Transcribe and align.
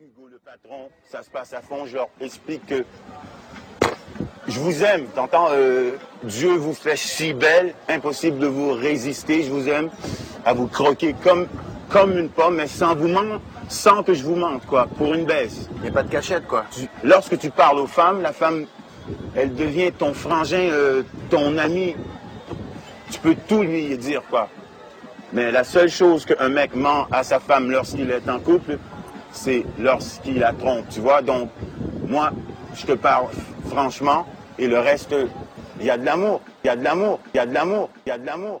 Hugo 0.00 0.28
le 0.30 0.38
patron, 0.38 0.90
ça 1.10 1.24
se 1.24 1.28
passe 1.28 1.52
à 1.52 1.60
fond. 1.60 1.84
Je 1.84 1.96
leur 1.96 2.08
explique 2.20 2.64
que 2.66 2.84
je 4.46 4.60
vous 4.60 4.84
aime, 4.84 5.06
t'entends 5.12 5.48
euh, 5.50 5.90
Dieu 6.22 6.52
vous 6.54 6.72
fait 6.72 6.96
si 6.96 7.32
belle, 7.32 7.74
impossible 7.88 8.38
de 8.38 8.46
vous 8.46 8.70
résister. 8.74 9.42
Je 9.42 9.50
vous 9.50 9.68
aime 9.68 9.90
à 10.44 10.52
vous 10.52 10.68
croquer 10.68 11.16
comme, 11.24 11.48
comme 11.88 12.16
une 12.16 12.28
pomme, 12.28 12.54
mais 12.58 12.68
sans 12.68 12.94
vous 12.94 13.08
mentir, 13.08 13.40
sans 13.68 14.04
que 14.04 14.14
je 14.14 14.22
vous 14.22 14.36
mente, 14.36 14.64
quoi, 14.66 14.86
pour 14.86 15.14
une 15.14 15.24
baisse. 15.24 15.68
Il 15.78 15.82
n'y 15.82 15.88
a 15.88 15.92
pas 15.92 16.04
de 16.04 16.12
cachette, 16.12 16.46
quoi. 16.46 16.64
Tu- 16.70 16.88
lorsque 17.02 17.36
tu 17.36 17.50
parles 17.50 17.80
aux 17.80 17.88
femmes, 17.88 18.22
la 18.22 18.32
femme, 18.32 18.66
elle 19.34 19.52
devient 19.52 19.90
ton 19.90 20.14
frangin, 20.14 20.68
euh, 20.70 21.02
ton 21.28 21.58
ami. 21.58 21.96
Tu 23.10 23.18
peux 23.18 23.34
tout 23.48 23.62
lui 23.62 23.98
dire, 23.98 24.22
quoi. 24.30 24.48
Mais 25.32 25.50
la 25.50 25.64
seule 25.64 25.90
chose 25.90 26.24
qu'un 26.24 26.48
mec 26.48 26.74
ment 26.76 27.08
à 27.10 27.24
sa 27.24 27.40
femme 27.40 27.70
lorsqu'il 27.70 28.10
est 28.12 28.28
en 28.30 28.38
couple, 28.38 28.78
c'est 29.32 29.64
lorsqu'il 29.78 30.38
la 30.38 30.52
trompe, 30.52 30.88
tu 30.90 31.00
vois. 31.00 31.22
Donc, 31.22 31.50
moi, 32.06 32.30
je 32.74 32.86
te 32.86 32.92
parle 32.92 33.26
franchement, 33.66 34.26
et 34.58 34.66
le 34.66 34.78
reste, 34.78 35.14
il 35.80 35.86
y 35.86 35.90
a 35.90 35.98
de 35.98 36.04
l'amour, 36.04 36.40
il 36.64 36.68
y 36.68 36.70
a 36.70 36.76
de 36.76 36.84
l'amour, 36.84 37.20
il 37.34 37.36
y 37.36 37.40
a 37.40 37.46
de 37.46 37.54
l'amour, 37.54 37.90
il 38.06 38.08
y 38.08 38.12
a 38.12 38.18
de 38.18 38.26
l'amour. 38.26 38.60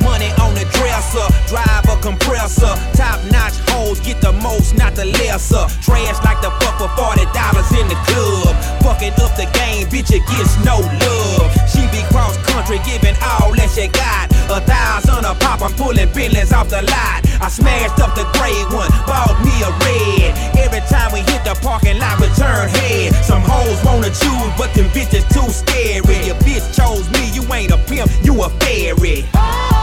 Money 0.21 0.33
on 0.37 0.53
the 0.53 0.65
dresser, 0.77 1.25
drive 1.49 1.81
a 1.89 1.97
compressor. 1.97 2.69
Top 2.93 3.17
notch 3.33 3.57
hoes 3.73 3.99
get 4.01 4.21
the 4.21 4.31
most, 4.33 4.77
not 4.77 4.93
the 4.93 5.05
lesser. 5.17 5.65
Trash 5.81 6.21
like 6.21 6.37
the 6.45 6.53
fuck 6.61 6.77
for 6.77 6.93
forty 6.93 7.25
dollars 7.33 7.65
in 7.73 7.89
the 7.89 7.97
club. 8.05 8.53
Fucking 8.85 9.17
up 9.17 9.33
the 9.33 9.49
game, 9.57 9.89
bitch, 9.89 10.13
it 10.13 10.21
gets 10.29 10.53
no 10.61 10.77
love. 10.77 11.49
She 11.65 11.81
be 11.89 12.05
cross 12.13 12.37
country, 12.45 12.77
giving 12.85 13.17
all 13.17 13.49
that 13.57 13.73
she 13.73 13.89
got. 13.89 14.29
A 14.53 14.61
thousand 14.61 15.25
a 15.25 15.33
pop, 15.41 15.65
I'm 15.65 15.73
pulling 15.73 16.13
billions 16.13 16.53
off 16.53 16.69
the 16.69 16.85
lot. 16.85 17.25
I 17.41 17.49
smashed 17.49 17.97
up 17.97 18.13
the 18.13 18.29
gray 18.37 18.61
one, 18.69 18.93
bought 19.09 19.33
me 19.41 19.57
a 19.65 19.73
red. 19.81 20.37
Every 20.53 20.85
time 20.85 21.17
we 21.17 21.25
hit 21.25 21.41
the 21.41 21.57
parking 21.65 21.97
lot, 21.97 22.21
we 22.21 22.29
turn 22.37 22.69
head. 22.69 23.17
Some 23.25 23.41
hoes 23.41 23.81
wanna 23.81 24.13
choose, 24.13 24.53
but 24.53 24.69
them 24.77 24.85
bitches 24.93 25.25
too 25.33 25.49
scary. 25.49 26.29
Your 26.29 26.37
bitch 26.45 26.77
chose 26.77 27.09
me, 27.09 27.33
you 27.33 27.41
ain't 27.49 27.73
a 27.73 27.79
pimp, 27.89 28.11
you 28.21 28.37
a 28.45 28.49
fairy. 28.61 29.25
Baby, 29.25 29.80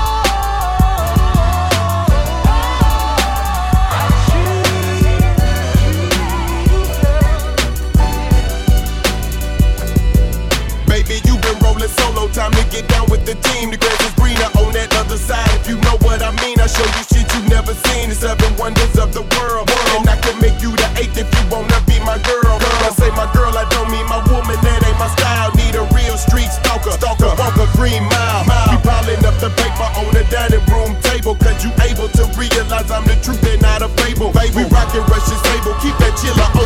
solo, 12.19 12.33
time 12.33 12.53
to 12.53 12.65
get 12.71 12.89
down 12.89 13.07
with 13.11 13.25
the 13.25 13.35
team. 13.49 13.71
The 13.71 13.77
grass 13.77 14.01
is 14.03 14.15
greener 14.15 14.51
on 14.59 14.73
that 14.75 14.95
other 14.97 15.17
side. 15.17 15.49
If 15.61 15.69
you 15.69 15.77
know 15.87 15.97
what 16.03 16.23
I 16.23 16.31
mean, 16.43 16.59
I 16.61 16.67
show 16.67 16.85
you 16.85 17.05
shit 17.07 17.27
you 17.35 17.43
never 17.49 17.75
seen. 17.87 18.09
The 18.11 18.15
seven 18.15 18.51
wonders 18.57 18.99
of 18.99 19.13
the 19.13 19.23
world. 19.39 19.71
And 19.95 20.09
I 20.09 20.17
can 20.21 20.39
make 20.41 20.61
you 20.63 20.75
the 20.75 20.89
eighth 20.99 21.17
if 21.17 21.29
you 21.29 21.45
wanna 21.51 21.79
be 21.87 21.99
my 22.03 22.19
girl. 22.27 22.59
I 22.83 22.91
say 22.97 23.11
my 23.15 23.29
girl, 23.33 23.53
I 23.55 23.65
don't 23.71 23.91
mean 23.91 24.07
my 24.07 24.23
woman, 24.31 24.59
that 24.63 24.81
ain't 24.87 24.99
my 24.99 25.09
style. 25.15 25.51
Need 25.55 25.75
a 25.77 25.85
real 25.95 26.17
street 26.17 26.51
stalker, 26.51 26.93
stalker, 26.93 27.31
walk 27.39 27.57
a 27.57 27.69
green 27.77 28.03
mile. 28.05 28.45
We 28.71 28.77
piling 28.83 29.23
up 29.25 29.37
the 29.39 29.51
paper 29.55 29.89
on 30.01 30.11
the 30.15 30.25
dining 30.31 30.65
room 30.73 30.97
table, 31.03 31.35
cause 31.37 31.63
you 31.65 31.71
able 31.85 32.09
to 32.19 32.25
realize 32.35 32.91
I'm 32.91 33.05
the 33.05 33.17
truth 33.23 33.43
and 33.47 33.63
not 33.63 33.83
a 33.83 33.89
fable. 34.01 34.33
Baby, 34.33 34.65
rockin' 34.71 35.05
Russian 35.07 35.39
table, 35.53 35.75
keep 35.83 35.97
that 36.03 36.15
chiller 36.19 36.58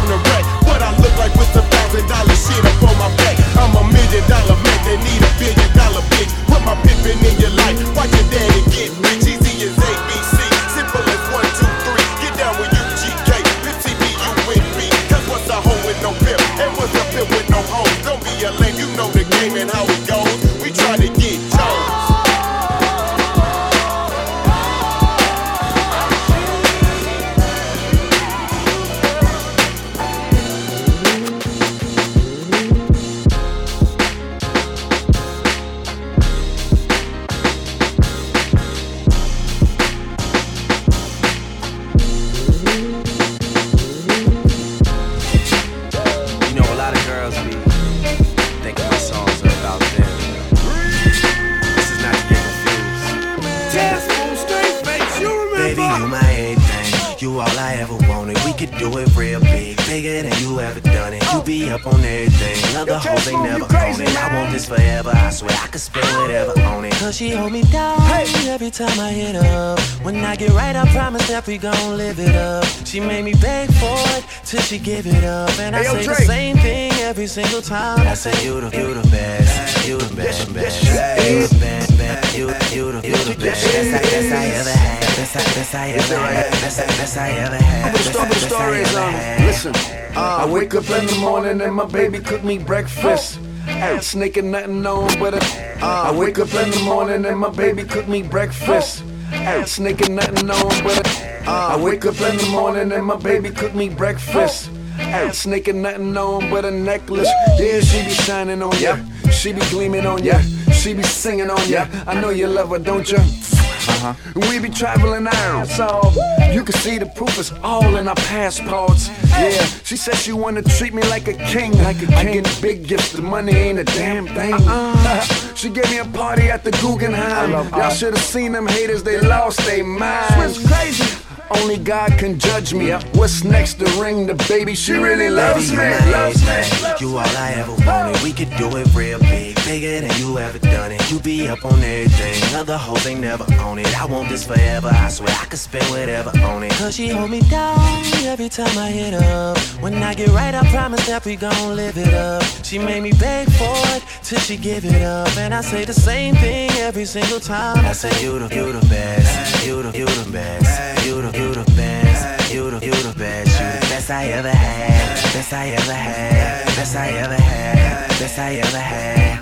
she 74.72 74.78
give 74.78 75.07
it 75.07 75.24
up. 75.24 75.51
And 75.60 75.77
I 75.77 75.80
Hey, 75.80 75.84
yo, 75.84 75.92
say 75.92 75.98
the 75.98 76.15
Drake. 76.15 76.27
same 76.27 76.57
thing 76.57 76.92
every 77.03 77.27
single 77.27 77.60
time. 77.60 78.07
I 78.07 78.15
say 78.15 78.33
you 78.42 78.59
the, 78.59 78.74
you 78.74 78.95
the 78.95 79.07
best. 79.09 79.86
You 79.86 79.98
the 79.98 80.15
best, 80.16 80.54
best. 80.54 80.83
You 80.84 81.47
the 81.47 81.59
best, 81.60 81.98
best. 81.98 82.39
You, 82.39 82.47
you 82.72 82.92
the, 82.92 83.07
you 83.07 83.16
the 83.16 83.36
best. 83.39 83.66
Best 83.66 83.92
I, 83.92 84.01
best 84.01 84.33
I 84.33 84.45
ever 84.60 84.71
had. 84.71 85.01
Best 85.16 85.36
I, 85.36 85.42
best 85.54 85.74
I 85.74 85.89
ever 85.91 86.16
had. 86.16 86.51
Best 86.63 86.80
I, 86.80 86.86
best 86.86 87.16
I 87.19 87.28
ever 87.30 87.57
had. 87.57 87.86
I'm 87.86 87.92
gonna 87.92 88.04
start 88.04 88.28
with 88.30 88.41
the 88.41 88.47
Best 88.48 88.54
I 88.54 88.65
story 88.65 88.80
is, 88.80 88.89
ever 88.97 89.07
um, 89.07 89.13
had. 89.13 89.47
listen. 89.47 89.74
I 90.16 90.42
uh, 90.42 90.53
wake 90.53 90.75
up 90.75 90.89
in 90.89 91.07
the 91.07 91.18
morning 91.21 91.60
and 91.60 91.75
my 91.75 91.86
baby 91.86 92.18
cook 92.21 92.42
me 92.42 92.57
breakfast. 92.59 93.41
Ain't 93.68 94.03
sneaking 94.03 94.51
nothing 94.51 94.86
on 94.86 95.18
but 95.18 95.34
a. 95.34 95.84
I 95.84 96.16
wake 96.16 96.39
up 96.39 96.53
in 96.54 96.71
the 96.71 96.83
morning 96.84 97.27
and 97.27 97.39
my 97.39 97.51
baby 97.51 97.84
cook 97.84 98.09
me 98.09 98.22
breakfast. 98.22 99.04
Ain't 99.33 99.68
sneaking 99.68 100.15
nothing 100.15 100.51
on 100.51 100.84
but 100.84 101.07
a. 101.07 101.22
I 101.53 101.77
wake 101.77 102.07
up 102.07 102.19
in 102.21 102.37
the 102.39 102.49
morning 102.51 102.93
and 102.93 103.04
my 103.04 103.16
baby 103.16 103.51
cook 103.51 103.75
me 103.75 103.91
breakfast. 103.91 104.71
Ain't 104.99 105.34
sneaking 105.34 105.83
nothing 105.83 106.16
on 106.16 106.49
but 106.49 106.65
a 106.65 106.71
necklace. 106.71 107.28
Yeah, 107.59 107.81
she 107.81 108.04
be 108.04 108.10
shining 108.10 108.63
on 108.63 108.75
ya. 108.81 108.97
She 109.31 109.53
be 109.53 109.60
gleaming 109.69 110.07
on 110.07 110.25
ya. 110.25 110.41
She 110.72 110.95
be 110.95 111.03
singing 111.03 111.51
on 111.51 111.69
ya. 111.69 111.87
I 112.07 112.19
know 112.19 112.31
you 112.31 112.47
love 112.47 112.71
her, 112.71 112.78
don't 112.78 113.10
ya? 113.10 113.19
Uh-huh. 113.19 114.15
We 114.49 114.60
be 114.60 114.71
traveling 114.71 115.27
out, 115.27 115.66
so 115.66 116.13
you 116.53 116.65
can 116.65 116.75
see 116.75 116.99
the 116.99 117.07
proof 117.07 117.39
is 117.39 117.53
all 117.63 117.97
in 117.97 118.09
our 118.09 118.15
passports. 118.15 119.09
Yeah, 119.31 119.65
she 119.84 119.97
said 119.97 120.15
she 120.15 120.33
wanna 120.33 120.63
treat 120.63 120.95
me 120.95 121.03
like 121.10 121.28
a 121.28 121.34
king. 121.34 121.72
Like 121.78 121.97
a 121.97 122.07
king. 122.07 122.15
I 122.15 122.25
get 122.33 122.59
big 122.63 122.87
gifts, 122.87 123.13
the 123.13 123.22
money 123.22 123.53
ain't 123.53 123.78
a 123.78 123.84
damn 123.84 124.27
thing. 124.27 124.54
Uh-uh. 124.54 125.21
she 125.54 125.69
gave 125.69 125.91
me 125.91 125.99
a 125.99 126.04
party 126.04 126.49
at 126.49 126.65
the 126.65 126.71
Guggenheim. 126.71 127.51
Y'all 127.51 127.91
should've 127.91 128.21
seen 128.21 128.53
them 128.53 128.66
haters, 128.66 129.03
they 129.03 129.21
lost 129.21 129.59
their 129.66 129.84
minds. 129.84 130.57
Switch 130.57 130.66
crazy. 130.66 131.22
Only 131.50 131.77
God 131.78 132.12
can 132.18 132.39
judge 132.39 132.72
me. 132.72 132.91
What's 133.12 133.44
next 133.44 133.74
to 133.74 133.84
ring 134.00 134.27
the 134.27 134.34
baby? 134.48 134.74
She 134.74 134.92
really 134.92 135.28
loves 135.28 135.71
me. 135.71 135.77
Loves 136.10 136.42
me. 136.42 136.89
You 137.00 137.18
all 137.18 137.36
I 137.36 137.54
ever 137.56 137.74
wanted. 137.86 138.22
We 138.22 138.33
could 138.33 138.50
do 138.56 138.77
it 138.77 138.94
real 138.94 139.18
big, 139.21 139.56
bigger 139.65 140.06
than 140.06 140.18
you 140.21 140.39
ever 140.39 140.59
done 140.59 140.92
it. 140.92 141.10
You 141.10 141.18
be 141.21 141.48
up 141.48 141.65
on 141.65 141.78
everything. 141.80 142.42
Other 142.54 142.77
hoes 142.77 143.06
ain't 143.06 143.21
never 143.21 143.44
on 143.60 143.78
it. 143.78 144.00
I 144.00 144.06
want 144.06 144.28
this 144.28 144.44
forever. 144.44 144.89
I 144.89 145.09
swear 145.09 145.34
I 145.41 145.44
could 145.47 145.59
spend 145.59 145.84
whatever 145.86 146.30
on 146.41 146.62
it. 146.62 146.72
Cause 146.72 146.94
she 146.97 147.09
hold 147.09 147.30
me 147.30 147.41
down 147.42 147.78
every 148.24 148.48
time 148.48 148.77
I 148.78 148.91
hit 148.91 149.15
up. 149.15 149.59
When 149.80 149.94
I 149.94 150.15
get 150.15 150.28
right, 150.28 150.54
I 150.54 150.66
promise 150.71 151.06
that 151.06 151.24
we 151.24 151.36
gon' 151.36 151.77
live 151.77 151.98
it 151.98 152.15
up. 152.15 152.42
She 152.62 152.78
made 152.78 153.03
me 153.03 153.12
beg 153.12 153.50
for 153.53 153.74
it 153.97 154.03
till 154.22 154.39
she 154.39 154.56
give 154.56 154.84
it 154.84 155.03
up. 155.03 155.36
And 155.36 155.53
I 155.53 155.60
say 155.60 155.84
the 155.84 155.92
same 155.92 156.34
thing 156.36 156.71
every 156.78 157.04
single 157.04 157.41
time. 157.41 157.84
I 157.84 157.92
say 157.92 158.10
you 158.22 158.39
the, 158.39 158.54
you 158.54 158.72
the 158.72 158.86
best. 158.86 159.52
You 159.64 159.80
the, 159.80 159.97
you 159.97 160.06
the 160.06 160.32
best. 160.32 161.06
You 161.06 161.22
the, 161.22 161.38
you 161.38 161.54
the 161.54 161.64
best. 161.76 162.53
You 162.53 162.68
the, 162.68 162.84
you 162.84 162.91
the 162.91 163.14
best. 163.16 163.60
You 163.60 163.66
the 163.80 163.86
best 163.86 164.10
I 164.10 164.24
ever 164.26 164.50
had. 164.50 165.34
Best 165.34 165.53
I 165.53 165.68
ever 165.68 165.92
had. 165.92 166.66
Best 166.74 166.97
I 166.97 167.09
ever 167.10 167.34
had. 167.34 168.09
Best 168.18 168.38
I 168.41 168.54
ever 168.54 168.78
had. 168.78 169.41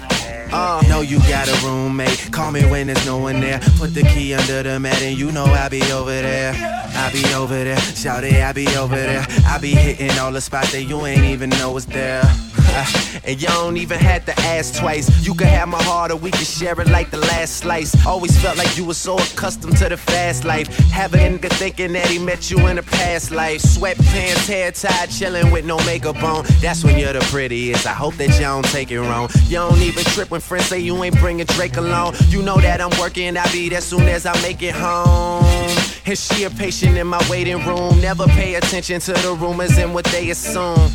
Uh, 0.52 0.82
know 0.88 1.00
you 1.00 1.18
got 1.20 1.48
a 1.48 1.66
roommate. 1.66 2.30
Call 2.32 2.50
me 2.50 2.64
when 2.66 2.88
there's 2.88 3.06
no 3.06 3.18
one 3.18 3.40
there. 3.40 3.60
Put 3.78 3.94
the 3.94 4.02
key 4.02 4.34
under 4.34 4.62
the 4.62 4.80
mat 4.80 5.00
and 5.02 5.16
you 5.16 5.30
know 5.32 5.44
I'll 5.44 5.70
be 5.70 5.82
over 5.92 6.10
there. 6.10 6.52
I'll 6.94 7.12
be 7.12 7.24
over 7.34 7.64
there. 7.64 7.78
Shout 7.78 8.24
it, 8.24 8.34
I 8.34 8.52
be 8.52 8.66
over 8.76 8.96
there. 8.96 9.24
I'll 9.46 9.60
be 9.60 9.70
hitting 9.70 10.18
all 10.18 10.32
the 10.32 10.40
spots 10.40 10.72
that 10.72 10.82
you 10.82 11.06
ain't 11.06 11.24
even 11.24 11.50
know 11.50 11.72
was 11.72 11.86
there. 11.86 12.22
and 13.24 13.40
you 13.40 13.48
don't 13.48 13.76
even 13.76 13.98
have 13.98 14.24
to 14.26 14.38
ask 14.40 14.78
twice. 14.78 15.26
You 15.26 15.34
can 15.34 15.46
have 15.46 15.68
my 15.68 15.82
heart 15.82 16.10
or 16.10 16.16
we 16.16 16.30
can 16.30 16.44
share 16.44 16.78
it 16.80 16.88
like 16.88 17.10
the 17.10 17.18
last 17.18 17.56
slice. 17.56 17.94
Always 18.06 18.36
felt 18.40 18.58
like 18.58 18.76
you 18.76 18.84
were 18.84 18.94
so 18.94 19.16
accustomed 19.18 19.76
to 19.78 19.88
the 19.88 19.96
fast 19.96 20.44
life. 20.44 20.68
Having 20.90 21.20
a 21.20 21.38
nigga 21.38 21.50
thinking 21.52 21.92
that 21.92 22.06
he 22.06 22.18
met 22.18 22.50
you 22.50 22.66
in 22.68 22.78
a 22.78 22.82
past 22.82 23.30
life. 23.30 23.62
Sweatpants, 23.62 24.46
hair 24.46 24.72
tied, 24.72 25.10
chilling 25.10 25.50
with 25.50 25.64
no 25.64 25.78
makeup 25.84 26.22
on. 26.22 26.44
That's 26.60 26.84
when 26.84 26.98
you're 26.98 27.12
the 27.12 27.20
prettiest. 27.30 27.86
I 27.86 27.92
hope 27.92 28.14
that 28.14 28.28
you 28.34 28.40
don't 28.40 28.64
take 28.66 28.90
it 28.90 29.00
wrong. 29.00 29.28
You 29.46 29.56
don't 29.56 29.80
even 29.80 30.04
trip 30.04 30.30
when 30.30 30.39
friends 30.40 30.66
say 30.66 30.78
you 30.78 31.02
ain't 31.04 31.18
bringing 31.18 31.46
Drake 31.46 31.76
along. 31.76 32.14
You 32.28 32.42
know 32.42 32.60
that 32.60 32.80
I'm 32.80 32.98
working, 32.98 33.36
I'll 33.36 33.52
be 33.52 33.68
there 33.68 33.80
soon 33.80 34.02
as 34.02 34.26
I 34.26 34.40
make 34.42 34.62
it 34.62 34.74
home. 34.74 35.44
And 36.06 36.18
she 36.18 36.44
a 36.44 36.50
patient 36.50 36.96
in 36.96 37.06
my 37.06 37.22
waiting 37.30 37.64
room. 37.66 38.00
Never 38.00 38.26
pay 38.26 38.54
attention 38.54 39.00
to 39.00 39.12
the 39.12 39.36
rumors 39.38 39.78
and 39.78 39.94
what 39.94 40.04
they 40.06 40.30
assume. 40.30 40.90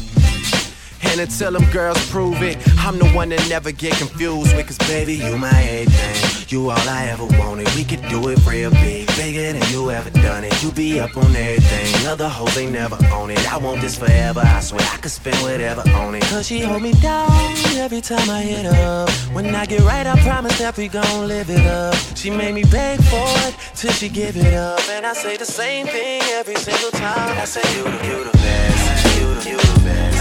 And 1.03 1.21
until 1.21 1.51
them 1.51 1.69
girls 1.71 2.09
prove 2.09 2.41
it, 2.41 2.57
I'm 2.79 2.97
the 2.97 3.07
one 3.09 3.29
that 3.29 3.47
never 3.47 3.71
get 3.71 3.93
confused 3.97 4.55
with. 4.55 4.67
Cause 4.67 4.77
baby, 4.79 5.13
you 5.13 5.37
my 5.37 5.49
everything. 5.49 6.24
You 6.55 6.69
all 6.69 6.87
I 6.87 7.07
ever 7.07 7.25
wanted. 7.37 7.67
We 7.75 7.83
could 7.83 8.01
do 8.07 8.29
it 8.29 8.39
real 8.45 8.71
big, 8.71 9.07
bigger 9.17 9.51
than 9.51 9.69
you 9.73 9.91
ever 9.91 10.09
done 10.09 10.45
it. 10.45 10.63
You 10.63 10.71
be 10.71 11.01
up 11.01 11.17
on 11.17 11.35
everything. 11.35 12.07
Other 12.07 12.29
hoes 12.29 12.57
ain't 12.57 12.71
never 12.71 12.95
on 13.07 13.29
it. 13.29 13.51
I 13.51 13.57
want 13.57 13.81
this 13.81 13.97
forever. 13.97 14.39
I 14.39 14.61
swear 14.61 14.87
I 14.93 14.95
could 14.95 15.11
spend 15.11 15.35
whatever 15.41 15.81
on 15.89 16.15
it. 16.15 16.23
Cause 16.23 16.47
she 16.47 16.61
hold 16.61 16.81
me 16.81 16.93
down 17.01 17.29
every 17.75 17.99
time 17.99 18.29
I 18.29 18.41
hit 18.41 18.67
up. 18.67 19.09
When 19.33 19.53
I 19.53 19.65
get 19.65 19.81
right, 19.81 20.07
I 20.07 20.17
promise 20.23 20.57
that 20.59 20.77
we 20.77 20.87
gon' 20.87 21.27
live 21.27 21.49
it 21.49 21.67
up. 21.67 21.93
She 22.15 22.29
made 22.29 22.55
me 22.55 22.63
beg 22.63 23.01
for 23.03 23.27
it 23.49 23.53
till 23.75 23.91
she 23.91 24.07
give 24.07 24.37
it 24.37 24.53
up. 24.53 24.79
And 24.91 25.05
I 25.05 25.11
say 25.11 25.35
the 25.35 25.45
same 25.45 25.87
thing 25.87 26.21
every 26.39 26.55
single 26.55 26.91
time. 26.91 27.37
I 27.37 27.43
say 27.43 27.63
you 27.75 27.83
the, 27.83 28.07
you 28.07 28.23
the 28.23 28.37
best. 28.37 29.19
You 29.19 29.27
the, 29.27 29.49
you 29.49 29.57
the 29.57 29.79
best. 29.83 30.14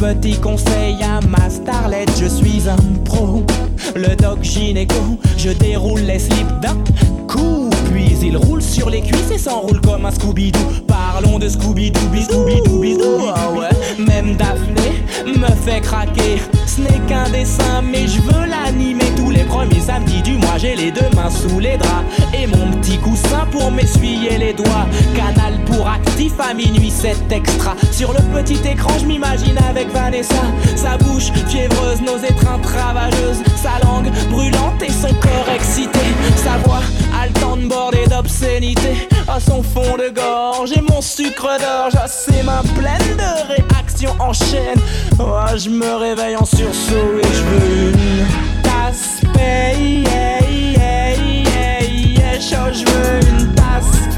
Petit 0.00 0.38
conseil 0.38 0.96
à 1.02 1.20
ma 1.26 1.50
starlette, 1.50 2.10
je 2.20 2.26
suis 2.26 2.68
un 2.68 2.76
pro. 3.04 3.42
Le 3.96 4.14
doc 4.14 4.42
gynéco, 4.42 5.18
je 5.36 5.50
déroule 5.50 6.02
les 6.02 6.20
slips 6.20 6.60
d'un 6.62 6.76
coup. 7.26 7.68
Puis 7.90 8.16
il 8.22 8.36
roule 8.36 8.62
sur 8.62 8.90
les 8.90 9.00
cuisses 9.00 9.32
et 9.32 9.38
s'enroule 9.38 9.80
comme 9.80 10.06
un 10.06 10.10
Scooby-Doo. 10.10 10.84
Parlons 10.86 11.40
de 11.40 11.48
Scooby-Doo, 11.48 11.98
Scooby-Doo, 12.22 13.32
ah 13.34 13.50
ouais. 13.50 14.04
Même 14.04 14.36
Daphné 14.36 15.02
me 15.26 15.48
fait 15.64 15.80
craquer. 15.80 16.40
Ce 16.74 16.80
n'est 16.80 16.98
qu'un 17.06 17.30
dessin, 17.30 17.82
mais 17.82 18.08
je 18.08 18.20
veux 18.20 18.46
l'animer 18.46 19.04
tous 19.16 19.30
les 19.30 19.44
premiers 19.44 19.78
samedis 19.78 20.22
du 20.22 20.32
mois, 20.38 20.58
j'ai 20.58 20.74
les 20.74 20.90
deux 20.90 21.08
mains 21.14 21.30
sous 21.30 21.60
les 21.60 21.76
draps 21.76 22.04
et 22.36 22.48
mon 22.48 22.72
petit 22.72 22.98
coussin 22.98 23.46
pour 23.52 23.70
m'essuyer 23.70 24.38
les 24.38 24.54
doigts. 24.54 24.86
Canal 25.14 25.60
pour 25.66 25.86
actif 25.88 26.32
à 26.40 26.52
minuit, 26.52 26.90
c'est 26.90 27.30
extra. 27.30 27.76
Sur 27.92 28.12
le 28.12 28.18
petit 28.36 28.58
écran, 28.68 28.92
je 28.98 29.06
m'imagine 29.06 29.56
avec 29.70 29.88
Vanessa. 29.92 30.42
Sa 30.74 30.96
bouche 30.98 31.30
fiévreuse, 31.46 32.00
nos 32.00 32.18
étreintes 32.18 32.66
ravageuses. 32.66 33.44
Sa 33.54 33.78
langue 33.86 34.10
brûlante 34.30 34.82
et 34.82 34.90
son 34.90 35.14
corps 35.14 35.54
excité. 35.54 36.00
Sa 36.42 36.58
voix 36.66 36.82
haletante 37.20 37.68
bordée 37.68 38.06
d'obscénité. 38.06 39.08
À 39.28 39.40
son 39.40 39.62
fond 39.62 39.96
de 39.96 40.08
gorge 40.14 40.72
et 40.72 40.80
mon 40.80 41.00
sucre 41.00 41.48
d'orge. 41.58 41.94
À 41.96 42.06
ses 42.06 42.42
mains 42.42 42.62
pleines 42.76 43.16
de 43.16 43.54
réactions 43.54 44.14
en 44.18 44.32
chaîne. 44.32 44.80
Oh, 45.18 45.56
je 45.56 45.70
me 45.70 45.94
réveille 45.96 46.36
en 46.36 46.44
sursaut 46.44 47.18
et 47.22 47.34
je 47.34 47.42
veux 47.42 47.90
une 47.90 48.26
tasse. 48.62 49.20
Hey, 49.38 50.04
hey, 50.06 50.76
hey, 50.76 51.44
hey, 51.46 52.40
je 52.40 52.84
veux 52.84 53.20
une 53.28 53.54
tasse. 53.54 54.13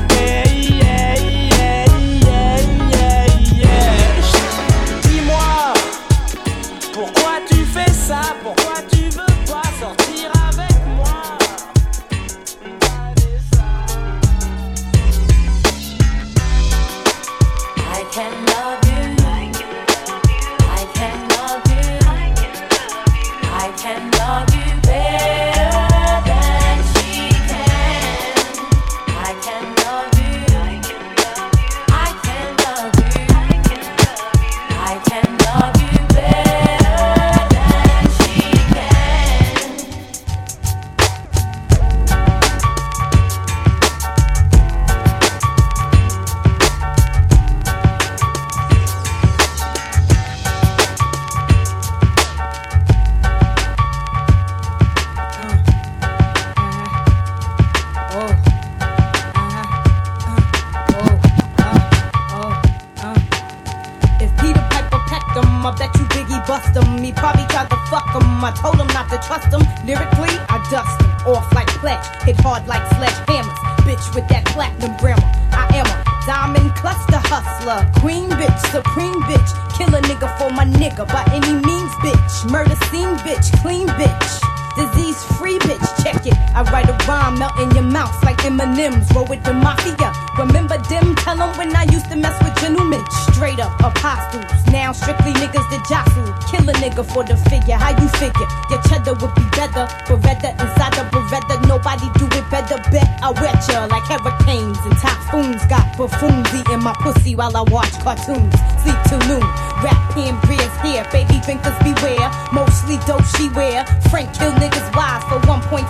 Strictly 94.97 95.33
niggas 95.37 95.69
that 95.69 95.85
jostle. 95.85 96.25
Kill 96.49 96.65
a 96.65 96.75
nigga 96.81 97.05
for 97.05 97.23
the 97.23 97.37
figure. 97.53 97.77
How 97.77 97.93
you 97.93 98.09
figure? 98.17 98.49
Your 98.73 98.81
cheddar 98.89 99.13
would 99.21 99.35
be 99.37 99.45
better. 99.53 99.85
Beretta 100.09 100.57
inside 100.57 100.97
the 100.97 101.05
Beretta. 101.13 101.61
Nobody 101.69 102.09
do 102.17 102.25
it 102.33 102.47
better. 102.49 102.81
Bet 102.89 103.05
I 103.21 103.31
wet 103.37 103.61
ya 103.69 103.85
like 103.93 104.09
hurricanes 104.09 104.81
and 104.89 104.97
typhoons. 104.97 105.61
Got 105.69 105.85
buffoons 106.01 106.49
eating 106.57 106.83
my 106.83 106.97
pussy 107.05 107.37
while 107.37 107.53
I 107.53 107.63
watch 107.69 107.93
cartoons. 108.01 108.57
Sleep 108.81 108.99
till 109.07 109.21
noon. 109.29 109.45
Rap 109.85 110.01
pen 110.17 110.35
Bria's 110.49 110.73
here. 110.81 111.05
Baby 111.13 111.45
drinkers 111.45 111.77
beware. 111.85 112.33
Mostly 112.53 112.97
dope 113.05 113.25
she 113.37 113.53
wear. 113.53 113.85
Frank 114.09 114.33
kill 114.33 114.53
niggas 114.57 114.89
wives 114.97 115.25
for 115.29 115.39
1.5. 115.45 115.85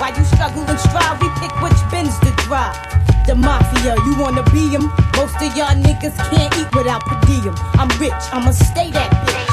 While 0.00 0.14
you 0.16 0.24
struggle 0.24 0.64
and 0.64 0.80
strive, 0.80 1.20
we 1.20 1.28
pick 1.36 1.52
which 1.60 1.78
Benz 1.92 2.16
to 2.20 2.30
drive. 2.48 2.97
Mafia, 3.38 3.94
you 4.04 4.16
wanna 4.18 4.42
be 4.50 4.68
be 4.68 4.74
'em? 4.74 4.90
Most 5.16 5.36
of 5.36 5.56
y'all 5.56 5.76
niggas 5.86 6.16
can't 6.30 6.52
eat 6.58 6.74
without 6.74 7.02
per 7.04 7.18
diem. 7.26 7.54
I'm 7.78 7.88
rich, 8.00 8.12
I'ma 8.32 8.50
stay 8.50 8.90
that 8.90 9.10
bitch. 9.26 9.44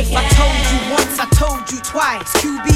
If 0.00 0.14
I 0.14 0.22
told 0.38 0.58
you 0.72 0.78
once, 0.92 1.18
I 1.18 1.26
told 1.42 1.72
you 1.72 1.80
twice. 1.80 2.30
QB, 2.40 2.67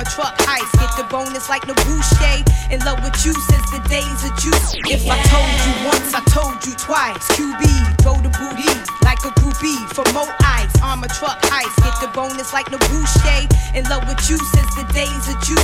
ice. 0.00 0.16
Armor 0.16 0.32
truck 0.32 0.36
heist, 0.48 0.72
get 0.80 0.96
the 0.96 1.04
bonus 1.10 1.48
like 1.48 1.62
Nabuche. 1.62 2.72
In 2.72 2.80
love 2.80 3.02
with 3.04 3.16
you 3.24 3.32
since 3.32 3.70
the 3.70 3.80
days 3.88 4.24
of 4.24 4.32
juice. 4.38 4.74
If 4.88 5.04
I 5.08 5.18
told 5.28 5.52
you 5.66 5.72
once, 5.88 6.14
I 6.14 6.22
told 6.30 6.64
you 6.64 6.74
twice. 6.74 7.20
QB, 7.36 8.04
go 8.04 8.14
to 8.14 8.30
booty 8.38 8.68
like 9.04 9.20
a 9.24 9.32
groupie 9.40 9.78
for 9.92 10.04
more 10.12 10.32
ice. 10.40 10.72
Armor 10.82 11.08
truck 11.08 11.40
heist, 11.42 11.76
get 11.84 11.94
the 12.00 12.08
bonus 12.14 12.52
like 12.52 12.66
Nabuche. 12.66 13.50
In 13.74 13.84
love 13.88 14.06
with 14.08 14.22
you 14.30 14.38
since 14.38 14.74
the 14.74 14.86
days 14.92 15.28
of 15.28 15.36
juice. 15.44 15.60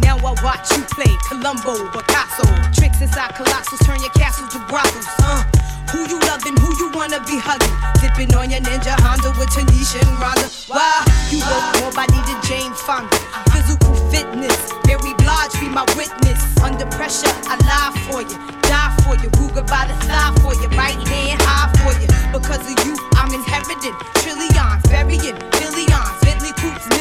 Now 0.00 0.16
I 0.18 0.32
watch 0.42 0.70
you 0.72 0.82
play 0.96 1.12
Columbo, 1.28 1.90
Picasso. 1.92 2.46
Tricks 2.72 3.00
inside 3.00 3.34
colossals, 3.34 3.84
turn 3.84 4.00
your 4.00 4.12
castle 4.12 4.48
to 4.48 4.58
brothels. 4.68 5.06
Uh. 5.20 5.44
Who 5.92 6.02
you 6.08 6.18
loving, 6.26 6.56
who 6.58 6.66
you 6.82 6.90
wanna 6.92 7.22
be 7.24 7.38
hugging? 7.38 7.70
Dipping 8.02 8.34
on 8.34 8.50
your 8.50 8.60
ninja 8.60 8.98
Honda 8.98 9.30
with 9.38 9.48
Tanisha 9.54 10.02
and 10.02 10.18
Rhonda. 10.18 10.48
Why? 10.68 10.82
You 11.30 11.38
look 11.38 11.64
more 11.80 11.92
body 11.94 12.18
than 12.26 12.42
Jane 12.42 12.74
Fonda. 12.74 13.14
Physical 13.54 13.65
fitness, 14.10 14.58
Mary 14.86 15.14
Blige 15.18 15.54
be 15.60 15.68
my 15.68 15.84
witness. 15.96 16.40
Under 16.62 16.86
pressure, 16.86 17.30
I 17.46 17.56
lie 17.68 17.92
for 18.08 18.22
you, 18.22 18.36
die 18.62 18.92
for 19.04 19.14
you. 19.22 19.28
Ruger 19.38 19.66
by 19.66 19.86
the 19.86 19.96
thigh 20.06 20.34
for 20.42 20.54
you, 20.54 20.68
right 20.76 20.96
hand 21.08 21.40
high 21.42 21.70
for 21.82 21.92
you. 22.00 22.08
Because 22.32 22.62
of 22.64 22.76
you, 22.86 22.96
I'm 23.14 23.32
inheriting 23.32 23.94
trillions, 24.22 24.82
burying 24.88 25.38
billions, 25.58 26.16
Bentley 26.22 26.52
coops 26.58 26.95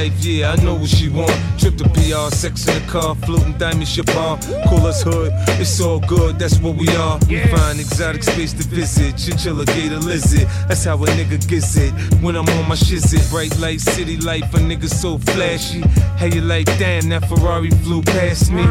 life, 0.00 0.24
yeah, 0.24 0.52
I 0.52 0.56
know 0.64 0.74
what 0.74 0.88
she 0.88 1.08
want. 1.08 1.36
Trip 1.58 1.76
to 1.76 1.84
PR, 1.90 2.34
sex 2.34 2.66
in 2.66 2.74
the 2.74 2.90
car, 2.90 3.14
floating 3.14 3.56
diamond 3.58 3.86
chapon. 3.86 4.38
Call 4.68 4.86
us 4.86 5.02
hood, 5.02 5.32
it's 5.60 5.80
all 5.80 6.00
good, 6.00 6.38
that's 6.38 6.58
what 6.58 6.76
we 6.76 6.88
are. 6.96 7.18
We 7.28 7.40
find 7.48 7.78
exotic 7.78 8.22
space 8.22 8.52
to 8.54 8.64
visit, 8.64 9.18
chinchilla 9.18 9.66
gator 9.66 9.98
lizard. 9.98 10.48
That's 10.68 10.84
how 10.84 10.96
a 10.96 11.06
nigga 11.18 11.38
gets 11.46 11.76
it. 11.76 11.92
When 12.22 12.34
I'm 12.36 12.48
on 12.48 12.68
my 12.68 12.76
shizit, 12.76 13.30
bright 13.30 13.54
light, 13.58 13.80
city 13.80 14.16
life, 14.16 14.54
a 14.54 14.58
nigga 14.58 14.88
so 14.88 15.18
flashy. 15.18 15.82
How 16.18 16.26
you 16.26 16.40
like, 16.40 16.66
damn, 16.78 17.08
that 17.10 17.28
Ferrari 17.28 17.70
flew 17.82 18.02
past 18.02 18.50
me. 18.52 18.64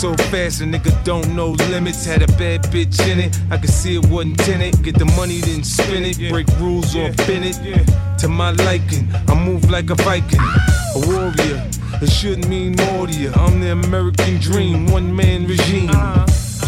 So 0.00 0.14
fast, 0.30 0.62
a 0.62 0.64
nigga 0.64 0.92
don't 1.04 1.36
know 1.36 1.50
limits. 1.72 2.06
Had 2.06 2.22
a 2.22 2.32
bad 2.38 2.62
bitch 2.72 2.98
in 3.10 3.20
it, 3.20 3.38
I 3.50 3.58
could 3.58 3.70
see 3.70 3.96
it 3.96 4.06
wasn't 4.06 4.38
tinted. 4.40 4.82
Get 4.82 4.98
the 4.98 5.04
money, 5.20 5.40
then 5.40 5.64
spin 5.64 6.04
it. 6.04 6.30
Break 6.30 6.48
rules 6.58 6.96
or 6.96 7.12
bend 7.26 7.44
it. 7.44 8.11
To 8.22 8.28
my 8.28 8.52
liking, 8.52 9.08
I 9.26 9.34
move 9.34 9.68
like 9.68 9.90
a 9.90 9.96
Viking, 9.96 10.38
a 10.38 11.00
warrior. 11.08 11.68
It 12.00 12.08
shouldn't 12.08 12.46
mean 12.46 12.76
more 12.76 13.08
to 13.08 13.12
you. 13.12 13.32
I'm 13.34 13.60
the 13.60 13.72
American 13.72 14.38
dream, 14.38 14.86
one 14.86 15.12
man 15.14 15.44
regime. 15.48 15.88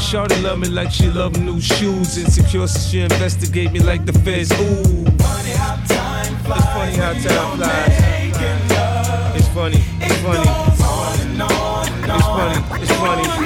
Shawty 0.02 0.42
love 0.42 0.58
me 0.58 0.66
like 0.66 0.90
she 0.90 1.08
love 1.08 1.38
new 1.40 1.60
shoes. 1.60 2.18
Insecure, 2.18 2.66
so 2.66 2.80
she 2.80 3.02
investigate 3.02 3.70
me 3.70 3.78
like 3.78 4.04
the 4.04 4.12
feds. 4.12 4.50
Ooh. 4.50 5.04
Funny 5.22 5.50
how 5.50 5.76
time 5.86 6.36
flies. 6.38 6.58
It's 6.58 6.72
funny 6.74 6.96
how 6.96 7.12
time 7.12 7.56
flies. 7.56 8.00
It's 9.36 9.48
funny, 9.54 9.84
it's 10.00 10.16
funny. 10.22 10.42
It's 12.10 12.24
funny, 12.26 12.82
it's 12.82 12.92
funny. 12.92 13.43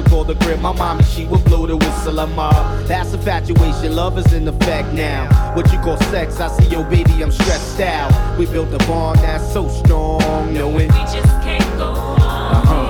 Would 0.00 0.10
call 0.10 0.24
the 0.24 0.34
crib, 0.36 0.60
my 0.60 0.72
mommy, 0.72 1.02
she 1.04 1.26
would 1.26 1.44
blow 1.44 1.66
the 1.66 1.76
whistle. 1.76 2.20
I'm 2.20 2.38
uh, 2.38 2.82
that's 2.84 3.12
infatuation, 3.12 3.94
love 3.94 4.18
is 4.18 4.32
in 4.32 4.48
effect 4.48 4.92
now. 4.92 5.54
What 5.54 5.70
you 5.72 5.78
call 5.80 5.96
sex, 6.04 6.40
I 6.40 6.48
see 6.48 6.68
your 6.68 6.84
baby, 6.84 7.22
I'm 7.22 7.30
stressed 7.30 7.80
out. 7.80 8.38
We 8.38 8.46
built 8.46 8.72
a 8.72 8.78
bond 8.86 9.18
that's 9.20 9.52
so 9.52 9.68
strong, 9.68 10.52
knowing 10.52 10.88
We 10.88 11.04
just 11.12 11.42
can't 11.42 11.78
go 11.78 11.92
wrong. 11.92 12.20
Uh-huh. 12.20 12.89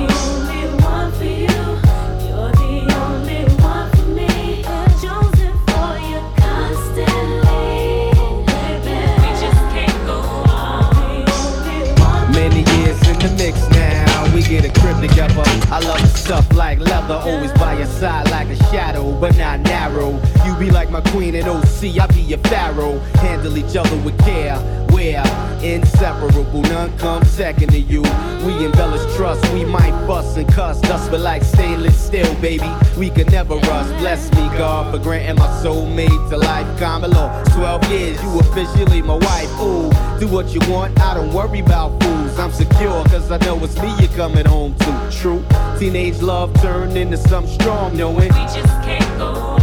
Leather, 17.10 17.30
always 17.30 17.52
by 17.52 17.76
your 17.76 17.86
side 17.86 18.30
like 18.30 18.48
a 18.48 18.56
shadow, 18.70 19.18
but 19.20 19.36
not 19.36 19.60
narrow. 19.60 20.20
You 20.44 20.54
be 20.56 20.70
like 20.70 20.90
my 20.90 21.00
queen 21.00 21.34
in 21.34 21.46
OC, 21.46 21.98
I 22.00 22.06
be 22.08 22.22
your 22.22 22.38
pharaoh. 22.38 22.98
Handle 23.16 23.56
each 23.56 23.76
other 23.76 23.96
with 23.98 24.18
care. 24.20 24.58
We're 24.92 25.22
inseparable, 25.62 26.62
none 26.62 26.96
comes 26.98 27.30
second 27.30 27.70
to 27.72 27.78
you. 27.78 28.02
We 28.44 28.64
embellish 28.64 29.14
trust, 29.16 29.42
we 29.52 29.64
might 29.64 29.92
fuss 30.06 30.36
and 30.36 30.48
cuss, 30.52 30.80
dust 30.80 31.10
but 31.10 31.20
like 31.20 31.42
stainless 31.42 31.98
steel, 31.98 32.34
baby. 32.36 32.70
We 32.96 33.10
could 33.10 33.30
never 33.30 33.56
rust. 33.56 33.96
Bless 33.98 34.30
me, 34.32 34.48
God, 34.58 34.92
for 34.92 35.02
granting 35.02 35.36
my 35.36 35.48
soulmate 35.62 36.30
to 36.30 36.36
life. 36.36 36.60
Law, 36.80 37.44
12 37.54 37.90
years, 37.90 38.22
you 38.22 38.40
officially 38.40 39.02
my 39.02 39.14
wife. 39.14 39.60
Ooh, 39.60 39.90
do 40.18 40.28
what 40.28 40.48
you 40.48 40.60
want, 40.70 40.98
I 41.00 41.14
don't 41.14 41.32
worry 41.32 41.60
about 41.60 42.02
fools. 42.02 42.29
I'm 42.38 42.52
secure, 42.52 43.04
cause 43.04 43.30
I 43.30 43.38
know 43.38 43.62
it's 43.64 43.80
me 43.80 43.92
you're 43.98 44.16
coming 44.16 44.46
home 44.46 44.74
to. 44.76 45.08
True, 45.10 45.44
teenage 45.78 46.20
love 46.22 46.52
turned 46.60 46.96
into 46.96 47.16
something 47.16 47.52
strong, 47.52 47.96
knowing. 47.96 48.16
We 48.16 48.28
just 48.28 48.82
can't 48.82 49.18
go 49.18 49.34
wrong. 49.34 49.59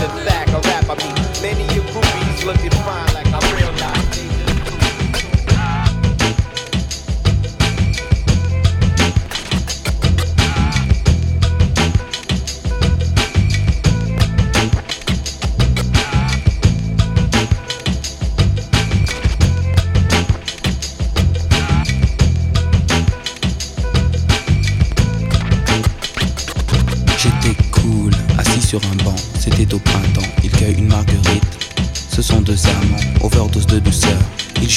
The 0.00 0.08
fact, 0.24 0.50
I 0.50 0.60
rap, 0.70 0.86
I 0.88 0.94
mean, 1.02 1.14
many 1.42 1.64
of 1.76 1.84
groupies 1.90 2.44
looking 2.44 2.70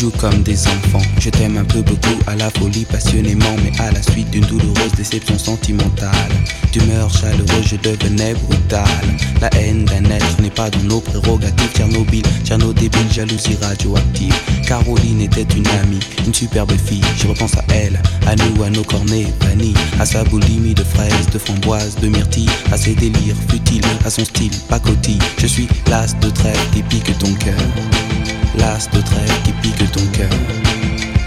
jouent 0.01 0.11
comme 0.17 0.41
des 0.41 0.67
enfants. 0.67 1.01
Je 1.19 1.29
t'aime 1.29 1.57
un 1.57 1.63
peu 1.63 1.81
beaucoup, 1.81 2.17
à 2.25 2.35
la 2.35 2.49
folie 2.49 2.85
passionnément, 2.85 3.55
mais 3.63 3.71
à 3.79 3.91
la 3.91 4.01
suite 4.01 4.31
d'une 4.31 4.45
douloureuse 4.45 4.91
déception 4.97 5.37
sentimentale. 5.37 6.31
D'humeur 6.71 7.07
chaleureuse, 7.11 7.67
je 7.67 7.75
devenais 7.75 8.33
brutal. 8.33 9.05
La 9.41 9.49
haine 9.59 9.85
d'un 9.85 10.03
être 10.05 10.41
n'est 10.41 10.49
pas 10.49 10.71
dans 10.71 10.83
nos 10.83 11.01
prérogatives. 11.01 11.71
Tchernobyl, 11.75 12.23
Tcherno 12.43 12.73
débile, 12.73 13.11
jalousie 13.11 13.57
radioactive. 13.61 14.33
Caroline 14.67 15.21
était 15.21 15.45
une 15.55 15.67
amie, 15.67 15.99
une 16.25 16.33
superbe 16.33 16.71
fille. 16.83 17.03
Je 17.17 17.27
repense 17.27 17.55
à 17.57 17.63
elle, 17.69 18.01
à 18.25 18.35
nous, 18.35 18.63
à 18.63 18.71
nos 18.71 18.83
cornets 18.83 19.27
vanille, 19.41 19.75
à 19.99 20.05
sa 20.05 20.23
boulimie 20.23 20.73
de 20.73 20.83
fraises, 20.83 21.29
de 21.31 21.37
framboises, 21.37 21.95
de 22.01 22.07
myrtilles, 22.07 22.49
à 22.71 22.77
ses 22.77 22.95
délires 22.95 23.35
futiles, 23.49 23.85
à 24.03 24.09
son 24.09 24.25
style 24.25 24.53
pacotille. 24.67 25.19
Je 25.37 25.45
suis 25.45 25.67
l'as 25.87 26.17
de 26.21 26.29
trêve 26.31 26.59
qui 26.73 26.81
pique 26.81 27.15
ton 27.19 27.31
cœur. 27.33 28.20
L'as 28.57 28.89
de 28.89 29.01
trêve 29.01 29.41
qui 29.43 29.51
pique 29.53 29.91
ton 29.91 30.05
cœur. 30.11 30.29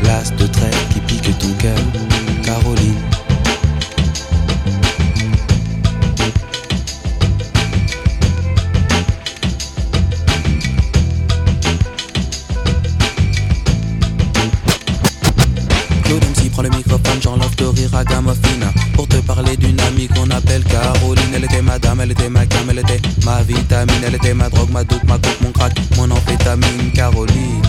L'as 0.03 0.31
de 0.31 0.47
trêve 0.47 0.89
qui 0.93 1.01
pique 1.01 1.39
ton 1.39 1.53
cœur. 1.55 1.79
Caroline. 2.43 2.95
Claude 16.05 16.25
MC 16.25 16.51
prend 16.51 16.63
le 16.63 16.69
microphone, 16.71 17.19
j'enlève 17.23 17.55
de 17.57 17.65
rire 17.65 17.95
à 17.95 18.05
Gamofina 18.05 18.73
Pour 18.95 19.09
te 19.09 19.17
parler 19.17 19.57
d'une 19.57 19.81
amie 19.81 20.09
qu'on 20.35 20.39
appelle 20.39 20.65
Caroline. 20.65 21.35
Elle 21.35 21.45
était 21.45 21.63
ma 21.63 21.79
dame, 21.79 22.01
elle 22.01 22.13
était 22.13 22.29
ma 22.29 22.47
cam, 22.47 22.69
elle 22.71 22.79
était 22.79 23.01
ma 23.25 23.43
vitamine. 23.43 24.03
Elle 24.07 24.15
était 24.15 24.35
ma 24.35 24.49
drogue, 24.49 24.71
ma 24.71 24.85
doute, 24.85 25.05
ma 25.05 25.15
coke, 25.15 25.41
mon 25.41 25.53
crack, 25.53 25.73
mon 25.97 26.11
amphétamine. 26.11 26.93
Caroline. 26.95 27.63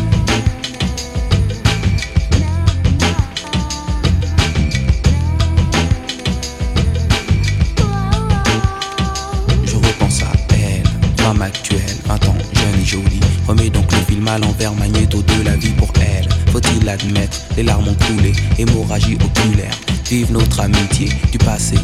Je 9.65 9.75
repense 9.75 10.21
à 10.23 10.31
elle, 10.53 10.83
femme 11.17 11.41
actuelle, 11.41 11.79
20 12.05 12.27
ans, 12.27 12.35
jeune 12.53 12.81
et 12.81 12.85
jolie. 12.85 13.19
Remets 13.47 13.69
donc 13.69 13.91
le 13.91 13.99
film 13.99 14.27
à 14.27 14.37
l'envers, 14.37 14.73
magnéto 14.73 15.21
de 15.21 15.43
la 15.43 15.55
vie 15.55 15.73
pour 15.73 15.91
elle. 15.99 16.27
Faut-il 16.51 16.85
l'admettre, 16.85 17.37
les 17.57 17.63
larmes 17.63 17.87
ont 17.87 18.05
coulé, 18.05 18.33
hémorragie 18.57 19.15
oculaire. 19.15 19.73
Vive 20.09 20.31
notre 20.31 20.59
amitié, 20.59 21.09
du 21.31 21.39
passé, 21.39 21.75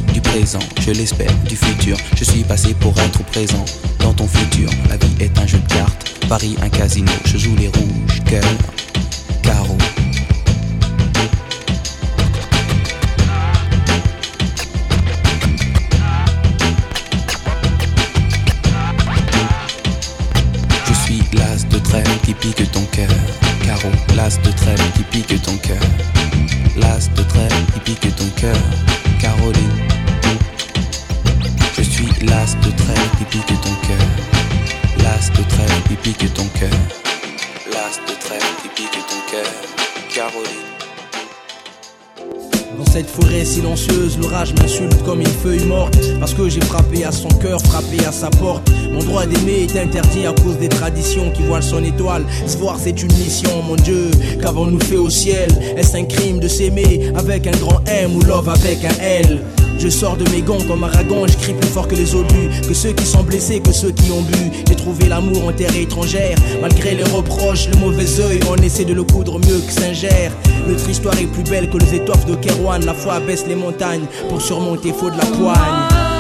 je 0.80 0.92
l'espère, 0.92 1.32
du 1.48 1.56
futur. 1.56 1.96
Je 2.16 2.24
suis 2.24 2.44
passé 2.44 2.74
pour 2.74 2.98
être 3.00 3.24
présent 3.26 3.64
dans 4.00 4.14
ton 4.14 4.28
futur. 4.28 4.70
La 4.90 4.98
vie 4.98 5.16
est 5.20 5.38
un 5.38 5.46
jeu 5.46 5.60
de 5.60 5.68
cartes, 5.68 6.18
Paris 6.28 6.56
un 6.64 6.70
casino. 6.70 7.12
Je 7.26 7.38
joue 7.38 7.56
les 7.56 7.68
rouges, 7.68 8.24
cœur, 8.26 8.44
carreau. 9.44 9.78
Je 20.88 20.94
suis 20.94 21.22
l'as 21.34 21.68
de 21.68 21.78
trêve 21.78 22.20
qui 22.26 22.34
pique 22.34 22.72
ton 22.72 22.84
cœur. 22.86 23.10
Carreau, 23.64 23.92
l'as 24.16 24.42
de 24.42 24.52
trêve 24.52 24.92
qui 24.96 25.04
pique 25.04 25.42
ton 25.44 25.56
cœur. 25.58 25.82
L'as 26.78 27.10
de 27.16 27.22
trêve 27.24 27.54
qui 27.74 27.80
pique 27.80 28.16
ton 28.16 28.28
cœur. 28.36 28.58
Caroline. 29.20 30.01
L'as 32.24 32.56
de 32.56 32.70
trêve 32.78 33.10
qui 33.18 33.26
pique 33.26 33.48
ton 33.48 33.74
cœur. 33.88 33.98
L'as 35.00 35.30
de 35.32 35.44
trêve 35.50 35.82
qui 35.88 35.96
pique 35.96 36.34
ton 36.36 36.46
cœur. 36.60 36.70
L'as 37.72 37.98
de 38.08 38.20
trêve 38.20 38.44
qui 38.62 38.70
pique 38.70 38.92
ton 38.92 39.32
cœur. 39.32 39.52
Caroline. 40.14 40.72
Dans 42.78 42.86
cette 42.86 43.10
forêt 43.10 43.44
silencieuse, 43.44 44.20
l'orage 44.20 44.54
m'insulte 44.54 45.02
comme 45.04 45.22
une 45.22 45.28
feuille 45.28 45.66
morte. 45.66 45.98
Parce 46.20 46.36
que 46.36 46.48
j'ai 46.48 46.62
frappé 46.62 47.06
à 47.06 47.12
son 47.12 47.30
cœur, 47.30 47.60
frappé 47.60 48.06
à 48.06 48.12
sa 48.12 48.30
porte. 48.30 48.70
Mon 48.92 49.04
droit 49.04 49.26
d'aimer 49.26 49.64
est 49.64 49.76
interdit 49.80 50.28
à 50.28 50.34
cause 50.34 50.60
des 50.60 50.70
traditions 50.70 51.32
qui 51.32 51.42
voilent 51.42 51.64
son 51.64 51.84
étoile. 51.84 52.24
Se 52.46 52.56
voir, 52.58 52.78
c'est 52.80 53.02
une 53.02 53.14
mission, 53.14 53.64
mon 53.64 53.78
Dieu. 53.78 54.12
Qu'avons-nous 54.40 54.80
fait 54.82 54.98
au 54.98 55.10
ciel? 55.10 55.50
Est-ce 55.76 55.98
un 55.98 56.06
crime 56.06 56.40
de 56.40 56.48
s'aimer 56.48 57.12
avec 57.16 57.48
un 57.48 57.58
grand 57.58 57.82
M 57.88 58.16
ou 58.16 58.22
love 58.22 58.48
avec 58.48 58.86
un 58.86 59.02
L? 59.02 59.42
Je 59.82 59.90
sors 59.90 60.16
de 60.16 60.30
mes 60.30 60.44
gonds 60.44 60.64
comme 60.68 60.84
Aragon, 60.84 61.26
je 61.26 61.36
crie 61.38 61.54
plus 61.54 61.70
fort 61.70 61.88
que 61.88 61.96
les 61.96 62.14
obus, 62.14 62.50
que 62.68 62.74
ceux 62.74 62.92
qui 62.92 63.06
sont 63.06 63.24
blessés, 63.24 63.60
que 63.60 63.72
ceux 63.72 63.92
qui 63.92 64.12
ont 64.12 64.22
bu. 64.22 64.52
J'ai 64.68 64.76
trouvé 64.76 65.08
l'amour 65.08 65.48
en 65.48 65.52
terre 65.52 65.76
étrangère, 65.76 66.38
malgré 66.62 66.94
les 66.94 67.04
reproches, 67.04 67.68
le 67.68 67.78
mauvais 67.78 68.20
œil, 68.20 68.40
on 68.48 68.58
essaie 68.58 68.86
de 68.86 68.94
le 68.94 69.04
coudre 69.04 69.40
mieux 69.40 69.60
que 69.60 69.72
Saint-Gère. 69.72 70.32
Notre 70.68 70.88
histoire 70.88 71.18
est 71.18 71.26
plus 71.26 71.44
belle 71.44 71.70
que 71.70 71.78
les 71.78 71.96
étoffes 71.96 72.26
de 72.28 72.36
Kerouan, 72.36 72.86
la 72.86 72.94
foi 72.94 73.14
abaisse 73.14 73.46
les 73.48 73.56
montagnes 73.56 74.06
pour 74.30 74.40
surmonter 74.40 74.94
faut 74.94 75.10
de 75.10 75.18
la 75.18 75.26
poigne. 75.26 76.11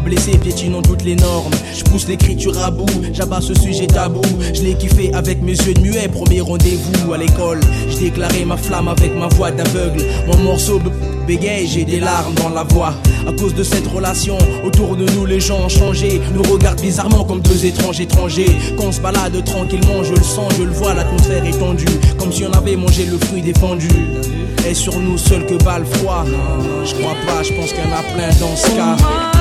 Blessé, 0.00 0.32
piétinant 0.38 0.82
toutes 0.82 1.04
les 1.04 1.14
normes. 1.14 1.52
Je 1.76 1.84
pousse 1.84 2.08
l'écriture 2.08 2.58
à 2.58 2.70
bout, 2.70 2.86
j'abats 3.12 3.40
ce 3.40 3.54
sujet 3.54 3.86
tabou. 3.86 4.22
Je 4.54 4.62
l'ai 4.62 4.74
kiffé 4.74 5.12
avec 5.14 5.42
mes 5.42 5.52
yeux 5.52 5.74
de 5.74 5.80
muet, 5.80 6.08
premier 6.08 6.40
rendez-vous 6.40 7.12
à 7.12 7.18
l'école. 7.18 7.60
J'ai 7.88 8.10
déclaré 8.10 8.44
ma 8.44 8.56
flamme 8.56 8.88
avec 8.88 9.14
ma 9.16 9.28
voix 9.28 9.50
d'aveugle. 9.50 10.02
Mon 10.26 10.36
morceau 10.38 10.80
bégaye, 11.26 11.66
j'ai 11.66 11.84
des 11.84 12.00
larmes 12.00 12.34
dans 12.34 12.50
la 12.50 12.64
voix. 12.64 12.94
À 13.26 13.32
cause 13.32 13.54
de 13.54 13.62
cette 13.62 13.86
relation, 13.86 14.38
autour 14.64 14.96
de 14.96 15.04
nous 15.12 15.26
les 15.26 15.40
gens 15.40 15.64
ont 15.64 15.68
changé. 15.68 16.20
Nous 16.34 16.42
regardent 16.50 16.80
bizarrement 16.80 17.24
comme 17.24 17.40
deux 17.40 17.66
étranges 17.66 18.00
étrangers. 18.00 18.56
Quand 18.76 18.84
on 18.84 18.92
se 18.92 19.00
balade 19.00 19.44
tranquillement, 19.44 20.02
je 20.02 20.14
le 20.14 20.22
sens, 20.22 20.52
je 20.58 20.64
le 20.64 20.72
vois, 20.72 20.94
l'atmosphère 20.94 21.44
est 21.44 21.58
tendue. 21.58 21.84
Comme 22.18 22.32
si 22.32 22.44
on 22.44 22.52
avait 22.52 22.76
mangé 22.76 23.04
le 23.04 23.18
fruit 23.18 23.42
défendu. 23.42 23.88
Et 24.68 24.74
sur 24.74 24.98
nous 24.98 25.16
seul 25.16 25.46
que 25.46 25.62
bat 25.62 25.78
le 25.78 25.84
froid. 25.84 26.24
Je 26.84 26.94
crois 26.94 27.14
pas, 27.26 27.42
je 27.42 27.52
pense 27.54 27.72
qu'il 27.72 27.84
y 27.84 27.86
en 27.86 27.96
a 27.96 28.02
plein 28.14 28.28
dans 28.40 28.56
ce 28.56 28.66
cas. 28.76 29.37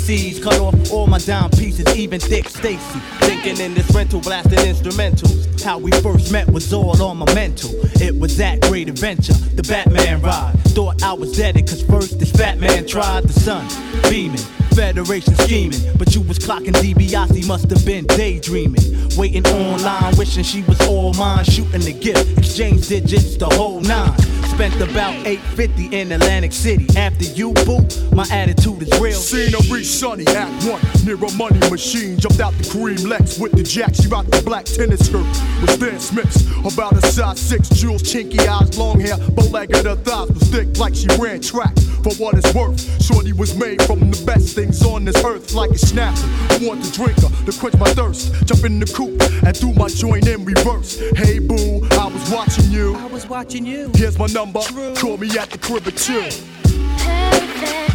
Skating. 0.00 0.42
Cut 0.42 0.58
off 0.58 0.92
all 0.92 1.06
my 1.06 1.18
dime 1.18 1.50
pieces, 1.50 1.86
even 1.96 2.20
Dick 2.20 2.48
Stacy. 2.48 3.00
Thinking 3.20 3.58
in 3.58 3.74
this 3.74 3.90
rental, 3.94 4.20
blasting 4.20 4.58
instrumentals. 4.58 5.62
How 5.62 5.78
we 5.78 5.90
first 6.02 6.32
met 6.32 6.48
was 6.50 6.72
all 6.72 7.00
on 7.02 7.18
my 7.18 7.34
mental. 7.34 7.70
It 8.00 8.18
was 8.18 8.36
that 8.38 8.60
great 8.62 8.88
adventure, 8.88 9.34
the 9.54 9.62
Batman 9.62 10.22
ride. 10.22 10.58
Thought 10.68 11.02
I 11.02 11.12
was 11.12 11.36
dead, 11.36 11.54
cause 11.68 11.82
first 11.82 12.18
this 12.18 12.30
fat 12.30 12.58
man 12.58 12.86
tried 12.86 13.24
the 13.24 13.32
sun, 13.32 13.66
beaming. 14.10 14.38
Federation 14.74 15.34
scheming, 15.34 15.80
but 15.98 16.14
you 16.14 16.20
was 16.22 16.38
clocking 16.38 16.72
DiBiase, 16.72 17.46
must 17.46 17.68
have 17.70 17.84
been 17.84 18.06
daydreaming. 18.06 18.80
Waiting 19.16 19.46
online, 19.46 20.16
wishing 20.16 20.44
she 20.44 20.62
was 20.62 20.80
all 20.86 21.12
mine, 21.14 21.44
shooting 21.44 21.80
the 21.80 21.92
gift, 21.92 22.38
exchange 22.38 22.88
digits, 22.88 23.36
the 23.36 23.46
whole 23.46 23.80
nine. 23.80 24.16
Spent 24.60 24.90
about 24.90 25.14
850 25.26 25.96
in 25.98 26.12
Atlantic 26.12 26.52
City. 26.52 26.86
After 26.94 27.24
you, 27.24 27.54
boo, 27.64 27.80
my 28.14 28.26
attitude 28.30 28.82
is 28.82 29.00
real. 29.00 29.14
Scenery 29.14 29.82
sunny, 29.84 30.26
act 30.26 30.66
one. 30.66 30.82
Near 31.02 31.16
a 31.16 31.32
money 31.32 31.58
machine, 31.70 32.18
jumped 32.18 32.40
out 32.40 32.52
the 32.58 32.68
cream 32.68 33.08
Lex 33.08 33.38
with 33.38 33.52
the 33.52 33.62
jack. 33.62 33.94
She 33.94 34.06
rocked 34.08 34.32
the 34.32 34.42
black 34.42 34.66
tennis 34.66 35.06
skirt 35.06 35.24
with 35.62 35.70
Stan 35.70 35.98
Smiths. 35.98 36.44
About 36.74 36.92
a 36.92 37.00
size 37.06 37.40
six, 37.40 37.70
jewels, 37.70 38.02
chinky 38.02 38.46
eyes, 38.46 38.76
long 38.76 39.00
hair, 39.00 39.16
bow-legged. 39.30 39.86
Her 39.86 39.96
thighs 39.96 40.28
was 40.28 40.42
thick 40.50 40.76
like 40.76 40.94
she 40.94 41.08
ran 41.18 41.40
track. 41.40 41.74
For 42.04 42.12
what 42.16 42.36
it's 42.36 42.52
worth, 42.52 42.80
Shorty 43.02 43.32
was 43.32 43.56
made 43.56 43.80
from 43.84 44.10
the 44.10 44.22
best 44.26 44.54
things 44.54 44.84
on 44.84 45.06
this 45.06 45.24
earth, 45.24 45.54
like 45.54 45.70
a 45.70 45.78
snapper. 45.78 46.20
I 46.52 46.58
want 46.60 46.84
to 46.84 46.92
drink 46.92 47.16
her 47.20 47.30
to 47.50 47.58
quench 47.58 47.78
my 47.78 47.88
thirst. 47.94 48.34
Jump 48.44 48.64
in 48.64 48.78
the 48.78 48.86
coupe 48.86 49.22
and 49.42 49.58
do 49.58 49.72
my 49.72 49.88
joint 49.88 50.28
in 50.28 50.44
reverse. 50.44 51.00
Hey 51.16 51.38
boo, 51.38 51.80
I 51.92 52.08
was 52.12 52.30
watching 52.30 52.70
you. 52.70 52.94
I 52.96 53.06
was 53.06 53.26
watching 53.26 53.64
you. 53.64 53.90
Here's 53.94 54.18
my 54.18 54.26
number. 54.26 54.49
Call 54.52 55.16
me 55.16 55.28
at 55.38 55.50
the 55.50 55.58
crib 55.58 55.86
at 55.86 55.96
two. 55.96 56.22
Perfect 56.22 57.89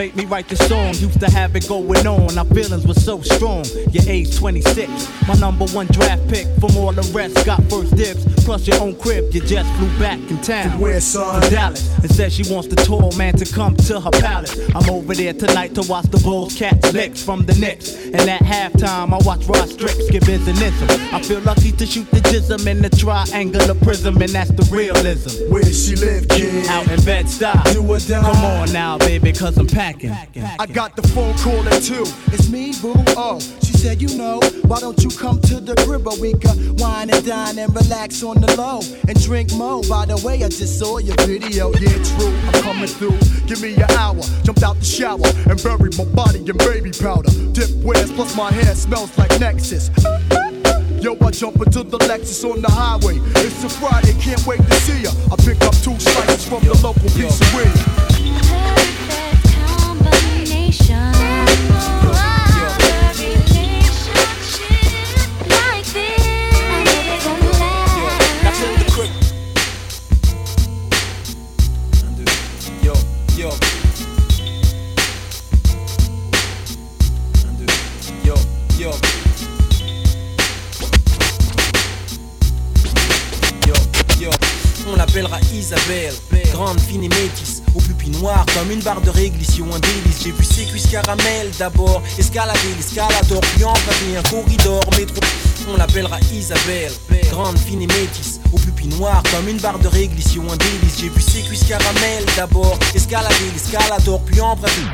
tell 0.00 0.16
me 0.16 0.24
what 0.24 0.30
went 0.30 0.30
wrong 0.30 0.30
to 0.30 0.30
to 0.30 0.30
make 0.30 0.30
me 0.30 0.30
write 0.30 0.48
the 0.48 0.56
song. 0.56 0.94
Used 0.94 1.20
to 1.20 1.30
have 1.30 1.54
it 1.56 1.68
going 1.68 2.06
on, 2.06 2.38
our 2.38 2.44
feelings 2.46 2.86
were 2.86 2.94
so 2.94 3.20
strong. 3.20 3.64
Your 3.90 4.04
age 4.08 4.36
26, 4.36 5.28
my 5.28 5.34
number 5.34 5.66
one 5.66 5.86
draft 5.86 6.26
pick 6.28 6.46
from 6.58 6.76
all 6.76 6.92
the 6.92 7.02
rest. 7.12 7.44
Got 7.44 7.62
first 7.70 7.96
dibs, 7.96 8.24
plus 8.44 8.66
your 8.66 8.80
own 8.80 8.96
crib. 8.96 9.32
You 9.34 9.40
just 9.40 9.70
flew 9.76 9.88
back 9.98 10.18
in 10.30 10.38
town. 10.42 10.78
Where, 10.78 11.00
son? 11.00 11.40
From 11.40 11.50
Dallas. 11.50 11.98
And 11.98 12.10
said 12.10 12.32
she 12.32 12.44
wants 12.52 12.68
the 12.68 12.76
tall 12.76 13.12
man 13.16 13.34
to 13.36 13.44
come 13.44 13.76
to 13.76 14.00
her 14.00 14.10
palace. 14.10 14.58
I'm 14.74 14.88
over 14.90 15.14
there 15.14 15.32
tonight 15.32 15.74
to 15.74 15.82
watch 15.82 16.06
the 16.06 16.18
Bulls 16.18 16.54
catch 16.54 16.92
licks 16.92 17.22
from 17.22 17.44
the 17.44 17.54
Knicks. 17.54 17.94
And 18.06 18.28
at 18.28 18.42
halftime, 18.42 19.12
I 19.12 19.18
watch 19.26 19.46
Rod 19.46 19.68
Strix 19.68 20.10
give 20.10 20.24
business. 20.24 20.74
I 21.12 21.20
feel 21.22 21.40
lucky 21.40 21.72
to 21.72 21.86
shoot 21.86 22.10
the 22.10 22.20
jism 22.20 22.66
in 22.66 22.82
the 22.82 22.90
triangular 22.90 23.74
prism, 23.74 24.20
and 24.20 24.30
that's 24.30 24.50
the 24.50 24.64
realism. 24.74 25.52
Where 25.52 25.62
does 25.62 25.86
she 25.86 25.96
live, 25.96 26.28
kid? 26.28 26.66
Out 26.66 26.88
in 26.90 27.02
Bed-Stuy. 27.04 27.72
Do 27.72 27.82
or 27.86 27.98
die. 27.98 28.20
Come 28.20 28.44
on 28.44 28.72
now, 28.72 28.98
baby, 28.98 29.32
cause 29.32 29.56
I'm 29.58 29.66
packing. 29.94 30.42
I 30.58 30.66
got 30.66 30.96
the 30.96 31.02
phone 31.08 31.36
call 31.38 31.66
at 31.68 31.82
two. 31.82 32.04
It's 32.32 32.48
me, 32.48 32.72
boo. 32.80 32.94
Oh, 33.16 33.40
she 33.62 33.72
said, 33.72 34.00
you 34.00 34.16
know, 34.16 34.40
why 34.66 34.80
don't 34.80 35.02
you 35.02 35.10
come 35.10 35.40
to 35.42 35.60
the 35.60 35.74
crib 35.84 36.06
where 36.06 36.20
we 36.20 36.34
wine 36.78 37.10
and 37.10 37.24
dine 37.26 37.58
and 37.58 37.74
relax 37.74 38.22
on 38.22 38.40
the 38.40 38.54
low 38.56 38.80
and 39.08 39.22
drink 39.22 39.52
mo. 39.54 39.82
By 39.88 40.06
the 40.06 40.16
way, 40.24 40.44
I 40.44 40.48
just 40.48 40.78
saw 40.78 40.98
your 40.98 41.16
video. 41.26 41.72
Yeah, 41.74 42.02
true. 42.02 42.34
I'm 42.46 42.62
coming 42.62 42.86
through. 42.86 43.18
Give 43.46 43.60
me 43.60 43.74
an 43.74 43.90
hour. 43.92 44.22
Jumped 44.44 44.62
out 44.62 44.78
the 44.78 44.84
shower 44.84 45.28
and 45.48 45.62
buried 45.62 45.96
my 45.98 46.04
body 46.04 46.40
in 46.40 46.56
baby 46.58 46.90
powder. 46.92 47.30
Dip 47.52 47.70
wears 47.82 48.12
plus 48.12 48.36
my 48.36 48.52
hair 48.52 48.74
smells 48.74 49.16
like 49.18 49.30
Nexxus. 49.40 49.90
Yo, 51.02 51.16
I 51.24 51.30
jump 51.30 51.56
into 51.56 51.82
the 51.82 51.98
Lexus 51.98 52.44
on 52.44 52.60
the 52.60 52.70
highway. 52.70 53.16
It's 53.40 53.64
a 53.64 53.68
Friday, 53.68 54.12
can't 54.20 54.44
wait 54.46 54.60
to 54.60 54.74
see 54.84 55.02
ya. 55.02 55.10
I 55.32 55.36
pick 55.36 55.60
up 55.62 55.74
two 55.80 55.98
slices 55.98 56.46
from 56.46 56.62
the 56.62 56.74
local 56.82 57.08
pizzeria. 57.08 58.79
On 85.20 85.24
l'appellera 85.24 85.40
Isabelle, 85.52 86.14
grande, 86.50 86.80
fine 86.80 87.04
et 87.04 87.08
métisse, 87.08 87.62
au 87.74 87.78
pupille 87.78 88.08
noir 88.08 88.46
comme 88.54 88.70
une 88.70 88.80
barre 88.80 89.02
de 89.02 89.10
réglisse, 89.10 89.58
yo, 89.58 89.66
un 89.66 89.78
délice. 89.78 90.22
J'ai 90.24 90.30
vu 90.30 90.42
ses 90.42 90.64
cuisses 90.64 90.86
caramel 90.86 91.50
d'abord, 91.58 92.02
escalader 92.18 92.74
l'escalator, 92.78 93.42
puis 93.42 93.64
emprunter 93.64 94.16
un 94.16 94.22
corridor 94.22 94.82
métro. 94.96 95.20
On 95.68 95.76
l'appellera 95.76 96.18
Isabelle, 96.32 96.92
grande, 97.30 97.58
fine 97.58 97.82
et 97.82 97.86
métisse, 97.86 98.40
au 98.50 98.56
pupille 98.56 98.88
noir 98.96 99.22
comme 99.30 99.46
une 99.46 99.58
barre 99.58 99.78
de 99.78 99.88
réglisse, 99.88 100.34
yo, 100.34 100.42
un 100.50 100.56
délice. 100.56 101.00
J'ai 101.00 101.10
vu 101.10 101.20
ses 101.20 101.42
cuisses 101.42 101.64
caramel 101.64 102.24
d'abord, 102.34 102.78
escalader 102.94 103.50
l'escalator, 103.52 104.22
puis 104.24 104.40
emprunter. 104.40 104.86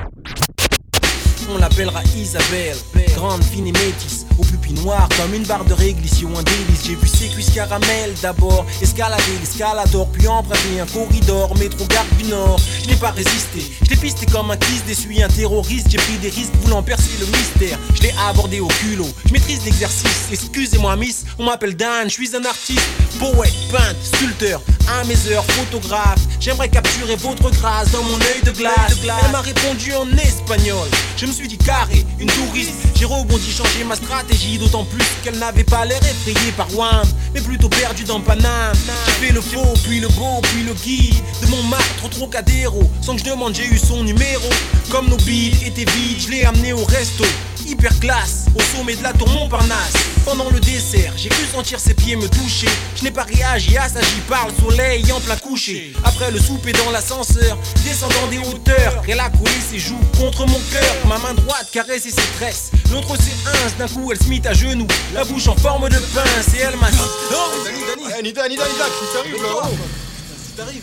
On 1.55 1.59
l'appellera 1.59 2.03
Isabelle, 2.17 2.77
grande, 3.15 3.45
fine 3.45 3.67
métisse, 3.67 4.26
au 4.39 4.45
pupille 4.45 4.75
noir 4.75 5.09
comme 5.17 5.35
une 5.35 5.45
barre 5.45 5.65
de 5.65 5.75
réglisse, 5.75 6.21
yo, 6.21 6.29
un 6.29 6.43
délice. 6.43 6.85
J'ai 6.85 6.95
vu 6.95 7.09
ses 7.09 7.29
cuisses 7.29 7.51
caramel 7.51 8.15
d'abord, 8.23 8.67
escalader 8.81 9.23
l'escalator, 9.41 10.09
puis 10.11 10.29
emprunter 10.29 10.81
un 10.81 10.87
corridor, 10.87 11.57
métro 11.57 11.85
gare 11.87 12.05
du 12.19 12.25
Nord. 12.25 12.61
Je 12.83 12.89
n'ai 12.89 12.97
pas 12.97 13.11
résisté, 13.11 13.63
je 13.83 13.91
l'ai 13.91 13.97
pisté 13.97 14.27
comme 14.27 14.51
un 14.51 14.57
kiss, 14.57 14.85
déçu 14.85 15.09
un 15.23 15.29
terroriste. 15.29 15.89
J'ai 15.91 15.99
pris 15.99 16.19
des 16.21 16.29
risques 16.29 16.55
voulant 16.63 16.83
percer 16.83 17.11
le 17.21 17.27
mystère, 17.27 17.79
je 17.95 18.03
l'ai 18.03 18.15
abordé 18.29 18.61
au 18.61 18.69
culot. 18.69 19.09
Je 19.27 19.33
maîtrise 19.33 19.65
l'exercice, 19.65 20.29
excusez-moi, 20.31 20.97
miss, 20.97 21.25
on 21.39 21.45
m'appelle 21.45 21.77
Dan, 21.77 22.09
je 22.09 22.13
suis 22.13 22.37
un 22.37 22.45
artiste, 22.45 22.87
poète, 23.19 23.55
peintre, 23.71 23.97
sculpteur, 24.03 24.61
à 24.89 25.05
mes 25.05 25.33
heures, 25.33 25.45
photographe. 25.45 26.21
J'aimerais 26.41 26.69
capturer 26.69 27.17
votre 27.17 27.51
grâce 27.51 27.91
dans 27.91 28.03
mon 28.03 28.15
œil 28.15 28.43
de 28.45 28.53
glace. 28.53 28.95
Elle 29.03 29.33
m'a 29.33 29.41
répondu 29.41 29.93
en 29.95 30.09
espagnol. 30.17 30.89
Je 31.17 31.27
me 31.27 31.33
suis 31.33 31.49
dit 31.49 31.59
carré, 31.59 32.05
une 32.21 32.29
touriste. 32.29 32.96
J'ai 32.99 33.05
rebondi, 33.05 33.51
changé 33.51 33.85
ma 33.85 33.95
stratégie, 33.95 34.59
d'autant 34.59 34.85
plus 34.85 35.05
qu'elle 35.23 35.39
n'avait 35.39 35.65
pas 35.65 35.85
l'air 35.85 36.01
effrayée 36.03 36.53
par 36.57 36.67
Wham, 36.75 37.07
mais 37.35 37.41
plutôt 37.41 37.69
perdue 37.69 38.05
dans 38.05 38.21
Paname. 38.21 38.75
J'ai 39.07 39.27
fait 39.27 39.33
le 39.33 39.41
faux, 39.41 39.75
puis 39.85 40.01
le 40.01 40.09
beau, 40.09 40.41
puis 40.43 40.63
le 40.63 40.73
guide 40.73 41.15
de 41.43 41.47
mon 41.49 41.63
martre 41.65 42.05
au 42.05 42.09
Trocadéro. 42.09 42.91
Sans 43.03 43.15
que 43.15 43.21
je 43.21 43.25
demande, 43.25 43.55
j'ai 43.55 43.67
eu 43.67 43.79
son 43.79 44.03
numéro. 44.03 44.49
Comme 44.91 45.09
nos 45.09 45.19
billes 45.19 45.57
étaient 45.65 45.91
vides, 45.91 46.23
je 46.23 46.31
l'ai 46.31 46.45
amené 46.45 46.73
au 46.73 46.85
resto. 46.85 47.25
Hyper 47.67 47.99
classe, 47.99 48.47
au 48.55 48.61
sommet 48.77 48.95
de 48.95 49.03
la 49.03 49.13
tour 49.13 49.29
Montparnasse. 49.29 49.95
Pendant 50.25 50.49
le 50.51 50.61
dessert, 50.61 51.13
j'ai 51.17 51.29
cru 51.29 51.45
sentir 51.53 51.81
ses 51.81 51.95
pieds 51.95 52.15
me 52.15 52.29
toucher. 52.29 52.69
Je 52.95 53.03
n'ai 53.03 53.11
pas 53.11 53.25
réagi 53.25 53.77
à 53.77 53.89
ça, 53.89 54.01
j'y 54.01 54.21
parle, 54.29 54.53
soleil 54.61 55.11
en 55.11 55.21
plein 55.21 55.37
coucher. 55.37 55.93
Après 56.05 56.31
le 56.31 56.39
souper 56.39 56.73
dans 56.73 56.91
l'ascenseur, 56.93 57.59
descendant 57.85 58.27
des 58.31 58.39
hauteurs, 58.39 59.03
elle 59.09 59.19
a 59.19 59.31
collé 59.31 59.51
ses 59.69 59.81
joues 59.81 59.99
contre 60.17 60.47
mon 60.47 60.61
cœur. 60.71 60.95
Ma 61.09 61.19
main 61.19 61.35
droite 61.35 61.69
caressait 61.73 62.11
ses 62.11 62.29
tresses, 62.39 62.71
l'autre 62.93 63.17
ses 63.17 63.33
ins. 63.49 63.79
D'un 63.79 63.89
coup, 63.89 64.11
elle 64.13 64.19
se 64.19 64.29
mit 64.29 64.41
à 64.47 64.53
genoux, 64.53 64.87
la 65.15 65.25
bouche 65.25 65.49
en 65.49 65.57
forme 65.57 65.89
de 65.89 65.99
pince, 65.99 66.55
et 66.55 66.61
elle 66.61 66.77
m'a 66.77 66.91
dit 66.91 66.99
Oh, 67.01 67.35
Dani, 67.65 67.81
Dani, 67.81 68.13
Anita, 68.13 68.45
Anita, 68.45 68.65
Anita, 68.65 68.85
qu'est-ce 68.85 68.99
qui 69.01 69.13
t'arrive 69.15 69.43
là 69.43 69.69
Qu'est-ce 69.69 70.51
qui 70.51 70.57
t'arrive 70.57 70.83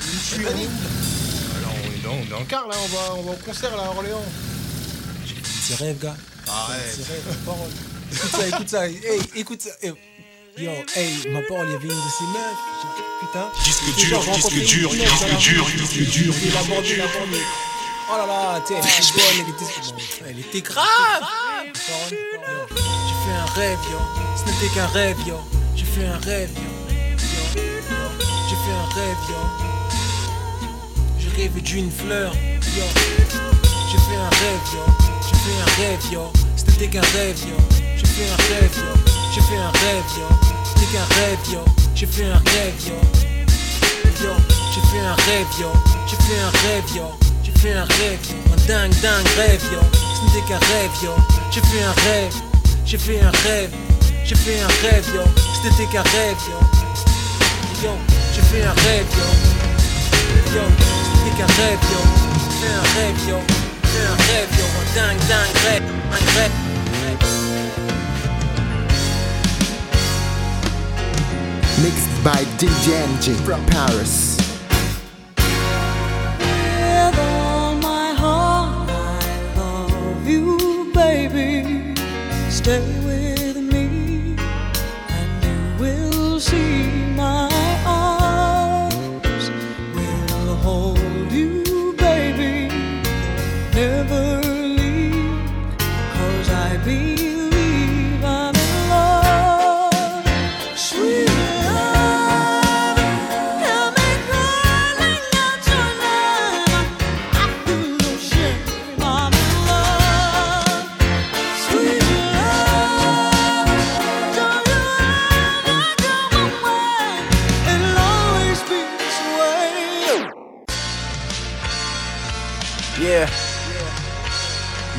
Je 0.00 0.34
suis 0.34 0.44
Dani. 0.44 0.68
Alors, 1.58 1.74
on 1.84 1.92
est 1.92 2.02
dans, 2.02 2.10
on 2.12 2.38
est 2.38 2.42
en 2.42 2.44
quart 2.44 2.66
là, 2.68 2.76
on 2.82 2.88
va, 2.88 3.14
on 3.18 3.22
va 3.22 3.30
au 3.32 3.44
concert 3.44 3.76
là 3.76 3.84
à 3.84 3.88
Orléans. 3.90 4.24
C'est 5.62 5.76
rêve, 5.76 5.98
gars. 6.02 6.16
Arrête. 6.48 6.96
C'est 6.96 7.12
rêve, 7.12 7.36
parole. 7.46 7.70
Écoute 8.12 8.30
ça, 8.30 8.46
écoute 8.48 8.68
ça. 8.68 8.88
Hey, 8.88 9.20
écoute 9.36 9.62
ça. 9.62 9.70
Hey. 9.80 9.92
Yo, 10.58 10.70
hey, 10.96 11.28
ma 11.32 11.40
parole, 11.42 11.66
il 11.68 11.72
y 11.72 11.76
avait 11.76 11.84
une 11.84 11.90
de 11.90 12.12
ces 12.18 12.24
meufs. 12.24 12.60
J'ai- 12.82 13.26
Putain. 13.26 13.48
Disque 13.64 13.82
J'ai 13.96 14.06
dur, 14.06 14.20
disque 14.34 14.52
dur, 14.52 14.90
disque 14.90 15.36
dur, 15.38 15.66
disque 15.78 16.10
dur, 16.10 16.34
Il 16.42 16.56
a 16.56 16.60
il 16.84 17.00
a. 17.00 17.04
Oh 18.14 18.18
là 18.18 18.26
là, 18.26 18.60
tu 18.66 18.74
elle 18.74 18.80
était 18.80 18.90
elle 19.32 19.40
était, 19.40 19.64
bon, 19.90 20.02
elle 20.28 20.38
était 20.40 20.60
grave. 20.60 20.84
J'ai 21.74 22.14
fait 23.24 23.36
un 23.40 23.46
rêve, 23.54 23.78
yo. 23.90 23.98
Ce 24.36 24.42
n'était 24.44 24.70
qu'un 24.74 24.86
rêve, 24.88 25.16
yo. 25.26 25.36
J'ai 25.74 25.86
fait 25.86 26.06
un 26.06 26.18
rêve, 26.18 26.50
yo. 26.54 26.60
J'ai 27.56 28.56
fait 28.56 28.76
un 28.76 28.86
rêve, 28.94 29.22
yo. 29.30 29.40
Je 31.18 31.28
rêve 31.40 31.56
d'une 31.62 31.90
fleur, 31.90 32.34
yo. 32.34 32.84
J'ai 33.90 33.96
fait 33.96 34.18
un 34.20 34.28
rêve, 34.28 34.66
yo. 34.74 34.84
J'ai 35.22 35.36
fait 35.38 35.56
un 35.58 35.64
rêve, 35.80 36.04
yo. 36.12 36.24
C'était 36.56 36.88
qu'un 36.88 37.00
rêve, 37.00 37.40
yo. 37.48 37.56
J'ai 37.96 38.06
fait 38.06 38.28
un 38.28 38.36
rêve, 38.36 38.76
yo. 38.76 38.92
J'ai 39.34 39.40
fait 39.40 39.56
un 39.56 39.70
rêve, 39.70 40.10
yo. 40.18 40.28
C'était 40.66 40.88
qu'un 40.92 41.06
rêve, 41.14 41.44
yo. 41.50 41.64
J'ai 41.94 42.06
fait 42.06 42.26
un 42.26 42.42
rêve, 42.50 42.76
yo. 42.86 42.96
Yo, 44.22 44.32
j'ai 44.74 44.82
fait 44.90 45.00
un 45.00 45.14
rêve, 45.14 45.52
yo. 45.58 45.72
J'ai 46.06 46.16
fait 46.16 46.38
un 46.40 46.50
rêve, 46.68 46.96
yo. 46.96 47.06
Fait 47.62 47.74
un 47.74 47.84
rêve, 47.84 48.18
yo. 48.28 48.34
Un 48.52 48.56
dingue, 48.66 48.92
dingue 49.00 49.28
rêve, 49.36 49.62
yo. 49.72 49.78
Ce 49.94 50.24
n'était 50.26 50.48
qu'un 50.48 50.58
rêve, 50.58 50.90
yo. 51.04 51.14
J'ai 51.52 51.60
fait 51.60 51.84
un 51.84 51.92
rêve. 52.10 52.34
J'ai 52.84 52.98
fait 52.98 53.20
un 53.20 53.30
rêve. 53.30 53.70
J'ai 54.24 54.34
fait 54.34 54.60
un 54.60 54.66
rêve, 54.82 55.06
yo. 55.14 55.22
C'était 55.62 55.86
qu'un 55.92 56.02
rêve, 56.02 56.42
yo. 56.50 56.58
Yo, 57.84 57.92
j'ai 58.34 58.42
fait 58.42 58.64
un 58.64 58.72
rêve, 58.72 59.06
yo. 59.14 59.28
Yo, 60.56 60.64
c'était 61.14 61.36
qu'un 61.38 61.46
rêve, 61.62 61.78
yo. 61.92 62.00
J'ai 62.34 62.50
fait 62.58 62.74
un 62.74 62.86
rêve, 62.98 63.20
yo. 63.28 63.38
J'ai 63.84 63.90
fait 63.90 64.06
un 64.10 64.16
rêve, 64.26 64.52
yo. 64.58 64.66
Un 64.80 64.86
dingue, 64.96 65.22
dingue 65.28 65.58
rêve. 65.64 65.86
Un 66.10 66.22
rêve. 66.40 66.56
Mixed 71.78 72.10
by 72.24 72.44
DJNG 72.58 73.36
from 73.44 73.64
Paris. 73.66 74.41
Stay 82.62 82.78
with 83.04 83.31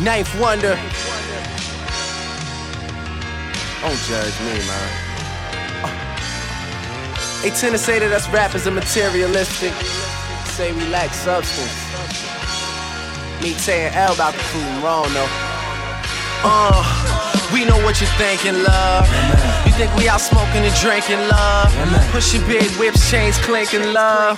Ninth 0.04 0.38
Wonder. 0.38 0.76
Don't 3.80 3.98
judge 4.04 4.38
me, 4.42 4.60
man. 4.68 4.90
They 7.42 7.52
tend 7.52 7.72
to 7.72 7.78
say 7.78 8.00
that 8.00 8.12
us 8.12 8.28
rappers 8.28 8.68
are 8.68 8.72
materialistic. 8.72 9.72
Say 10.52 10.74
we 10.74 10.86
lack 10.88 11.14
substance. 11.14 11.72
Me 13.42 13.54
saying 13.56 13.94
L 13.96 14.14
about 14.14 14.34
the 14.34 14.44
food 14.52 14.84
wrong 14.84 15.08
though. 15.16 15.32
Uh, 16.44 16.84
we 17.54 17.64
know 17.64 17.80
what 17.86 18.02
you're 18.02 18.12
thinking, 18.20 18.62
love. 18.62 19.08
You 19.66 19.72
think 19.72 19.96
we 19.96 20.10
out 20.10 20.20
smoking 20.20 20.68
and 20.68 20.76
drinking, 20.84 21.20
love. 21.32 21.72
Pushing 22.12 22.46
big 22.46 22.70
whips, 22.76 23.10
chains 23.10 23.38
clinking, 23.38 23.94
love. 23.94 24.36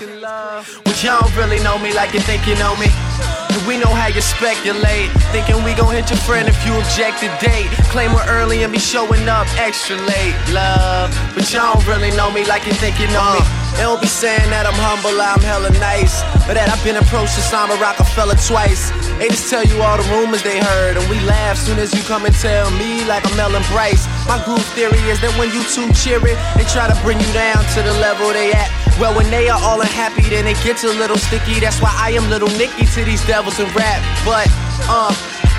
But 0.83 1.03
y'all 1.03 1.21
don't 1.21 1.35
really 1.35 1.57
know 1.63 1.79
me 1.79 1.91
like 1.91 2.13
you 2.13 2.19
think 2.19 2.45
you 2.45 2.53
know 2.61 2.77
me. 2.77 2.85
We 3.63 3.77
know 3.77 3.93
how 3.93 4.07
you 4.07 4.21
speculate. 4.21 5.09
Thinking 5.31 5.63
we 5.63 5.73
gon' 5.73 5.95
hit 5.95 6.09
your 6.09 6.19
friend 6.19 6.47
if 6.47 6.59
you 6.65 6.75
object 6.75 7.23
to 7.23 7.31
date. 7.39 7.71
Claim 7.89 8.11
we're 8.13 8.27
early 8.27 8.63
and 8.63 8.71
be 8.71 8.79
showing 8.79 9.27
up 9.29 9.47
extra 9.57 9.95
late, 9.95 10.35
love. 10.51 11.15
But 11.33 11.47
y'all 11.51 11.73
don't 11.73 11.87
really 11.87 12.11
know 12.11 12.31
me 12.31 12.45
like 12.45 12.65
you 12.67 12.73
think 12.73 12.99
you 12.99 13.07
know 13.15 13.39
me. 13.39 13.41
They 13.75 13.83
don't 13.83 13.99
be 13.99 14.07
saying 14.07 14.49
that 14.51 14.63
I'm 14.63 14.77
humble, 14.79 15.19
I'm 15.19 15.43
hella 15.43 15.71
nice. 15.83 16.23
But 16.47 16.55
that 16.55 16.71
I've 16.71 16.83
been 16.83 16.95
approached 16.95 17.35
to 17.35 17.43
sign 17.43 17.71
a 17.71 17.75
Roc-A-Fella 17.75 18.39
twice. 18.47 18.91
They 19.19 19.27
just 19.27 19.49
tell 19.49 19.63
you 19.63 19.81
all 19.83 19.99
the 19.99 20.07
rumors 20.15 20.43
they 20.43 20.59
heard, 20.59 20.95
and 20.95 21.03
we 21.09 21.19
laugh 21.27 21.57
soon 21.57 21.79
as 21.79 21.91
you 21.91 21.99
come 22.03 22.23
and 22.23 22.35
tell 22.35 22.71
me 22.79 23.03
like 23.03 23.27
I'm 23.27 23.39
Ellen 23.39 23.63
Bryce. 23.71 24.07
My 24.27 24.39
groove 24.43 24.63
theory 24.75 24.99
is 25.11 25.19
that 25.19 25.35
when 25.35 25.51
you 25.51 25.63
too 25.67 25.91
cheery, 25.91 26.39
they 26.55 26.63
try 26.71 26.87
to 26.87 26.97
bring 27.03 27.19
you 27.19 27.31
down 27.35 27.59
to 27.75 27.79
the 27.83 27.91
level 27.99 28.31
they 28.31 28.53
at. 28.53 28.84
Well, 28.99 29.13
when 29.15 29.29
they 29.29 29.49
are 29.49 29.59
all 29.61 29.81
unhappy, 29.81 30.23
then 30.29 30.47
it 30.47 30.55
gets 30.63 30.83
a 30.83 30.87
little 30.87 31.17
sticky. 31.17 31.59
That's 31.59 31.81
why 31.81 31.91
I 31.95 32.11
am 32.11 32.29
little 32.29 32.47
Nicky 32.55 32.85
to 32.85 33.03
these 33.03 33.25
devils 33.27 33.59
in 33.59 33.67
rap. 33.75 33.99
But, 34.23 34.47
uh, 34.87 35.11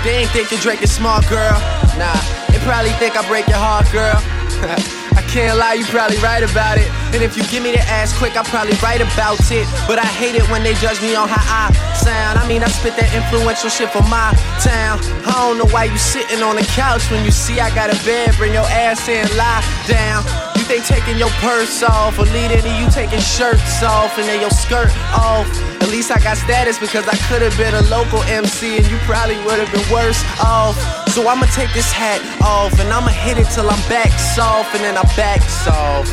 they 0.03 0.25
ain't 0.25 0.31
thinking 0.31 0.57
Drake 0.59 0.81
is 0.81 0.91
smart, 0.91 1.27
girl. 1.29 1.53
Nah, 2.01 2.17
they 2.49 2.57
probably 2.65 2.91
think 2.97 3.17
I 3.17 3.27
break 3.27 3.47
your 3.47 3.61
heart, 3.61 3.85
girl. 3.91 4.17
I 5.17 5.21
can't 5.29 5.57
lie, 5.57 5.73
you 5.73 5.85
probably 5.85 6.17
right 6.17 6.41
about 6.41 6.77
it. 6.77 6.89
And 7.13 7.21
if 7.21 7.37
you 7.37 7.43
give 7.45 7.61
me 7.61 7.71
the 7.71 7.81
ass 7.89 8.17
quick, 8.17 8.37
I'll 8.37 8.43
probably 8.43 8.77
write 8.81 9.01
about 9.01 9.39
it. 9.51 9.67
But 9.85 9.99
I 9.99 10.05
hate 10.05 10.35
it 10.35 10.47
when 10.49 10.63
they 10.63 10.73
judge 10.75 11.01
me 11.01 11.15
on 11.15 11.27
how 11.27 11.41
I 11.41 11.73
sound. 11.93 12.39
I 12.39 12.47
mean, 12.47 12.63
I 12.63 12.69
spit 12.69 12.95
that 12.97 13.13
influential 13.13 13.69
shit 13.69 13.89
for 13.89 14.03
my 14.03 14.33
town. 14.61 14.97
I 15.25 15.33
don't 15.37 15.57
know 15.57 15.69
why 15.73 15.85
you 15.85 15.97
sitting 15.97 16.41
on 16.41 16.55
the 16.55 16.65
couch 16.73 17.09
when 17.09 17.25
you 17.25 17.31
see 17.31 17.59
I 17.59 17.73
got 17.73 17.89
a 17.89 17.97
bed. 18.05 18.35
Bring 18.37 18.53
your 18.53 18.65
ass 18.65 19.09
in, 19.09 19.25
lie 19.37 19.61
down. 19.87 20.56
Think 20.67 20.83
taking 20.83 21.17
your 21.17 21.31
purse 21.39 21.81
off 21.81 22.19
or 22.19 22.27
leading 22.35 22.59
to 22.59 22.73
you 22.75 22.91
taking 22.91 23.23
shirts 23.23 23.81
off 23.83 24.17
and 24.19 24.27
then 24.27 24.41
your 24.41 24.49
skirt 24.49 24.91
off. 25.15 25.47
At 25.79 25.87
least 25.87 26.11
I 26.11 26.19
got 26.19 26.35
status 26.35 26.77
because 26.77 27.07
I 27.07 27.15
could 27.31 27.41
have 27.41 27.55
been 27.55 27.73
a 27.73 27.83
local 27.87 28.19
MC 28.27 28.75
and 28.75 28.85
you 28.91 28.97
probably 29.07 29.39
would 29.47 29.63
have 29.63 29.71
been 29.71 29.87
worse 29.87 30.19
off. 30.43 30.75
So 31.15 31.25
I'ma 31.25 31.45
take 31.55 31.71
this 31.71 31.89
hat 31.89 32.19
off 32.43 32.77
and 32.81 32.91
I'ma 32.91 33.15
hit 33.15 33.37
it 33.37 33.47
till 33.55 33.63
I'm 33.63 33.79
back 33.87 34.11
soft 34.35 34.75
and 34.75 34.83
then 34.83 34.97
I 34.97 35.03
back 35.15 35.39
soft. 35.47 36.11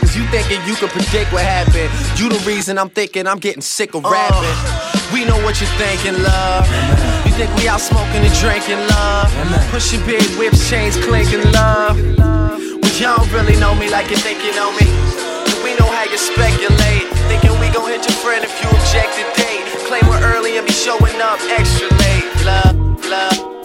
Cause 0.00 0.16
you 0.18 0.26
thinking 0.34 0.58
you 0.66 0.74
can 0.74 0.88
predict 0.90 1.32
what 1.32 1.46
happened. 1.46 1.86
You 2.18 2.26
the 2.28 2.42
reason 2.44 2.78
I'm 2.78 2.90
thinking 2.90 3.28
I'm 3.28 3.38
getting 3.38 3.62
sick 3.62 3.94
of 3.94 4.02
rapping. 4.02 4.58
We 5.14 5.24
know 5.24 5.38
what 5.46 5.62
you're 5.62 5.70
thinking, 5.78 6.18
love. 6.26 6.66
You 7.22 7.30
think 7.38 7.54
we 7.54 7.68
out 7.68 7.80
smoking 7.80 8.26
and 8.26 8.34
drinking, 8.42 8.82
love. 8.90 9.30
Pushing 9.70 10.04
big 10.10 10.26
whips, 10.34 10.68
chains 10.68 10.98
clinking, 11.06 11.46
love. 11.52 11.94
But 12.92 13.00
y'all 13.00 13.16
don't 13.16 13.32
really 13.32 13.58
know 13.58 13.74
me 13.74 13.88
like 13.88 14.10
you 14.10 14.18
think 14.18 14.44
you 14.44 14.54
know 14.54 14.70
me. 14.72 14.84
We 15.64 15.74
know 15.80 15.88
how 15.88 16.04
you 16.04 16.18
speculate. 16.18 17.08
Thinking 17.24 17.58
we 17.58 17.70
gon' 17.70 17.88
hit 17.88 18.06
your 18.06 18.18
friend 18.20 18.44
if 18.44 18.52
you 18.62 18.68
object 18.68 19.16
to 19.16 19.24
date. 19.42 19.64
Claim 19.88 20.06
we're 20.10 20.20
early 20.36 20.58
and 20.58 20.66
be 20.66 20.74
showing 20.74 21.18
up 21.22 21.40
extra 21.56 21.88
late. 21.88 22.44
Love, 22.44 23.06
love. 23.06 23.61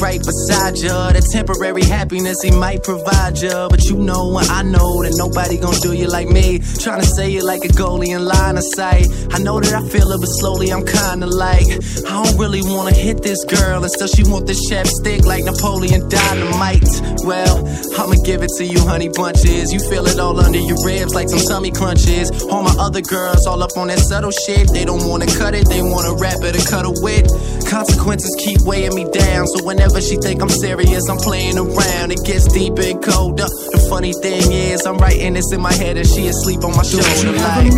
Right 0.00 0.20
beside 0.20 0.76
ya. 0.78 1.12
That 1.12 1.24
temporary 1.32 1.84
happiness 1.84 2.42
he 2.42 2.50
might 2.50 2.82
provide 2.82 3.38
ya. 3.38 3.68
But 3.68 3.84
you 3.84 3.96
know 3.96 4.38
and 4.38 4.48
I 4.50 4.62
know 4.62 5.02
that 5.02 5.14
nobody 5.16 5.58
gonna 5.58 5.78
do 5.80 5.92
you 5.92 6.08
like 6.08 6.28
me. 6.28 6.60
Trying 6.80 7.00
to 7.00 7.06
say 7.06 7.34
it 7.34 7.44
like 7.44 7.64
a 7.64 7.68
goalie 7.68 8.14
in 8.16 8.24
line 8.24 8.56
of 8.56 8.64
sight. 8.64 9.06
I 9.32 9.38
know 9.38 9.60
that 9.60 9.72
I 9.72 9.82
feel 9.88 10.10
it, 10.12 10.20
but 10.20 10.32
slowly 10.40 10.72
I'm 10.72 10.84
kinda 10.84 11.26
like, 11.26 11.68
I 12.06 12.12
don't 12.24 12.38
really 12.38 12.62
wanna 12.62 12.92
hit 12.92 13.22
this 13.22 13.44
girl. 13.44 13.82
And 13.82 13.90
still 13.90 14.08
she 14.08 14.24
want 14.24 14.46
this 14.46 14.70
chapstick 14.70 15.24
like 15.24 15.44
Napoleon 15.44 16.08
Dynamite. 16.08 16.88
Well, 17.24 17.66
I'ma 17.98 18.16
give 18.24 18.42
it 18.42 18.50
to 18.58 18.64
you, 18.64 18.80
honey 18.80 19.08
bunches. 19.08 19.72
You 19.72 19.80
feel 19.80 20.06
it 20.06 20.18
all 20.18 20.38
under 20.40 20.60
your 20.60 20.78
ribs 20.84 21.14
like 21.14 21.28
some 21.28 21.40
tummy 21.40 21.70
crunches. 21.70 22.30
All 22.50 22.62
my 22.62 22.74
other 22.78 23.00
girls 23.00 23.46
all 23.46 23.62
up 23.62 23.76
on 23.76 23.88
that 23.88 23.98
subtle 24.00 24.30
shit. 24.30 24.68
They 24.72 24.84
don't 24.84 25.06
wanna 25.08 25.26
cut 25.26 25.54
it, 25.54 25.68
they 25.68 25.82
wanna 25.82 26.14
rap 26.14 26.42
it 26.42 26.56
or 26.56 26.64
cut 26.68 26.84
a 26.84 26.92
wit. 27.02 27.26
Consequences 27.68 28.34
keep 28.38 28.60
weighing 28.62 28.94
me 28.94 29.04
down. 29.10 29.46
So 29.48 29.64
whenever 29.64 30.00
she 30.00 30.16
think 30.16 30.40
I'm 30.40 30.48
serious, 30.48 31.08
I'm 31.08 31.18
playing 31.18 31.58
around. 31.58 32.12
It 32.12 32.24
gets 32.24 32.46
deep 32.52 32.78
and 32.78 33.02
colder. 33.02 33.44
The 33.44 33.86
funny 33.90 34.12
thing 34.12 34.50
is, 34.52 34.86
I'm 34.86 34.98
writing 34.98 35.34
this 35.34 35.52
in 35.52 35.60
my 35.60 35.72
head 35.72 35.96
and 35.96 36.06
she 36.06 36.28
asleep 36.28 36.62
on 36.64 36.76
my 36.76 36.82
shoulder. 36.82 37.06
Like, 37.32 37.72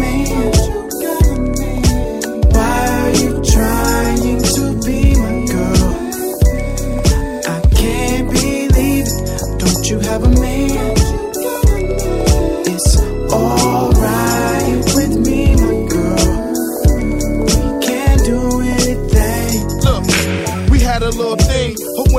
Why 2.55 2.88
are 3.01 3.11
you 3.16 3.42
trying 3.42 4.42
to 4.42 4.64
be 4.85 5.14
my 5.16 5.46
girl? 5.46 5.90
I 7.48 7.61
can't 7.74 8.31
believe 8.31 8.70
it. 8.77 9.09
Don't 9.59 9.87
you 9.88 9.98
have 10.01 10.22
a 10.24 10.29
man? 10.29 10.48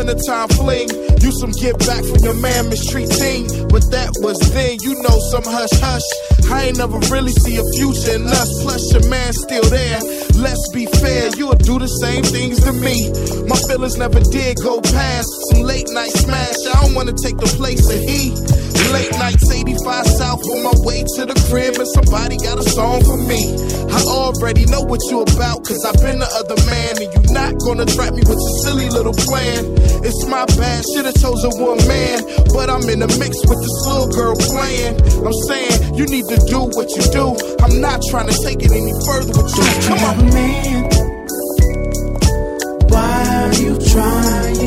Wintertime 0.09 0.47
fling. 0.49 0.89
You 1.21 1.31
some 1.31 1.51
get 1.51 1.77
back 1.79 2.03
from 2.03 2.23
your 2.23 2.33
man 2.33 2.69
mistreat 2.69 3.09
mistreating, 3.09 3.67
but 3.69 3.83
that 3.91 4.09
was 4.21 4.39
then. 4.53 4.77
You 4.81 4.95
know 5.03 5.17
some 5.31 5.43
hush 5.43 5.73
hush. 5.81 6.38
I 6.51 6.65
ain't 6.65 6.77
never 6.77 6.97
really 7.13 7.31
see 7.31 7.57
a 7.57 7.65
future 7.77 8.15
in 8.15 8.25
us. 8.27 8.49
Plus 8.63 8.93
your 8.93 9.07
man 9.09 9.33
still 9.33 9.65
there. 9.69 9.99
Let's 10.35 10.69
be 10.73 10.85
fair, 10.85 11.29
you'll 11.37 11.55
do 11.55 11.79
the 11.79 11.87
same 11.87 12.23
things 12.23 12.63
to 12.63 12.73
me. 12.73 13.11
My 13.47 13.57
feelings 13.67 13.97
never 13.97 14.19
did 14.19 14.57
go 14.63 14.81
past 14.81 15.29
some 15.51 15.63
late 15.63 15.87
night 15.91 16.11
smash. 16.11 16.65
I 16.73 16.81
don't 16.81 16.95
wanna 16.95 17.13
take 17.13 17.37
the 17.37 17.51
place 17.57 17.85
of 17.91 17.99
he. 17.99 18.33
Late 18.89 19.11
nights 19.21 19.45
85 19.45 20.07
South 20.17 20.41
on 20.49 20.65
my 20.65 20.73
way 20.81 21.05
to 21.05 21.21
the 21.21 21.37
crib, 21.45 21.77
and 21.77 21.85
somebody 21.93 22.41
got 22.41 22.57
a 22.57 22.65
song 22.73 23.05
for 23.05 23.21
me. 23.21 23.53
I 23.85 24.01
already 24.09 24.65
know 24.65 24.81
what 24.81 24.97
you 25.13 25.21
about, 25.21 25.61
cause 25.61 25.85
I've 25.85 26.01
been 26.01 26.17
the 26.17 26.31
other 26.33 26.57
man, 26.65 26.97
and 26.97 27.05
you're 27.13 27.29
not 27.29 27.53
gonna 27.61 27.85
trap 27.85 28.17
me 28.17 28.25
with 28.25 28.41
your 28.41 28.55
silly 28.65 28.89
little 28.89 29.13
plan. 29.13 29.77
It's 30.01 30.25
my 30.25 30.41
bad, 30.57 30.81
should've 30.89 31.13
chosen 31.21 31.53
one 31.61 31.77
man, 31.85 32.25
but 32.49 32.73
I'm 32.73 32.81
in 32.89 33.05
the 33.05 33.11
mix 33.21 33.37
with 33.45 33.61
this 33.61 33.77
little 33.85 34.09
girl 34.09 34.33
playing. 34.33 34.97
I'm 35.21 35.37
saying, 35.45 35.93
you 35.93 36.09
need 36.09 36.25
to 36.33 36.38
do 36.47 36.59
what 36.75 36.89
you 36.95 37.03
do. 37.11 37.35
I'm 37.63 37.81
not 37.81 38.01
trying 38.09 38.27
to 38.27 38.37
take 38.43 38.61
it 38.61 38.71
any 38.71 38.93
further 39.05 39.33
with 39.41 39.55
you. 39.57 39.65
Come 39.87 39.99
on. 40.09 40.17
man. 40.33 40.83
Why 42.89 43.45
are 43.45 43.53
you 43.55 43.77
trying 43.91 44.58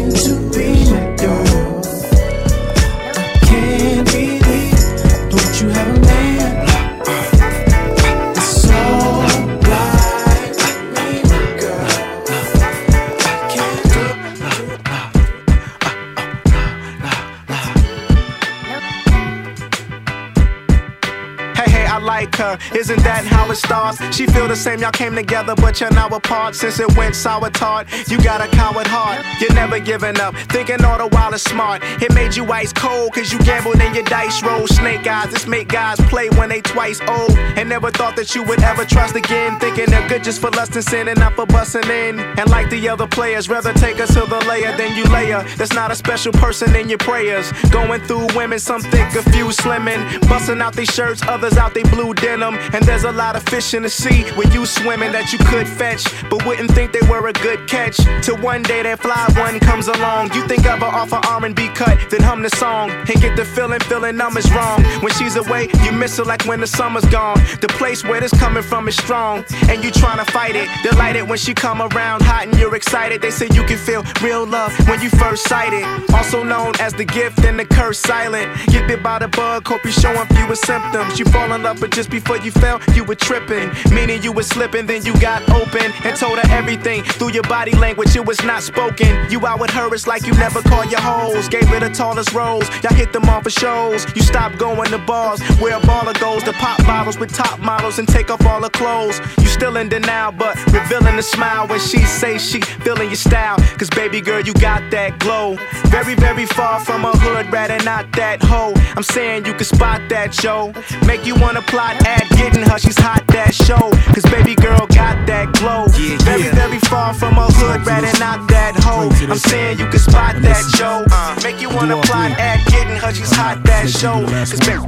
Isn't 22.75 23.03
that 23.03 23.25
how 23.25 23.51
it 23.51 23.57
starts? 23.57 23.99
She 24.15 24.27
feel 24.27 24.49
the 24.49 24.57
same, 24.57 24.81
y'all 24.81 24.91
came 24.91 25.15
together, 25.15 25.55
but 25.55 25.81
you're 25.81 25.91
now 25.91 26.09
apart. 26.09 26.55
Since 26.55 26.81
it 26.81 26.97
went 26.97 27.15
sour 27.15 27.51
tart, 27.51 27.87
you 28.09 28.17
got 28.23 28.41
a 28.41 28.49
coward 28.49 28.87
heart. 28.87 29.25
You're 29.41 29.55
never 29.55 29.79
giving 29.79 30.19
up, 30.21 30.35
thinking 30.49 30.85
all 30.85 30.99
the 30.99 31.09
while 31.09 31.35
is 31.35 31.43
smart. 31.43 31.83
It 32.03 32.13
made 32.15 32.35
you 32.35 32.51
ice 32.51 32.73
cold, 32.73 33.13
cause 33.13 33.33
you 33.33 33.39
gambled 33.41 33.81
in 33.81 33.95
your 33.95 34.05
dice 34.05 34.43
roll. 34.43 34.67
Snake 34.67 35.07
eyes, 35.07 35.31
this 35.31 35.47
make 35.47 35.69
guys 35.69 35.99
play 36.09 36.29
when 36.31 36.49
they 36.49 36.61
twice 36.61 37.01
old. 37.09 37.37
And 37.59 37.69
never 37.69 37.91
thought 37.91 38.17
that 38.17 38.35
you 38.35 38.43
would 38.45 38.63
ever 38.63 38.85
trust 38.85 39.17
again. 39.17 39.59
Thinking 39.61 39.87
they're 39.87 40.09
good 40.09 40.25
just 40.25 40.41
for 40.41 40.51
lust 40.51 40.75
and 40.75 40.85
sin 40.85 41.09
and 41.09 41.19
not 41.19 41.35
for 41.35 41.47
busting 41.47 41.89
in. 41.91 42.19
And 42.21 42.49
like 42.51 42.71
the 42.71 42.89
other 42.89 43.07
players, 43.07 43.49
rather 43.49 43.73
take 43.75 44.01
us 44.01 44.15
to 44.15 44.21
the 44.21 44.41
layer 44.49 44.75
than 44.77 44.97
you 44.97 45.05
layer. 45.05 45.45
That's 45.57 45.75
not 45.75 45.91
a 45.91 45.95
special 45.95 46.33
person 46.33 46.75
in 46.75 46.89
your 46.89 46.99
prayers. 46.99 47.53
Going 47.71 48.01
through 48.03 48.29
women, 48.35 48.59
some 48.59 48.81
thick, 48.81 49.15
a 49.15 49.23
few 49.31 49.47
slimming. 49.47 50.03
Busting 50.29 50.61
out 50.61 50.75
their 50.75 50.87
shirts, 50.87 51.23
others 51.29 51.57
out 51.57 51.75
they 51.75 51.83
blue 51.85 52.15
denim. 52.15 52.57
And 52.73 52.85
there's 52.85 53.05
a 53.05 53.13
lot 53.13 53.37
of 53.37 53.43
fish 53.45 53.75
in 53.75 53.83
the 53.83 53.91
sea 53.91 54.23
where 54.37 54.49
you 54.53 54.67
swimming 54.67 55.13
that 55.13 55.33
you 55.33 55.39
could 55.39 55.69
fetch, 55.69 56.05
but 56.31 56.45
wouldn't 56.47 56.71
think 56.73 56.93
they 56.93 57.07
were 57.09 57.27
a 57.29 57.33
good 57.33 57.69
catch. 57.69 57.97
Till 58.23 58.39
one 58.39 58.63
day 58.63 58.83
that 58.83 59.01
fly 59.01 59.27
one 59.37 59.59
comes 59.61 59.89
along. 59.89 60.33
You 60.35 60.47
think 60.47 60.67
of 60.67 60.81
her 60.81 60.87
off 60.87 61.11
her 61.11 61.21
R&B 61.29 61.69
cut, 61.75 61.99
then 62.11 62.23
hum 62.23 62.43
the 62.43 62.51
song 62.51 62.91
and 62.91 63.21
get 63.21 63.37
the 63.37 63.45
feeling, 63.45 63.81
feeling 63.81 64.17
numb 64.17 64.37
is 64.37 64.51
wrong. 64.53 64.83
When 65.03 65.13
she's 65.15 65.37
away, 65.37 65.69
you 65.85 65.93
miss 65.93 66.17
her 66.19 66.25
like 66.25 66.45
when 66.45 66.61
the 66.61 66.67
summer's 66.67 67.05
gone. 67.07 67.39
The 67.61 67.69
place 67.69 68.05
where 68.05 68.21
this 68.21 68.33
coming 68.39 68.63
from 68.63 68.89
is 68.89 68.97
strong, 68.97 69.45
and 69.69 69.83
you 69.83 69.91
tryna 69.91 70.31
fight 70.31 70.57
it. 70.57 70.69
Delighted 70.83 71.29
when 71.29 71.39
she 71.39 71.55
come 71.55 71.83
around, 71.83 72.23
hot 72.23 72.47
and 72.47 72.59
you're 72.59 72.75
excited. 72.75 73.21
They 73.23 73.31
say 73.31 73.47
you 73.53 73.65
can 73.65 73.79
feel 73.79 74.05
real 74.23 74.47
love 74.47 74.73
when 74.89 75.01
you 75.01 75.11
first 75.11 75.49
sight 75.49 75.73
it. 75.73 75.85
Also 76.15 76.43
known 76.43 76.73
as 76.81 76.93
the 76.95 77.05
gift 77.05 77.45
and 77.45 77.59
the 77.59 77.65
curse 77.65 77.99
silent. 77.99 78.49
Get 78.69 78.87
bit 78.89 79.03
by 79.03 79.19
the 79.19 79.29
bug, 79.29 79.67
hope 79.67 79.85
you 79.85 79.91
showing 79.91 80.27
fewer 80.29 80.57
symptoms. 80.57 81.19
You 81.19 81.25
fall 81.27 81.53
in 81.53 81.63
love, 81.63 81.81
but 81.81 81.91
just 81.91 82.11
before 82.11 82.39
you 82.39 82.52
fell, 82.53 82.81
you 82.95 83.05
were 83.05 83.15
tripping. 83.15 83.71
Meaning 83.93 84.23
you 84.23 84.33
were 84.33 84.43
slipping, 84.43 84.87
then 84.87 85.05
you 85.05 85.19
got 85.21 85.43
open 85.51 85.93
and 86.05 86.17
told 86.17 86.39
her 86.39 86.51
everything 86.51 87.03
through 87.05 87.33
your 87.33 87.43
body 87.45 87.73
language. 87.73 88.15
It 88.17 88.25
was 88.25 88.43
not 88.45 88.63
spoken. 88.63 89.31
You 89.31 89.47
out 89.47 89.61
with 89.61 89.71
her, 89.71 89.93
it's 89.95 90.07
like 90.07 90.27
you 90.27 90.33
never 90.35 90.63
call 90.63 90.85
your 90.87 91.01
hoes. 91.01 91.49
Gave 91.49 91.67
her 91.69 91.81
the 91.81 91.91
tallest 91.91 92.33
rose, 92.33 92.69
Y'all 92.83 92.95
hit 92.95 93.13
them 93.13 93.29
off 93.29 93.45
for 93.45 93.51
shows. 93.51 94.07
You 94.15 94.23
stop 94.23 94.57
going 94.59 94.91
to 94.91 94.99
bars 94.99 95.41
where 95.61 95.77
a 95.77 95.81
baller 95.81 96.19
goes 96.19 96.43
to 96.45 96.53
pop 96.53 96.79
bottles 96.85 97.19
with 97.19 97.33
top 97.35 97.59
models 97.61 97.99
and 97.99 98.09
take 98.09 98.31
off 98.31 98.45
all 98.47 98.63
her 98.63 98.71
clothes. 98.71 99.21
You 99.39 99.47
still 99.47 99.77
in 99.77 99.89
denial, 99.89 100.33
but 100.33 100.57
revealing 100.73 101.19
a 101.19 101.23
smile 101.23 101.67
when 101.67 101.81
she 101.81 102.03
say 102.05 102.39
she 102.39 102.61
feeling 102.61 103.09
your 103.09 103.17
style. 103.17 103.57
Cause 103.79 103.91
baby 103.91 104.21
girl, 104.21 104.41
you 104.41 104.53
got 104.55 104.91
that 104.91 105.19
glow. 105.19 105.57
Very, 105.87 106.15
very 106.15 106.47
far 106.47 106.81
from 106.81 107.05
a 107.05 107.13
hood 107.13 107.53
rat 107.53 107.71
and 107.71 107.85
not 107.85 108.11
that 108.13 108.43
hoe. 108.43 108.73
I'm 108.97 109.03
saying 109.03 109.47
you 109.47 109.55
can 109.55 109.65
spot 109.65 110.01
that, 110.09 110.33
Joe. 110.33 110.73
Make 111.07 111.27
you 111.27 111.35
wanna 111.35 111.63
plot 111.63 111.97
at 112.07 112.27
getting 112.43 112.63
her, 112.67 112.79
she's 112.79 112.99
hot 112.99 113.23
that 113.29 113.55
show. 113.55 113.91
Cause 114.15 114.27
baby 114.31 114.55
girl 114.55 114.87
got 114.91 115.27
that 115.27 115.53
glow. 115.55 115.87
Yeah, 115.95 116.19
Very, 116.27 116.51
very 116.51 116.81
far 116.91 117.15
from 117.15 117.39
a 117.39 117.47
hood 117.47 117.87
rat 117.87 118.05
and 118.05 118.19
not 118.19 118.49
that 118.51 118.75
hoe. 118.83 119.11
I'm 119.31 119.39
saying 119.39 119.79
you 119.79 119.87
can 119.87 119.99
spot 119.99 120.35
that, 120.43 120.63
Joe. 120.77 121.05
Uh, 121.11 121.39
Make 121.43 121.61
you 121.61 121.69
wanna 121.71 122.01
plot 122.03 122.33
at 122.39 122.67
getting 122.69 122.97
her, 122.97 123.15
she's 123.15 123.31
hot 123.31 123.63
that 123.65 123.89
show. 123.89 124.27
Cause 124.27 124.59
baby, 124.67 124.83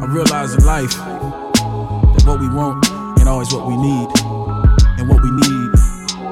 I 0.00 0.04
realize 0.06 0.54
in 0.54 0.64
life 0.64 0.92
that 0.92 2.22
what 2.26 2.40
we 2.40 2.48
want 2.48 2.84
ain't 3.18 3.28
always 3.28 3.52
what 3.52 3.66
we 3.66 3.76
need, 3.76 4.08
and 5.00 5.08
what 5.08 5.22
we 5.22 5.30
need 5.32 5.68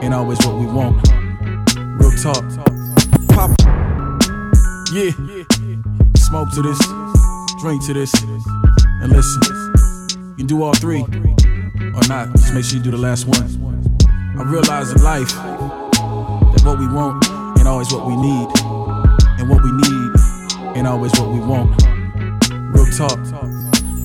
ain't 0.05 0.15
always 0.15 0.39
what 0.45 0.57
we 0.61 0.67
want. 0.67 1.01
Real 1.99 2.13
talk. 2.21 2.45
Pop. 3.33 3.51
Yeah. 4.93 5.11
Smoke 6.17 6.51
to 6.55 6.63
this, 6.63 6.79
drink 7.61 7.85
to 7.87 7.95
this, 7.95 8.13
and 8.23 9.11
listen. 9.11 9.94
You 10.35 10.39
can 10.39 10.47
do 10.49 10.65
all 10.65 10.75
three, 10.75 11.01
or 11.01 12.03
not. 12.09 12.33
Just 12.35 12.55
make 12.55 12.65
sure 12.65 12.79
you 12.79 12.83
do 12.83 12.91
the 12.91 12.99
last 12.99 13.27
one. 13.27 13.47
I 14.37 14.43
realize 14.43 14.91
in 14.91 15.01
life 15.01 15.31
that 15.31 16.63
what 16.65 16.77
we 16.77 16.89
want 16.89 17.25
ain't 17.57 17.69
always 17.69 17.93
what 17.93 18.05
we 18.05 18.17
need, 18.17 18.49
and 19.39 19.49
what 19.49 19.63
we 19.63 19.71
need 19.71 20.77
ain't 20.77 20.89
always 20.89 21.13
what 21.13 21.29
we 21.31 21.39
want. 21.39 21.71
Real 22.75 22.87
talk. 22.91 23.15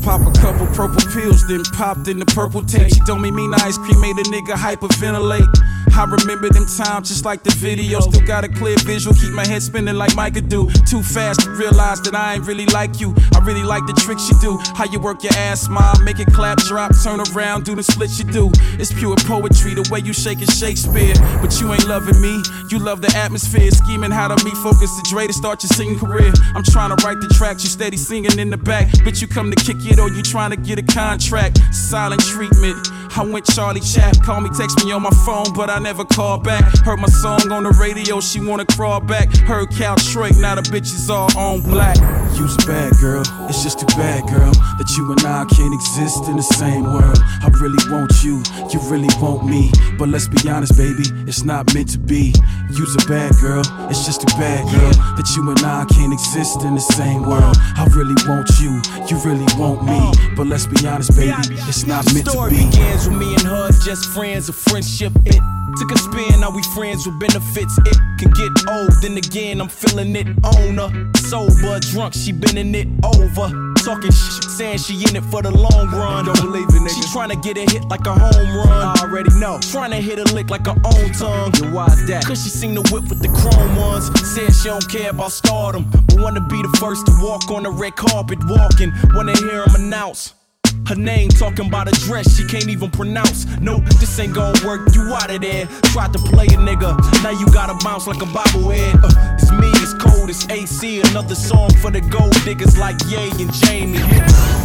Pop 0.05 0.21
a 0.21 0.31
couple 0.37 0.67
purple 0.67 1.01
pills, 1.11 1.47
then 1.47 1.63
popped 1.73 2.07
in 2.07 2.19
the 2.19 2.27
purple 2.27 2.61
tape. 2.61 2.93
She 2.93 2.99
told 3.07 3.21
me 3.21 3.31
mean 3.31 3.51
ice 3.55 3.79
cream 3.79 3.99
made 3.99 4.19
a 4.19 4.23
nigga 4.29 4.53
hyperventilate. 4.53 5.49
I 5.93 6.05
remember 6.05 6.49
them 6.49 6.65
times 6.65 7.09
just 7.09 7.25
like 7.25 7.43
the 7.43 7.51
video. 7.51 7.99
Still 7.99 8.25
got 8.25 8.43
a 8.43 8.47
clear 8.47 8.77
visual, 8.85 9.15
keep 9.15 9.31
my 9.31 9.45
head 9.45 9.61
spinning 9.61 9.95
like 9.95 10.15
Micah 10.15 10.41
do. 10.41 10.69
Too 10.89 11.03
fast 11.03 11.41
to 11.41 11.49
realize 11.51 12.01
that 12.01 12.15
I 12.15 12.35
ain't 12.35 12.45
really 12.45 12.65
like 12.67 12.99
you. 12.99 13.13
I 13.35 13.39
really 13.39 13.63
like 13.63 13.85
the 13.87 13.93
tricks 13.93 14.29
you 14.29 14.39
do. 14.39 14.57
How 14.75 14.85
you 14.85 14.99
work 14.99 15.23
your 15.23 15.33
ass, 15.33 15.67
mom, 15.69 16.03
make 16.03 16.19
it 16.19 16.27
clap, 16.33 16.59
drop, 16.59 16.91
turn 17.03 17.19
around, 17.19 17.65
do 17.65 17.75
the 17.75 17.83
splits 17.83 18.19
you 18.19 18.25
do. 18.25 18.51
It's 18.79 18.93
pure 18.93 19.15
poetry, 19.27 19.73
the 19.73 19.87
way 19.91 19.99
you 19.99 20.13
shake 20.13 20.41
it, 20.41 20.51
Shakespeare. 20.51 21.13
But 21.41 21.59
you 21.59 21.71
ain't 21.73 21.87
loving 21.87 22.19
me, 22.21 22.41
you 22.69 22.79
love 22.79 23.01
the 23.01 23.11
atmosphere. 23.15 23.71
Scheming 23.71 24.11
how 24.11 24.27
to 24.27 24.43
me 24.45 24.51
focus 24.63 24.89
the 24.95 25.07
Dre 25.09 25.27
to 25.27 25.33
start 25.33 25.63
your 25.63 25.69
singing 25.69 25.99
career. 25.99 26.31
I'm 26.55 26.63
trying 26.63 26.95
to 26.95 27.05
write 27.05 27.19
the 27.19 27.27
tracks, 27.35 27.63
you 27.63 27.69
steady 27.69 27.97
singing 27.97 28.37
in 28.39 28.49
the 28.49 28.57
back. 28.57 28.87
Bitch, 29.03 29.21
you 29.21 29.27
come 29.27 29.51
to 29.51 29.57
kick 29.57 29.77
it 29.85 29.99
or 29.99 30.09
you 30.09 30.21
trying 30.21 30.51
to 30.51 30.57
get 30.57 30.79
a 30.79 30.83
contract. 30.83 31.59
Silent 31.73 32.21
treatment. 32.21 32.77
I 33.17 33.23
went 33.23 33.45
Charlie 33.45 33.81
Chap, 33.81 34.21
call 34.23 34.39
me, 34.39 34.49
text 34.55 34.85
me 34.85 34.91
on 34.91 35.01
my 35.01 35.09
phone, 35.25 35.51
but 35.53 35.69
I 35.69 35.78
never 35.79 36.05
call 36.05 36.37
back. 36.37 36.63
Heard 36.85 36.99
my 36.99 37.07
song 37.07 37.51
on 37.51 37.63
the 37.63 37.71
radio, 37.71 38.19
she 38.19 38.39
wanna 38.39 38.65
crawl 38.65 38.99
back. 38.99 39.29
Heard 39.47 39.71
Cal 39.71 39.95
Troy, 39.95 40.29
now 40.37 40.55
the 40.55 40.61
bitch 40.61 40.93
is 40.93 41.09
all 41.09 41.29
on 41.37 41.61
black. 41.61 41.97
You's 42.37 42.55
a 42.55 42.67
bad 42.67 42.93
girl, 43.01 43.23
it's 43.49 43.63
just 43.63 43.79
too 43.79 43.85
bad, 43.97 44.27
girl, 44.27 44.51
that 44.77 44.89
you 44.97 45.11
and 45.11 45.19
I 45.25 45.45
can't 45.45 45.73
exist 45.73 46.29
in 46.29 46.37
the 46.37 46.43
same 46.43 46.83
world. 46.83 47.19
I 47.41 47.49
really 47.59 47.83
want 47.91 48.11
you, 48.23 48.41
you 48.71 48.79
really 48.89 49.09
want 49.21 49.45
me, 49.45 49.71
but 49.97 50.09
let's 50.09 50.27
be 50.27 50.37
honest, 50.47 50.77
baby, 50.77 51.03
it's 51.27 51.43
not 51.43 51.73
meant 51.73 51.89
to 51.91 51.99
be. 51.99 52.33
You's 52.71 52.95
a 52.95 53.05
bad 53.07 53.33
girl, 53.41 53.63
it's 53.89 54.05
just 54.05 54.21
too 54.21 54.33
bad, 54.37 54.63
girl, 54.71 54.91
that 55.17 55.27
you 55.35 55.49
and 55.49 55.59
I 55.59 55.85
can't 55.85 56.13
exist 56.13 56.61
in 56.63 56.75
the 56.75 56.81
same 56.81 57.23
world. 57.23 57.57
I 57.75 57.85
really 57.95 58.15
want 58.27 58.47
you, 58.61 58.79
you 59.09 59.17
really 59.23 59.47
want 59.57 59.83
me, 59.83 59.99
but 60.35 60.47
let's 60.47 60.65
be 60.65 60.87
honest, 60.87 61.15
baby, 61.15 61.33
it's 61.67 61.85
not 61.85 62.05
meant 62.13 62.25
to 62.25 62.31
Story 62.31 62.51
be. 62.51 62.65
begins 62.65 63.07
with 63.07 63.17
me 63.17 63.33
and 63.33 63.43
her, 63.43 63.69
just 63.83 64.05
friends, 64.13 64.49
a 64.49 64.53
friendship. 64.53 65.11
It 65.25 65.41
took 65.79 65.91
a 65.91 65.97
spin, 65.97 66.41
now 66.41 66.51
we 66.51 66.61
friends 66.75 67.07
with 67.07 67.19
benefits. 67.19 67.77
It 67.85 67.97
can 68.19 68.31
get 68.31 68.51
old, 68.67 68.91
then 69.01 69.17
again, 69.17 69.61
I'm 69.61 69.69
feeling 69.69 70.15
it 70.15 70.27
on 70.43 70.77
her. 70.77 71.11
Sober, 71.15 71.79
drunk, 71.79 72.13
she 72.13 72.31
bending 72.33 72.75
it 72.75 72.87
over. 73.03 73.47
Talking 73.79 74.11
shit, 74.11 74.43
saying 74.43 74.79
she 74.79 74.93
in 75.07 75.15
it 75.15 75.23
for 75.31 75.41
the 75.41 75.51
long 75.51 75.87
run. 75.89 76.25
Don't 76.25 76.41
believe 76.41 76.67
it, 76.67 76.81
nigga. 76.83 76.89
She 76.89 77.01
tryna 77.15 77.41
get 77.41 77.57
a 77.57 77.61
hit 77.71 77.85
like 77.85 78.05
a 78.05 78.13
home 78.13 78.55
run. 78.55 78.69
I 78.69 78.93
already 79.01 79.33
know. 79.39 79.57
Tryna 79.59 79.99
hit 80.01 80.19
a 80.19 80.25
lick 80.35 80.49
like 80.49 80.65
her 80.65 80.75
own 80.83 81.11
tongue. 81.13 81.53
Yeah, 81.61 81.73
why's 81.73 82.05
that? 82.07 82.25
Cause 82.25 82.43
she 82.43 82.49
seen 82.49 82.75
the 82.75 82.81
whip 82.91 83.07
with 83.07 83.21
the 83.21 83.29
chrome 83.29 83.75
ones. 83.77 84.07
Said 84.27 84.53
she 84.53 84.67
don't 84.67 84.87
care 84.89 85.11
about 85.11 85.31
stardom, 85.31 85.85
but 85.89 86.19
wanna 86.19 86.41
be 86.41 86.61
the 86.61 86.77
first 86.79 87.05
to 87.05 87.13
walk 87.21 87.49
on 87.49 87.63
the 87.63 87.71
red 87.71 87.95
carpet 87.95 88.39
walking. 88.45 88.91
Wanna 89.13 89.37
hear 89.37 89.63
him 89.63 89.75
announce. 89.75 90.33
Her 90.87 90.95
name 90.95 91.29
talking 91.29 91.67
about 91.67 91.87
a 91.87 91.91
dress 92.05 92.35
she 92.35 92.45
can't 92.45 92.67
even 92.69 92.89
pronounce. 92.89 93.45
Nope, 93.59 93.85
this 93.99 94.17
ain't 94.19 94.33
gonna 94.33 94.65
work. 94.65 94.93
You 94.95 95.03
out 95.13 95.29
of 95.29 95.41
there. 95.41 95.67
Tried 95.93 96.13
to 96.13 96.19
play 96.19 96.45
a 96.45 96.57
nigga. 96.57 96.97
Now 97.23 97.29
you 97.31 97.45
gotta 97.53 97.77
bounce 97.85 98.07
like 98.07 98.21
a 98.21 98.25
bobblehead. 98.25 98.99
Uh, 99.03 99.37
it's 99.37 99.51
me, 99.51 99.69
it's 99.83 99.93
cold, 99.93 100.29
it's 100.29 100.49
AC. 100.49 101.01
Another 101.01 101.35
song 101.35 101.69
for 101.81 101.91
the 101.91 102.01
gold 102.01 102.33
diggers 102.43 102.77
like 102.77 102.95
Ye 103.07 103.29
and 103.41 103.53
Jamie. 103.53 103.99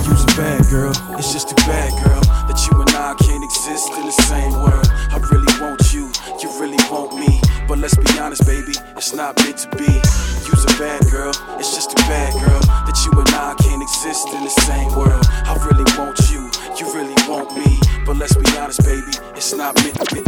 You's 0.05 0.23
a 0.25 0.33
bad 0.37 0.65
girl, 0.71 0.93
it's 1.19 1.33
just 1.33 1.53
a 1.53 1.55
bad, 1.67 1.93
girl, 2.05 2.21
that 2.49 2.61
you 2.69 2.81
and 2.81 2.91
I 2.91 3.15
can't 3.21 3.45
exist 3.45 3.93
in 3.93 4.05
the 4.05 4.17
same 4.29 4.53
world. 4.53 4.87
I 5.13 5.19
really 5.33 5.53
want 5.61 5.93
you, 5.93 6.13
you 6.41 6.49
really 6.61 6.81
want 6.91 7.17
me, 7.17 7.41
but 7.67 7.79
let's 7.79 7.97
be 7.97 8.19
honest, 8.19 8.45
baby, 8.47 8.73
it's 8.97 9.15
not 9.15 9.37
meant 9.45 9.59
to 9.59 9.69
be. 9.77 9.93
You's 10.45 10.65
a 10.65 10.75
bad 10.77 11.05
girl, 11.11 11.33
it's 11.59 11.75
just 11.75 11.93
a 11.93 11.97
bad, 12.05 12.33
girl, 12.45 12.61
that 12.61 12.97
you 13.05 13.13
and 13.19 13.29
I 13.31 13.64
exist 13.85 14.29
in 14.29 14.43
the 14.43 14.49
same 14.49 14.89
world. 14.97 15.27
I 15.45 15.55
really 15.67 15.85
want 15.99 16.19
you, 16.31 16.49
you 16.79 16.87
really 16.95 17.15
want 17.29 17.55
me, 17.55 17.79
but 18.07 18.17
let's 18.17 18.35
be 18.35 18.47
honest, 18.57 18.81
baby, 18.83 19.13
it's 19.37 19.53
not 19.53 19.75
meant 19.77 19.95
to 20.01 20.15
be. 20.15 20.23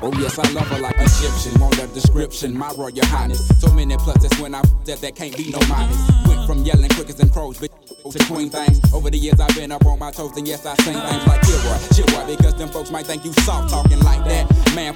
Oh 0.00 0.12
yes, 0.20 0.38
I 0.38 0.48
love 0.52 0.68
her 0.68 0.78
like 0.78 0.93
Egyptian. 1.24 1.60
Want 1.60 1.78
a 1.82 1.86
description, 1.88 2.56
my 2.56 2.70
royal 2.76 3.04
highness. 3.06 3.46
So 3.58 3.72
many 3.72 3.96
pluses 3.96 4.40
when 4.40 4.54
I 4.54 4.62
that 4.84 5.00
that 5.00 5.16
can't 5.16 5.36
be 5.36 5.50
no 5.50 5.58
minus. 5.68 5.96
Went 6.26 6.46
from 6.46 6.62
yelling 6.64 6.90
quickers 6.90 7.18
and 7.20 7.32
crows, 7.32 7.58
bitch. 7.58 7.70
To 8.10 8.18
queen 8.26 8.50
things. 8.50 8.80
Over 8.92 9.10
the 9.10 9.16
years 9.16 9.40
I've 9.40 9.54
been 9.54 9.72
up 9.72 9.86
on 9.86 9.98
my 9.98 10.10
toes, 10.10 10.36
and 10.36 10.46
yes 10.46 10.66
I 10.66 10.74
sing 10.76 10.94
things 10.94 11.26
like 11.26 11.40
Kilroy, 11.42 11.78
Chilroy, 11.94 12.36
because 12.36 12.54
them 12.54 12.68
folks 12.68 12.90
might 12.90 13.06
think 13.06 13.24
you 13.24 13.32
soft 13.32 13.70
talking 13.70 14.00
like 14.00 14.24
that. 14.26 14.74
Man, 14.74 14.94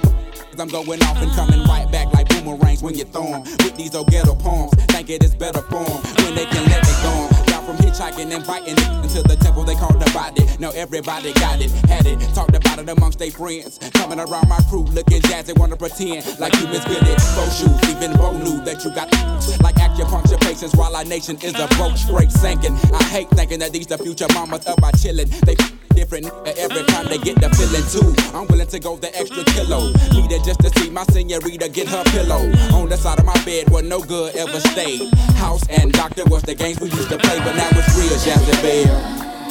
I'm 0.59 0.67
going 0.67 1.01
off 1.03 1.17
and 1.17 1.31
coming 1.31 1.63
right 1.63 1.91
back 1.91 2.13
like 2.13 2.29
boomerangs 2.29 2.83
when 2.83 2.95
you 2.95 3.05
throw 3.05 3.33
'em. 3.33 3.41
With 3.63 3.75
these 3.77 3.95
old 3.95 4.11
ghetto 4.11 4.35
poems, 4.35 4.71
think 4.89 5.09
it 5.09 5.23
is 5.23 5.33
better 5.33 5.61
form 5.63 6.01
when 6.23 6.35
they 6.35 6.45
can 6.45 6.63
let 6.69 6.83
me 6.85 6.93
go. 7.01 7.38
From 7.69 7.85
hitchhiking 7.85 8.33
and 8.33 8.45
biting 8.47 8.73
it 8.73 8.89
until 9.05 9.21
the 9.21 9.35
temple 9.35 9.63
they 9.63 9.75
called 9.75 10.01
the 10.01 10.09
body. 10.11 10.43
Now 10.57 10.71
everybody 10.71 11.33
got 11.33 11.61
it, 11.61 11.69
had 11.85 12.07
it, 12.07 12.17
talked 12.33 12.55
about 12.55 12.79
it 12.79 12.89
amongst 12.89 13.19
their 13.19 13.29
friends. 13.29 13.77
Coming 13.93 14.19
around 14.19 14.49
my 14.49 14.57
crew 14.69 14.85
looking 14.89 15.21
jazzy, 15.21 15.57
wanna 15.57 15.77
pretend 15.77 16.25
like 16.39 16.53
you 16.55 16.65
good 16.65 16.81
at 16.81 17.21
bow 17.37 17.47
shoes. 17.53 17.77
Even 17.93 18.17
Bo 18.17 18.33
knew 18.33 18.57
that 18.65 18.83
you 18.83 18.89
got 18.89 19.11
like 19.61 19.75
acupuncture 19.75 20.41
patients 20.41 20.75
while 20.75 20.95
our 20.95 21.05
nation 21.05 21.37
is 21.43 21.53
a 21.59 21.67
broke 21.77 21.97
straight 21.97 22.31
sinking. 22.31 22.73
I 22.91 23.03
hate 23.03 23.29
thinking 23.29 23.59
that 23.59 23.71
these 23.71 23.85
the 23.85 23.99
future 23.99 24.27
mamas 24.33 24.65
up 24.65 24.81
by 24.81 24.91
chillin'. 24.93 25.29
They 25.41 25.55
different 25.99 26.31
every 26.57 26.81
time 26.83 27.05
they 27.07 27.17
get 27.17 27.35
the 27.41 27.49
feeling 27.59 27.83
too. 27.91 28.15
I'm 28.33 28.47
willing 28.47 28.67
to 28.67 28.79
go 28.79 28.95
the 28.95 29.11
extra 29.19 29.43
kilo. 29.43 29.91
Need 30.15 30.31
it 30.31 30.45
just 30.45 30.61
to 30.61 30.69
see 30.79 30.89
my 30.89 31.03
senorita 31.03 31.67
get 31.67 31.89
her 31.89 32.03
pillow. 32.05 32.39
On 32.71 32.87
the 32.87 32.95
side 32.95 33.19
of 33.19 33.25
my 33.25 33.37
bed 33.43 33.69
where 33.69 33.83
no 33.83 33.99
good 33.99 34.33
ever 34.37 34.61
stayed. 34.61 35.13
House 35.35 35.67
and 35.67 35.91
doctor 35.91 36.23
was 36.25 36.43
the 36.43 36.55
games 36.55 36.79
we 36.79 36.89
used 36.89 37.09
to 37.09 37.17
play, 37.17 37.37
but 37.39 37.53
now 37.53 37.67
it's 37.73 37.91
real 37.99 38.15
Bear. 38.61 38.85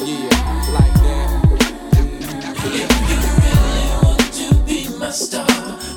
Yeah, 0.00 0.72
like 0.72 0.94
that. 1.04 1.28
Mm, 1.92 2.16
if 2.80 2.92
you 3.08 3.20
really 3.44 3.86
want 4.02 4.32
to 4.40 4.54
be 4.64 4.98
my 4.98 5.10
star. 5.10 5.87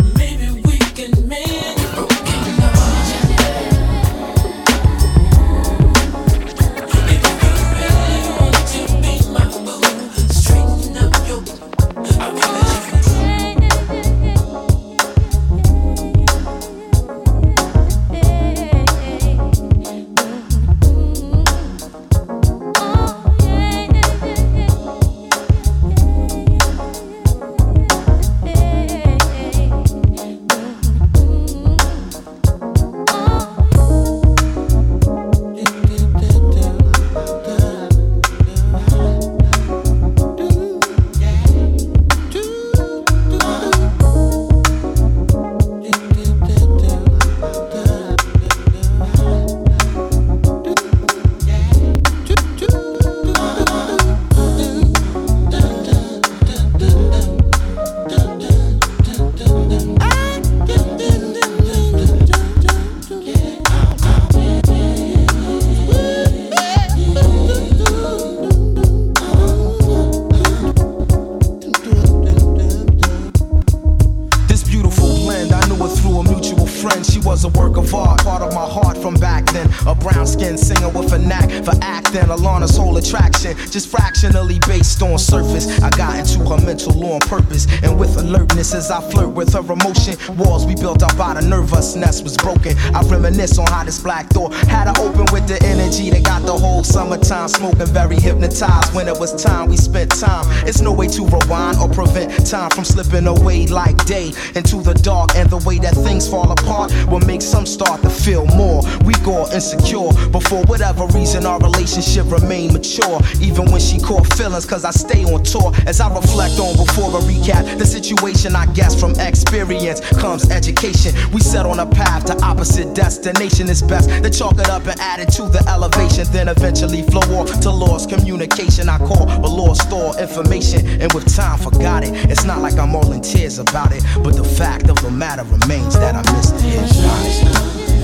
Acting. 82.11 82.29
Alana's 82.29 82.77
whole 82.77 82.97
attraction, 82.97 83.55
just 83.57 83.89
fractionally 83.89 84.59
based 84.67 85.01
on 85.01 85.17
surface. 85.17 85.81
I 85.81 85.89
got 85.91 86.17
into 86.19 86.39
her 86.49 86.63
mental 86.65 87.03
on 87.11 87.19
purpose, 87.21 87.67
and 87.83 87.99
with 87.99 88.17
alertness 88.17 88.73
as 88.73 88.91
I 88.91 89.01
flirt 89.11 89.29
with 89.29 89.53
her 89.53 89.59
emotion. 89.59 90.15
Walls 90.37 90.65
we 90.65 90.75
built 90.75 91.03
up 91.03 91.19
out 91.19 91.37
of 91.37 91.45
nervousness 91.45 92.21
was 92.21 92.37
broken. 92.37 92.77
I 92.95 93.01
reminisce 93.03 93.57
on 93.57 93.67
how 93.67 93.83
this 93.83 93.99
black 93.99 94.29
door 94.29 94.53
had 94.53 94.87
her 94.87 95.03
open 95.03 95.25
with 95.31 95.47
the 95.47 95.61
energy 95.63 96.09
that 96.11 96.23
got 96.23 96.43
the 96.45 96.53
whole 96.53 96.83
summertime 96.83 97.47
smoking, 97.47 97.87
very 97.87 98.15
hypnotized. 98.19 98.93
When 98.93 99.07
it 99.07 99.17
was 99.19 99.41
time, 99.41 99.69
we 99.69 99.77
spent 99.77 100.11
time. 100.11 100.45
It's 100.67 100.81
no 100.81 100.91
way 100.91 101.07
to 101.09 101.25
rewind 101.25 101.77
or 101.77 101.89
prevent 101.89 102.45
time 102.47 102.69
from 102.71 102.85
slipping 102.85 103.27
away 103.27 103.67
like 103.67 104.05
day 104.05 104.31
into 104.55 104.81
the 104.81 104.93
dark. 104.93 105.35
And 105.35 105.49
the 105.49 105.57
way 105.57 105.79
that 105.79 105.93
things 105.95 106.27
fall 106.27 106.51
apart 106.51 106.93
will 107.07 107.21
make 107.21 107.41
some 107.41 107.65
start 107.65 108.01
to 108.01 108.09
feel 108.09 108.45
more 108.47 108.81
weak 109.05 109.27
or 109.27 109.51
insecure. 109.53 110.11
But 110.31 110.43
for 110.43 110.63
whatever 110.63 111.05
reason, 111.07 111.45
our 111.45 111.59
relationship 111.59 112.00
remained 112.25 112.73
mature. 112.73 113.19
Even 113.41 113.71
when 113.71 113.81
she 113.81 113.99
caught 113.99 114.25
feelings, 114.33 114.65
cause 114.65 114.85
I 114.85 114.91
stay 114.91 115.23
on 115.23 115.43
tour. 115.43 115.71
As 115.85 115.99
I 116.01 116.13
reflect 116.13 116.59
on 116.59 116.75
before 116.75 117.09
a 117.09 117.21
recap, 117.21 117.77
the 117.77 117.85
situation 117.85 118.55
I 118.55 118.65
guess 118.73 118.99
from 118.99 119.11
experience 119.19 119.99
comes 120.19 120.49
education. 120.49 121.13
We 121.31 121.41
set 121.41 121.65
on 121.65 121.79
a 121.79 121.85
path 121.85 122.25
to 122.25 122.41
opposite 122.43 122.95
destination. 122.95 123.69
It's 123.69 123.81
best 123.81 124.09
to 124.09 124.29
chalk 124.29 124.59
it 124.59 124.69
up 124.69 124.85
and 124.87 124.99
add 124.99 125.19
it 125.19 125.31
to 125.33 125.43
the 125.43 125.63
elevation. 125.67 126.25
Then 126.31 126.47
eventually 126.47 127.03
flow 127.03 127.39
off 127.39 127.59
to 127.61 127.69
lost 127.69 128.09
communication. 128.09 128.89
I 128.89 128.97
call 128.97 129.29
a 129.29 129.49
lost 129.49 129.87
store 129.87 130.17
information. 130.19 130.87
And 131.01 131.11
with 131.13 131.33
time, 131.33 131.59
forgot 131.59 132.03
it. 132.03 132.13
It's 132.29 132.45
not 132.45 132.59
like 132.59 132.77
I'm 132.77 132.95
all 132.95 133.11
in 133.11 133.21
tears 133.21 133.59
about 133.59 133.91
it. 133.91 134.03
But 134.23 134.35
the 134.35 134.43
fact 134.43 134.89
of 134.89 135.01
the 135.01 135.11
matter 135.11 135.43
remains 135.43 135.93
that 135.95 136.15
I 136.15 136.21
missed 136.33 136.55
the 136.57 138.00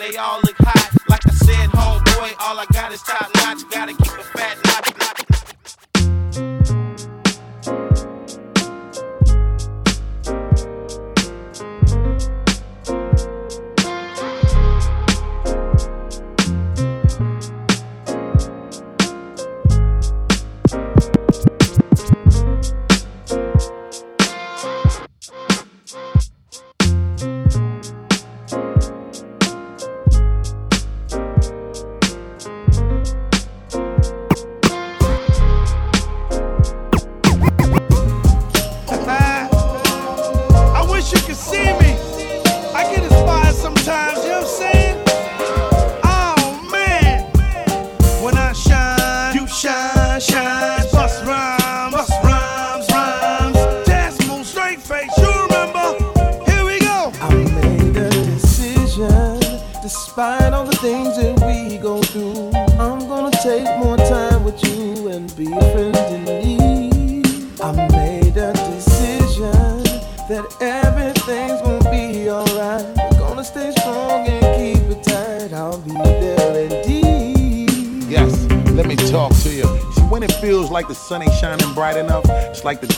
they 0.00 0.16
all 0.16 0.39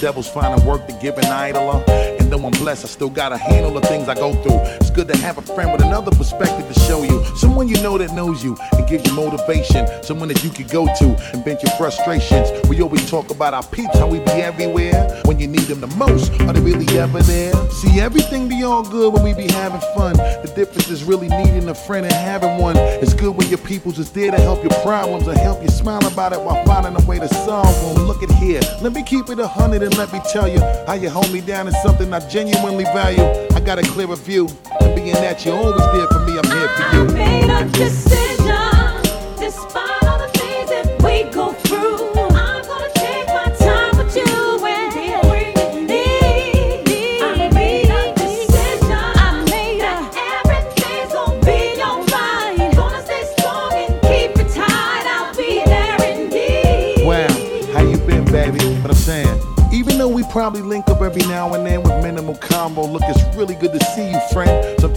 devil's 0.02 0.28
finding 0.28 0.66
work 0.66 0.84
to 0.88 0.92
give 0.94 1.16
an 1.16 1.26
idler. 1.26 1.80
And 2.18 2.28
though 2.28 2.44
I'm 2.44 2.50
blessed, 2.50 2.84
I 2.84 2.88
still 2.88 3.08
gotta 3.08 3.36
handle 3.36 3.72
the 3.72 3.80
things 3.82 4.08
I 4.08 4.16
go 4.16 4.34
through. 4.42 4.58
It's 4.80 4.90
good 4.90 5.06
to 5.06 5.16
have 5.18 5.38
a 5.38 5.42
friend 5.42 5.70
with 5.70 5.80
another 5.80 6.10
perspective 6.10 6.66
to 6.66 6.80
show 6.80 7.04
you. 7.04 7.24
Someone 7.36 7.68
you 7.68 7.80
know 7.84 7.96
that 7.98 8.12
knows 8.12 8.42
you 8.42 8.56
and 8.92 9.02
gives 9.02 9.10
you 9.10 9.16
motivation. 9.16 9.86
Someone 10.02 10.28
that 10.28 10.42
you 10.44 10.50
could 10.50 10.68
go 10.68 10.86
to 10.86 11.04
and 11.32 11.44
vent 11.44 11.62
your 11.62 11.72
frustrations. 11.76 12.50
We 12.68 12.80
always 12.82 13.08
talk 13.08 13.30
about 13.30 13.54
our 13.54 13.62
peeps, 13.62 13.98
how 13.98 14.06
we 14.06 14.18
be 14.20 14.32
everywhere. 14.32 15.20
When 15.24 15.38
you 15.38 15.46
need 15.46 15.62
them 15.62 15.80
the 15.80 15.86
most, 15.88 16.32
are 16.42 16.52
they 16.52 16.60
really 16.60 16.86
ever 16.98 17.22
there? 17.22 17.54
See, 17.70 18.00
everything 18.00 18.48
be 18.48 18.62
all 18.62 18.82
good 18.82 19.12
when 19.12 19.22
we 19.22 19.34
be 19.34 19.50
having 19.52 19.80
fun. 19.94 20.16
The 20.16 20.52
difference 20.54 20.88
is 20.90 21.04
really 21.04 21.28
needing 21.28 21.68
a 21.68 21.74
friend 21.74 22.04
and 22.04 22.14
having 22.14 22.58
one. 22.58 22.76
It's 22.76 23.14
good 23.14 23.36
when 23.36 23.48
your 23.48 23.58
peoples 23.58 23.98
is 23.98 24.10
there 24.10 24.30
to 24.30 24.40
help 24.40 24.62
your 24.62 24.74
problems 24.82 25.26
and 25.26 25.38
help 25.38 25.62
you 25.62 25.68
smile 25.68 26.04
about 26.06 26.32
it 26.32 26.40
while 26.40 26.64
finding 26.64 27.00
a 27.00 27.06
way 27.06 27.18
to 27.18 27.28
solve 27.28 27.94
them. 27.94 28.06
Look 28.06 28.22
at 28.22 28.30
here, 28.32 28.60
let 28.80 28.92
me 28.92 29.02
keep 29.02 29.28
it 29.30 29.38
a 29.38 29.46
hundred 29.46 29.82
and 29.82 29.96
let 29.96 30.12
me 30.12 30.20
tell 30.32 30.48
you 30.48 30.60
how 30.86 30.94
you 30.94 31.10
hold 31.10 31.32
me 31.32 31.40
down 31.40 31.68
is 31.68 31.80
something 31.82 32.12
I 32.12 32.20
genuinely 32.28 32.84
value. 32.84 33.22
I 33.54 33.60
got 33.60 33.78
a 33.78 33.82
clearer 33.82 34.16
view, 34.16 34.48
and 34.80 34.94
being 34.94 35.12
that 35.14 35.44
you're 35.44 35.56
always 35.56 35.76
there 35.92 36.06
for 36.08 36.20
me, 36.26 36.38
I'm 36.38 36.50
here 36.50 36.68
for 36.68 36.96
you. 36.96 37.02
I 37.02 37.12
made 37.12 37.50
a 37.50 37.64
decision, 37.70 38.51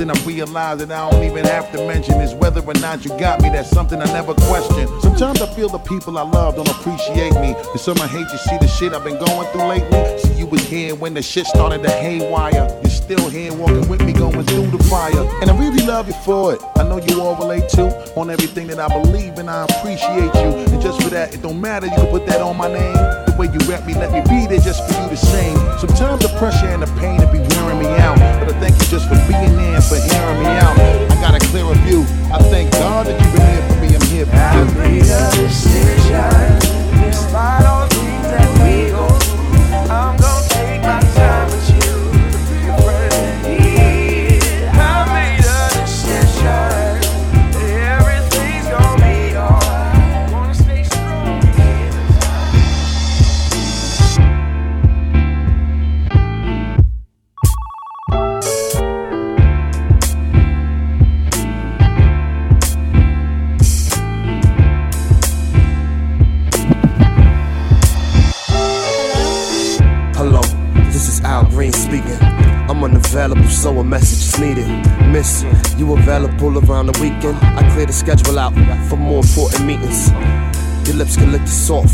friend. 0.06 0.16
Something 0.16 0.24
I 0.24 0.36
realize 0.36 0.80
that 0.80 0.92
I 0.92 1.10
don't 1.10 1.24
even 1.24 1.46
have 1.46 1.72
to 1.72 1.78
mention 1.88 2.22
is 2.22 2.34
whether 2.34 2.62
or 2.62 2.74
not 2.76 3.06
you 3.06 3.12
got 3.20 3.42
me. 3.42 3.50
That's 3.50 3.70
something 3.70 4.02
I 4.02 4.06
never 4.06 4.34
question. 4.34 4.88
Sometimes 5.02 5.42
I 5.42 5.48
feel 5.54 5.70
the 5.70 5.80
people 5.80 6.18
I 6.18 6.24
love 6.24 6.56
don't 6.56 6.70
appreciate 6.70 7.34
me. 7.34 7.56
And 7.56 7.80
some 7.80 8.00
I 8.00 8.08
hate 8.08 8.28
you 8.32 8.38
see 8.38 8.58
the 8.60 8.68
shit 8.68 8.94
I've 8.94 9.04
been 9.04 9.18
going 9.18 9.48
through 9.52 9.66
lately. 9.66 10.20
See, 10.20 10.34
you 10.34 10.48
was 10.48 10.62
here 10.62 10.96
when 10.96 11.14
the 11.14 11.22
shit 11.22 11.48
started 11.48 11.84
to 11.84 11.90
haywire. 11.90 12.68
You're 12.82 12.90
still 12.90 13.30
here 13.30 13.54
walking 13.54 13.88
with 13.88 14.02
me, 14.04 14.14
going 14.14 14.44
through 14.46 14.68
the 14.68 14.84
fire. 14.86 15.12
And 15.42 15.50
I 15.50 15.58
really 15.58 15.86
love 15.86 16.08
you 16.08 16.16
for 16.26 16.54
it. 16.54 16.62
I 16.76 16.84
know 16.84 16.98
you 16.98 17.22
all 17.22 17.36
relate 17.36 17.70
to 17.70 17.90
on 18.16 18.30
everything 18.30 18.68
that 18.68 18.80
I 18.80 18.88
believe 18.88 19.38
and 19.38 19.50
I 19.50 19.66
appreciate 19.66 20.34
you. 20.36 20.50
And 20.72 20.82
just 20.82 21.02
for 21.02 21.10
that, 21.10 21.34
it 21.34 21.42
don't 21.42 21.60
matter, 21.60 21.88
you 21.88 21.96
can 21.96 22.08
put 22.08 22.26
that 22.28 22.42
on 22.42 22.58
my 22.58 22.68
name. 22.68 22.94
The 23.26 23.36
way 23.38 23.48
you 23.48 23.60
rap 23.70 23.86
me, 23.86 23.94
let 23.96 24.12
me 24.12 24.22
be 24.22 24.48
there 24.48 24.60
just 24.60 24.86
for 24.88 25.02
you 25.02 25.10
to 25.10 25.18
sing. 25.18 25.56
Sometimes 25.80 26.22
the 26.22 26.34
pressure 26.38 26.68
and 26.68 26.84
the 26.84 26.92
pain 27.00 27.25
just 28.96 29.10
for 29.10 29.16
being 29.28 29.58
there 29.58 29.76
and 29.76 29.84
for 29.84 29.96
hearing 29.96 30.40
me 30.40 30.46
out. 30.46 30.80
I 31.12 31.16
got 31.20 31.36
a 31.36 31.40
clearer 31.48 31.76
view. 31.84 32.04
I 32.32 32.40
thank 32.44 32.72
God 32.72 33.08
that 33.08 33.20
you've 33.20 33.34
been 33.36 33.46
here 33.52 33.64
for 33.68 33.76
me. 33.82 33.88
I'm 33.94 34.02
here 34.08 34.26
for 34.72 35.70
you. 35.70 35.75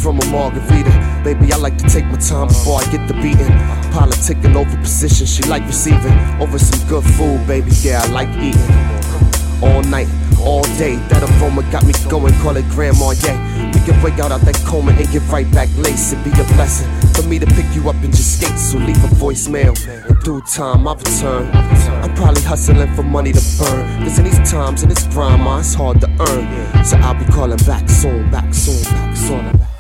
From 0.02 0.20
a 0.20 0.26
margarita. 0.28 1.22
Baby, 1.24 1.54
I 1.54 1.58
like 1.58 1.78
to 1.78 1.88
take 1.88 2.06
my 2.06 2.18
time 2.18 2.48
before 2.48 2.82
I 2.82 2.92
get 2.92 3.08
the 3.08 3.14
beating. 3.16 3.54
Politicking 3.94 4.56
over 4.56 4.78
position, 4.78 5.28
she 5.28 5.44
like 5.44 5.66
receiving. 5.68 6.14
Over 6.42 6.58
some 6.58 6.88
good 6.90 7.04
food, 7.04 7.46
baby, 7.46 7.72
yeah, 7.82 8.02
I 8.04 8.08
like 8.08 8.30
eating. 8.42 8.62
All 9.62 9.84
night, 9.84 10.08
all 10.42 10.64
day, 10.82 10.96
that 11.10 11.22
aroma 11.22 11.62
got 11.72 11.86
me 11.86 11.94
going, 12.10 12.34
call 12.42 12.58
it 12.58 12.68
grandma, 12.70 13.12
yeah. 13.22 13.38
We 13.74 13.80
can 13.86 14.00
break 14.02 14.18
out 14.18 14.32
out 14.32 14.42
that 14.42 14.56
coma 14.66 14.92
and 14.92 15.08
get 15.12 15.22
right 15.30 15.50
back 15.52 15.70
laced. 15.78 16.14
It'd 16.14 16.26
be 16.26 16.32
a 16.32 16.44
blessing 16.56 16.90
for 17.14 17.22
me 17.30 17.38
to 17.38 17.46
pick 17.46 17.70
you 17.76 17.88
up 17.88 17.96
and 18.02 18.10
just 18.10 18.38
skate. 18.42 18.58
So 18.58 18.80
leave 18.80 18.98
a 19.04 19.08
voicemail. 19.22 19.78
In 20.10 20.18
due 20.22 20.42
time, 20.42 20.88
I'll 20.88 20.96
return. 20.96 21.52
I'm 22.02 22.14
probably 22.16 22.42
hustling 22.42 22.92
for 22.96 23.04
money 23.04 23.32
to 23.34 23.44
burn. 23.60 24.04
Cause 24.04 24.18
in 24.18 24.26
these 24.26 24.52
times, 24.52 24.82
in 24.82 24.90
this 24.90 25.04
grind, 25.14 25.44
ma, 25.44 25.60
it's 25.60 25.76
hard 25.76 26.02
to 26.02 26.08
earn. 26.08 26.84
So 26.84 26.98
I'll 26.98 27.14
be 27.14 27.26
calling 27.32 27.58
back 27.68 27.88
soon, 27.88 28.32
back 28.32 28.52
soon, 28.54 28.84
back 28.84 29.16
soon, 29.16 29.44
back 29.44 29.58
soon. 29.58 29.71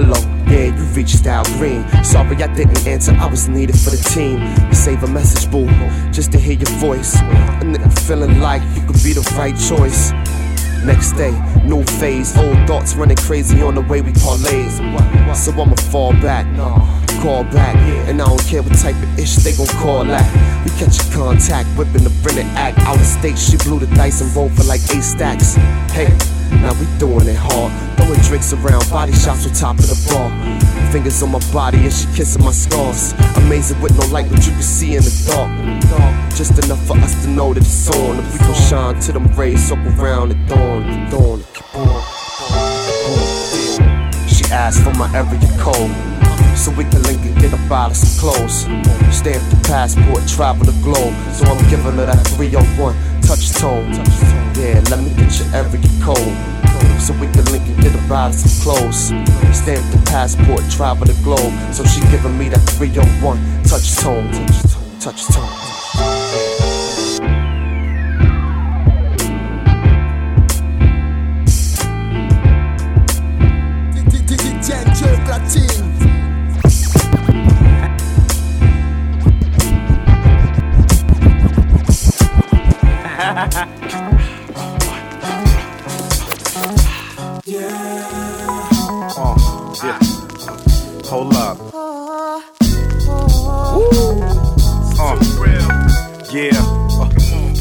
Hello, 0.00 0.14
yeah, 0.46 0.66
you 0.66 0.84
reached 0.94 1.26
Al 1.26 1.42
Green. 1.58 1.82
Sorry 2.04 2.40
I 2.40 2.46
didn't 2.54 2.86
answer, 2.86 3.10
I 3.18 3.26
was 3.26 3.48
needed 3.48 3.76
for 3.76 3.90
the 3.90 3.96
team. 3.96 4.38
Save 4.72 5.02
a 5.02 5.08
message, 5.08 5.50
boo, 5.50 5.66
just 6.12 6.30
to 6.30 6.38
hear 6.38 6.54
your 6.54 6.70
voice. 6.78 7.16
A 7.16 7.64
nigga 7.64 7.90
feeling 8.06 8.38
like 8.38 8.62
you 8.76 8.82
could 8.86 9.02
be 9.02 9.12
the 9.12 9.28
right 9.36 9.58
choice. 9.58 10.12
Next 10.86 11.14
day, 11.14 11.32
new 11.64 11.82
phase, 11.98 12.38
old 12.38 12.56
thoughts 12.68 12.94
running 12.94 13.16
crazy 13.16 13.60
on 13.60 13.74
the 13.74 13.80
way 13.80 14.00
we 14.00 14.12
parlay. 14.12 14.68
So 15.34 15.50
I'ma 15.50 15.74
fall 15.90 16.12
back, 16.22 16.46
call 17.20 17.42
back, 17.42 17.74
and 18.06 18.22
I 18.22 18.24
don't 18.24 18.40
care 18.46 18.62
what 18.62 18.78
type 18.78 18.94
of 18.94 19.18
ish 19.18 19.34
they 19.42 19.52
gon' 19.56 19.66
call 19.82 20.04
that. 20.04 20.22
We 20.62 20.70
catch 20.78 20.96
a 21.00 21.12
contact, 21.12 21.68
whipping 21.76 22.04
the 22.04 22.14
rented 22.22 22.46
act 22.54 22.78
out 22.86 23.00
of 23.00 23.04
state. 23.04 23.36
She 23.36 23.56
blew 23.56 23.80
the 23.80 23.88
dice 23.96 24.20
and 24.20 24.32
rolled 24.36 24.52
for 24.52 24.62
like 24.62 24.80
eight 24.94 25.02
stacks. 25.02 25.56
Hey, 25.90 26.06
Now 26.50 26.72
we 26.74 26.86
doing 26.98 27.28
it 27.28 27.36
hard. 27.36 27.72
Throwing 27.96 28.20
drinks 28.20 28.52
around, 28.52 28.88
body 28.90 29.12
shots 29.12 29.46
on 29.46 29.52
top 29.52 29.78
of 29.78 29.86
the 29.86 29.98
bar. 30.10 30.30
Fingers 30.92 31.22
on 31.22 31.32
my 31.32 31.40
body 31.52 31.78
and 31.78 31.92
she 31.92 32.06
kissing 32.14 32.44
my 32.44 32.52
scars. 32.52 33.12
Amazing 33.36 33.80
with 33.80 33.96
no 33.98 34.06
light, 34.12 34.30
but 34.30 34.44
you 34.46 34.52
can 34.52 34.62
see 34.62 34.96
in 34.96 35.02
the 35.02 35.12
dark. 35.26 35.50
Just 36.34 36.58
enough 36.64 36.84
for 36.86 36.96
us 36.98 37.22
to 37.24 37.30
know 37.30 37.52
that 37.52 37.62
it's 37.62 37.90
on. 37.90 38.18
If 38.18 38.32
we 38.32 38.38
gon' 38.38 38.54
shine 38.54 39.00
till 39.00 39.14
them 39.14 39.26
rays 39.36 39.68
circle 39.68 39.92
around 40.00 40.30
the 40.30 40.34
dawn, 40.46 40.82
the 40.86 41.10
dawn. 41.10 41.42
She 44.28 44.44
asked 44.52 44.82
for 44.82 44.94
my 44.94 45.10
area 45.14 45.40
code. 45.58 46.07
So 46.56 46.70
we 46.72 46.84
can 46.84 47.02
link 47.02 47.20
and 47.22 47.36
get 47.40 47.52
a 47.52 47.60
bottle 47.68 47.94
some 47.94 48.14
clothes. 48.18 48.66
Stamp 49.14 49.42
the 49.50 49.60
passport, 49.64 50.26
travel 50.26 50.66
the 50.66 50.76
globe. 50.82 51.14
So 51.32 51.46
I'm 51.46 51.58
giving 51.70 51.96
her 51.96 52.06
that 52.06 52.26
301 52.36 52.94
touch 53.22 53.52
tone. 53.52 53.92
Yeah, 54.58 54.82
let 54.90 55.00
me 55.00 55.10
get 55.14 55.30
your 55.38 55.48
area 55.54 55.78
code. 56.02 56.36
So 57.00 57.12
we 57.14 57.26
can 57.28 57.44
link 57.46 57.66
and 57.66 57.80
get 57.82 57.94
a 57.94 58.08
bottle 58.08 58.32
some 58.32 58.54
clothes. 58.62 59.14
Stamp 59.56 59.84
the 59.92 60.02
passport, 60.06 60.62
travel 60.70 61.06
the 61.06 61.16
globe. 61.22 61.52
So 61.72 61.84
she 61.84 62.00
giving 62.10 62.36
me 62.36 62.48
that 62.48 62.62
301 62.78 63.38
touch 63.64 63.96
tone. 63.96 64.30
Touch 65.00 65.26
tone. 65.28 66.47
Yeah. 96.30 96.52
Uh, 96.54 97.08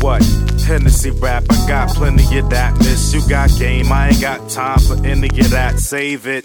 what? 0.01 0.46
Hennessy 0.67 1.11
rap, 1.11 1.45
I 1.49 1.65
got 1.65 1.95
plenty 1.95 2.39
of 2.39 2.49
that. 2.49 2.77
Miss, 2.79 3.13
you 3.13 3.21
got 3.29 3.49
game, 3.57 3.89
I 3.89 4.09
ain't 4.09 4.19
got 4.19 4.49
time 4.49 4.79
for 4.79 4.97
any 5.05 5.29
of 5.39 5.49
that. 5.51 5.79
Save 5.79 6.27
it. 6.27 6.43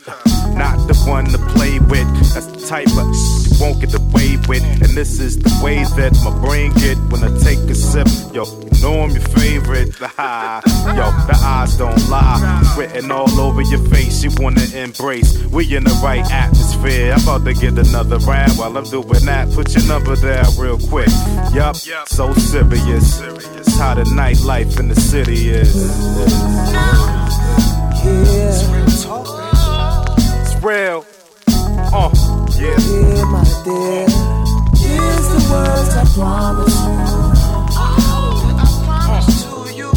Not 0.55 0.87
the 0.87 0.95
one 1.09 1.25
to 1.25 1.39
play 1.39 1.81
with. 1.81 2.07
That's 2.33 2.47
the 2.47 2.65
type 2.69 2.87
of 2.87 3.11
you 3.11 3.59
won't 3.61 3.81
get 3.81 3.93
away 3.93 4.39
with. 4.47 4.63
And 4.63 4.97
this 4.97 5.19
is 5.19 5.41
the 5.41 5.51
way 5.61 5.83
that 5.97 6.15
my 6.23 6.31
brain 6.39 6.73
get 6.75 6.97
when 7.11 7.25
I 7.25 7.37
take 7.43 7.59
a 7.69 7.75
sip. 7.75 8.07
Yo, 8.33 8.45
you 8.45 8.71
know 8.81 9.03
I'm 9.03 9.11
your 9.11 9.27
favorite. 9.35 9.99
The 9.99 10.07
high. 10.07 10.63
Yo, 10.95 11.11
the 11.27 11.37
eyes 11.43 11.77
don't 11.77 12.09
lie. 12.09 12.75
Written 12.79 13.11
all 13.11 13.41
over 13.41 13.63
your 13.63 13.85
face, 13.91 14.23
you 14.23 14.31
wanna 14.37 14.63
embrace. 14.73 15.37
We 15.47 15.75
in 15.75 15.83
the 15.83 15.99
right 16.01 16.25
atmosphere. 16.31 17.13
I'm 17.13 17.23
about 17.23 17.45
to 17.47 17.55
get 17.55 17.77
another 17.77 18.19
round 18.19 18.53
while 18.57 18.79
I'm 18.79 18.85
doing 18.85 19.25
that. 19.27 19.51
Put 19.51 19.75
your 19.75 19.85
number 19.89 20.15
there 20.15 20.45
real 20.57 20.79
quick. 20.79 21.11
Yup, 21.53 21.75
so 22.07 22.33
serious. 22.35 23.21
It's 23.73 23.81
how 23.81 23.95
the 23.95 24.03
nightlife 24.03 24.79
in 24.79 24.89
the 24.89 24.95
city 24.95 25.49
is. 25.49 25.75
Yeah. 26.71 27.31
It's 28.05 28.65
real. 28.69 29.25
It's 30.43 30.55
real. 30.63 31.07
Uh, 31.91 32.11
yeah. 32.61 32.77
Yeah, 32.77 33.25
my 33.33 33.43
dear. 33.65 34.05
Here's 34.77 35.27
the 35.33 35.41
words 35.51 35.93
I 35.97 36.05
promise 36.13 36.77
you. 36.85 37.01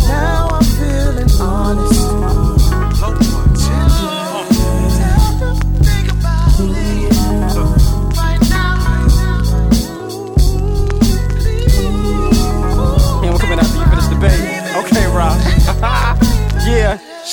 Now 0.08 0.48
I'm 0.54 0.64
feeling 0.64 1.32
honest. 1.42 1.95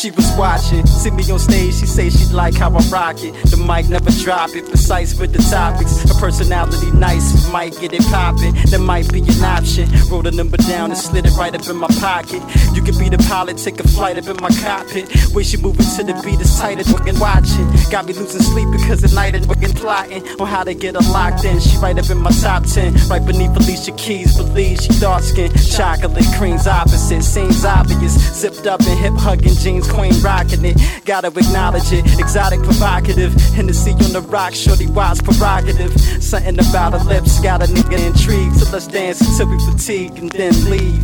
She 0.03 0.11
was 0.11 0.37
watching, 0.37 0.85
see 0.85 1.13
me 1.13 1.23
on 1.31 1.39
stage. 1.39 1.75
She 1.79 1.87
say 1.87 2.11
she 2.11 2.27
like 2.35 2.55
how 2.55 2.75
I 2.75 2.83
rock 2.91 3.23
it. 3.23 3.35
The 3.49 3.57
mic 3.57 3.89
never 3.89 4.11
drop 4.11 4.51
it, 4.51 4.67
precise 4.67 5.15
with 5.17 5.33
the 5.33 5.39
topics. 5.39 6.03
Her 6.03 6.19
personality 6.19 6.91
nice, 6.91 7.49
might 7.53 7.79
get 7.79 7.93
it 7.93 8.03
poppin'. 8.11 8.53
That 8.73 8.81
might 8.81 9.13
be 9.13 9.21
an 9.21 9.45
option. 9.45 9.89
Wrote 10.11 10.27
a 10.27 10.33
number 10.33 10.57
down 10.57 10.91
and 10.91 10.99
slid 10.99 11.25
it 11.27 11.37
right 11.39 11.55
up 11.55 11.69
in 11.71 11.77
my 11.77 11.87
pocket. 12.01 12.43
You 12.75 12.83
could 12.83 12.99
be 12.99 13.11
the 13.11 13.19
pilot, 13.31 13.59
take 13.59 13.79
a 13.79 13.87
flight 13.87 14.19
up 14.19 14.27
in 14.27 14.43
my 14.43 14.51
cockpit. 14.51 15.07
Way 15.33 15.45
she 15.45 15.57
moving 15.57 15.87
to 15.95 16.03
the 16.03 16.21
beat 16.25 16.41
is 16.41 16.51
tighter, 16.59 16.83
fucking 16.83 17.21
watching. 17.21 17.71
Got 17.89 18.07
me 18.07 18.13
losing 18.13 18.43
sleep 18.43 18.67
because 18.73 19.05
at 19.05 19.13
night 19.13 19.37
I'm 19.37 19.45
fucking 19.45 19.75
plotting 19.79 20.27
on 20.41 20.49
how 20.49 20.65
to 20.65 20.75
get 20.75 20.97
her 20.97 21.13
locked 21.13 21.45
in. 21.45 21.61
She 21.61 21.77
right 21.79 21.97
up 21.97 22.11
in 22.11 22.19
my 22.19 22.33
top 22.43 22.65
ten, 22.67 22.93
right 23.07 23.25
beneath 23.25 23.55
Alicia 23.55 23.93
Keys. 23.93 24.37
Believe 24.37 24.81
she 24.81 24.99
dark 24.99 25.23
skin, 25.23 25.53
chocolate 25.55 26.27
creams 26.37 26.67
opposite. 26.67 27.23
Seems 27.23 27.65
obvious, 27.65 28.19
zipped 28.35 28.67
up 28.67 28.81
in 28.81 28.99
hip 28.99 29.15
hugging 29.15 29.55
jeans, 29.55 29.92
queen 29.93 30.15
rocking 30.23 30.65
it. 30.65 30.77
Gotta 31.05 31.29
acknowledge 31.29 31.93
it, 31.93 32.05
exotic, 32.19 32.63
provocative. 32.63 33.33
Hennessy 33.55 33.93
on 33.93 34.13
the 34.13 34.23
rock, 34.29 34.55
shorty 34.55 34.87
wise 34.87 35.21
prerogative. 35.21 35.93
Something 36.23 36.59
about 36.59 36.93
her 36.93 37.05
lips 37.05 37.41
got 37.41 37.63
a 37.63 37.67
nigga 37.67 38.07
intrigued. 38.07 38.57
So 38.57 38.71
let's 38.73 38.87
dance 38.87 39.21
until 39.21 39.49
we 39.51 39.59
fatigue 39.71 40.19
and 40.19 40.31
then 40.33 40.55
leave. 40.71 41.03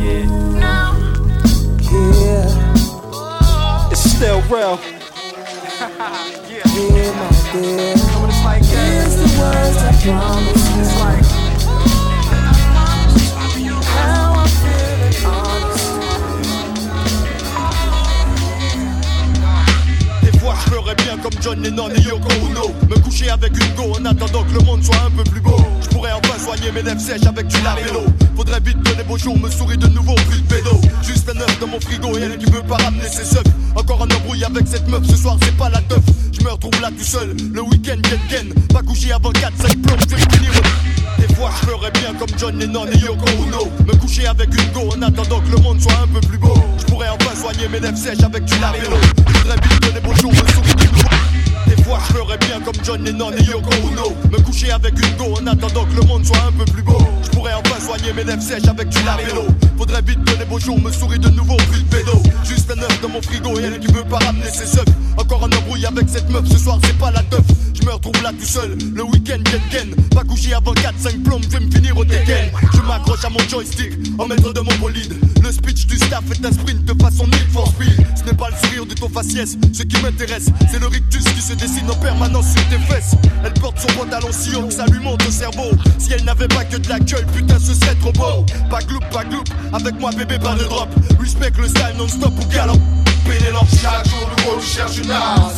Yeah. 0.00 0.26
Yeah. 1.92 3.90
It's 3.90 4.00
still 4.00 4.42
real. 4.42 4.80
Yeah, 6.76 7.12
my 7.12 7.28
dear. 7.52 7.96
Here's 8.62 9.16
the 9.16 9.28
words 9.40 9.78
I 9.78 9.92
promise. 10.02 10.64
It's 10.76 10.94
like, 11.00 11.45
Fois 20.46 20.54
je 20.64 20.70
ferais 20.70 20.94
bien 20.94 21.18
comme 21.18 21.32
John 21.42 21.60
Lennon 21.60 21.88
et 21.90 22.02
Yoko 22.02 22.28
Ono. 22.44 22.72
Me 22.88 22.94
coucher 23.00 23.30
avec 23.30 23.50
une 23.52 23.74
go 23.74 23.96
en 23.98 24.04
attendant 24.04 24.44
que 24.44 24.54
le 24.54 24.60
monde 24.60 24.80
soit 24.84 25.02
un 25.04 25.10
peu 25.10 25.24
plus 25.24 25.40
beau. 25.40 25.56
Je 25.82 25.88
pourrais 25.88 26.12
enfin 26.12 26.38
soigner 26.38 26.70
mes 26.70 26.82
lèvres 26.82 27.00
sèches 27.00 27.26
avec 27.26 27.48
du 27.48 27.60
lavello. 27.62 28.04
Faudrait 28.36 28.60
vite 28.60 28.80
que 28.84 28.96
les 28.96 29.02
beaux 29.02 29.18
jours 29.18 29.36
me 29.36 29.50
sourient 29.50 29.76
de 29.76 29.88
nouveau 29.88 30.14
plus 30.14 30.40
de 30.40 30.46
pédo 30.46 30.80
Juste 31.02 31.28
un 31.28 31.40
œuf 31.40 31.58
dans 31.58 31.66
mon 31.66 31.80
frigo 31.80 32.16
et 32.16 32.20
elle 32.20 32.38
qui 32.38 32.48
veut 32.48 32.62
pas 32.62 32.76
ramener 32.76 33.08
ses 33.08 33.36
œufs. 33.36 33.42
Encore 33.74 34.00
un 34.02 34.14
embrouille 34.14 34.44
avec 34.44 34.68
cette 34.68 34.86
meuf, 34.86 35.04
ce 35.10 35.16
soir 35.16 35.36
c'est 35.42 35.56
pas 35.56 35.68
la 35.68 35.80
teuf. 35.80 36.04
Je 36.32 36.44
me 36.44 36.50
retrouve 36.52 36.80
là 36.80 36.90
tout 36.96 37.04
seul, 37.04 37.36
le 37.52 37.62
week-end 37.62 38.00
ken 38.30 38.54
Pas 38.72 38.82
couché 38.82 39.10
avant 39.10 39.32
4-5 39.32 39.82
plombs, 39.82 39.96
des 41.18 41.34
fois 41.34 41.50
je 41.60 41.66
ferais 41.66 41.90
bien 41.90 42.14
comme 42.14 42.38
John 42.38 42.56
Lennon 42.56 42.86
et 42.86 42.98
Yoko 42.98 43.24
Ono. 43.42 43.68
Me 43.84 43.96
coucher 43.96 44.28
avec 44.28 44.48
une 44.54 44.72
go 44.72 44.92
en 44.96 45.02
attendant 45.02 45.40
que 45.40 45.50
le 45.50 45.60
monde 45.60 45.80
soit 45.80 45.98
un 46.04 46.06
peu 46.06 46.20
plus 46.20 46.38
beau 46.38 46.54
pourrais 46.96 47.08
enfin 47.10 47.36
soigner 47.38 47.68
mes 47.68 47.78
lèvres 47.78 47.98
sèches 47.98 48.22
avec 48.22 48.44
du 48.46 48.54
vite 48.54 49.80
que 49.80 49.94
les 49.94 50.00
beaux 50.00 50.14
jours 50.14 50.32
me 50.32 50.36
sourient 50.36 50.74
de 50.76 50.84
nouveau 50.84 51.08
des 51.66 51.82
fois 51.82 51.98
je 52.08 52.14
ferais 52.14 52.38
bien 52.38 52.60
comme 52.60 52.74
John 52.82 53.04
Lennon 53.04 53.32
et 53.32 53.42
Yoko 53.42 53.70
Ono. 53.84 54.16
Me 54.30 54.40
coucher 54.42 54.70
avec 54.70 54.94
une 54.94 55.16
go 55.16 55.34
en 55.38 55.46
attendant 55.46 55.84
que 55.84 55.94
le 55.94 56.02
monde 56.06 56.24
soit 56.24 56.42
un 56.48 56.52
peu 56.52 56.64
plus 56.64 56.82
beau. 56.82 56.98
Je 57.24 57.28
pourrais 57.30 57.52
enfin 57.52 57.78
soigner 57.84 58.14
mes 58.14 58.24
lèvres 58.24 58.40
sèches 58.40 58.68
avec 58.68 58.88
du 58.88 59.02
lavello 59.02 59.46
Faudrait 59.76 60.00
vite 60.02 60.24
que 60.24 60.38
les 60.38 60.44
beaux 60.46 60.58
jours 60.58 60.80
me 60.80 60.90
sourient 60.90 61.18
de 61.18 61.28
nouveau 61.28 61.56
plus 61.70 61.82
de 61.82 61.88
pédo 61.88 62.22
Juste 62.44 62.70
un 62.70 62.80
œuf 62.80 63.00
dans 63.02 63.08
mon 63.08 63.20
frigo 63.20 63.58
et 63.58 63.64
elle 63.64 63.78
qui 63.78 63.92
veut 63.92 64.04
pas 64.04 64.18
ramener 64.18 64.48
ses 64.50 64.78
œufs. 64.78 64.86
Encore 65.18 65.44
un 65.44 65.56
embrouille 65.56 65.84
avec 65.84 66.08
cette 66.08 66.30
meuf, 66.30 66.46
ce 66.48 66.56
soir 66.56 66.78
c'est 66.82 66.96
pas 66.96 67.10
la 67.10 67.22
teuf. 67.24 67.44
Je 67.74 67.84
me 67.84 67.92
retrouve 67.92 68.15
tout 68.32 68.46
seul, 68.46 68.76
le 68.94 69.02
week-end 69.04 69.42
ken 69.70 69.94
Pas 70.10 70.24
couché 70.24 70.52
avant 70.54 70.72
4-5 70.72 71.22
plombs, 71.22 71.40
je 71.42 71.48
vais 71.48 71.64
me 71.64 71.70
finir 71.70 71.96
au 71.96 72.04
Tekken. 72.04 72.50
Je 72.72 72.80
m'accroche 72.80 73.24
à 73.24 73.28
mon 73.28 73.38
joystick, 73.48 73.92
en 74.18 74.26
maître 74.26 74.52
de 74.52 74.60
mon 74.60 74.74
bolide. 74.80 75.14
Le 75.42 75.52
speech 75.52 75.86
du 75.86 75.96
staff 75.96 76.24
est 76.32 76.44
un 76.44 76.52
sprint 76.52 76.84
de 76.84 77.02
façon 77.02 77.26
Need 77.26 77.48
for 77.52 77.68
Speed. 77.68 78.06
Ce 78.16 78.24
n'est 78.24 78.36
pas 78.36 78.48
le 78.50 78.56
sourire 78.56 78.86
de 78.86 78.94
ton 78.94 79.08
faciès, 79.08 79.56
ce 79.72 79.82
qui 79.82 80.02
m'intéresse 80.02 80.46
C'est 80.70 80.80
le 80.80 80.86
rictus 80.86 81.22
qui 81.24 81.40
se 81.40 81.52
dessine 81.54 81.88
en 81.90 81.94
permanence 81.94 82.46
sur 82.52 82.68
tes 82.68 82.78
fesses. 82.92 83.14
Elle 83.44 83.54
porte 83.54 83.78
son 83.78 83.98
pantalon 83.98 84.28
si 84.32 84.54
haut 84.56 84.66
que 84.66 84.74
ça 84.74 84.86
lui 84.86 85.00
monte 85.00 85.24
au 85.26 85.30
cerveau. 85.30 85.70
Si 85.98 86.12
elle 86.12 86.24
n'avait 86.24 86.48
pas 86.48 86.64
que 86.64 86.78
de 86.78 86.88
la 86.88 86.98
gueule, 86.98 87.26
putain 87.34 87.58
ce 87.58 87.74
serait 87.74 87.94
trop 87.96 88.12
beau. 88.12 88.44
Pas 88.70 88.80
gloup, 88.80 89.00
pas 89.12 89.24
gloup, 89.24 89.44
avec 89.72 89.98
moi 90.00 90.10
bébé 90.10 90.38
pas 90.38 90.54
de 90.54 90.64
drop. 90.64 90.88
Respect 91.20 91.52
le 91.58 91.68
style 91.68 91.96
non-stop 91.96 92.32
ou 92.40 92.46
galop 92.52 92.80
Pénélope 93.26 93.68
chaque 93.82 94.06
jour 94.08 94.30
le 94.30 94.42
gros 94.42 94.60
cherche 94.60 94.98
une 94.98 95.10
arme. 95.10 95.52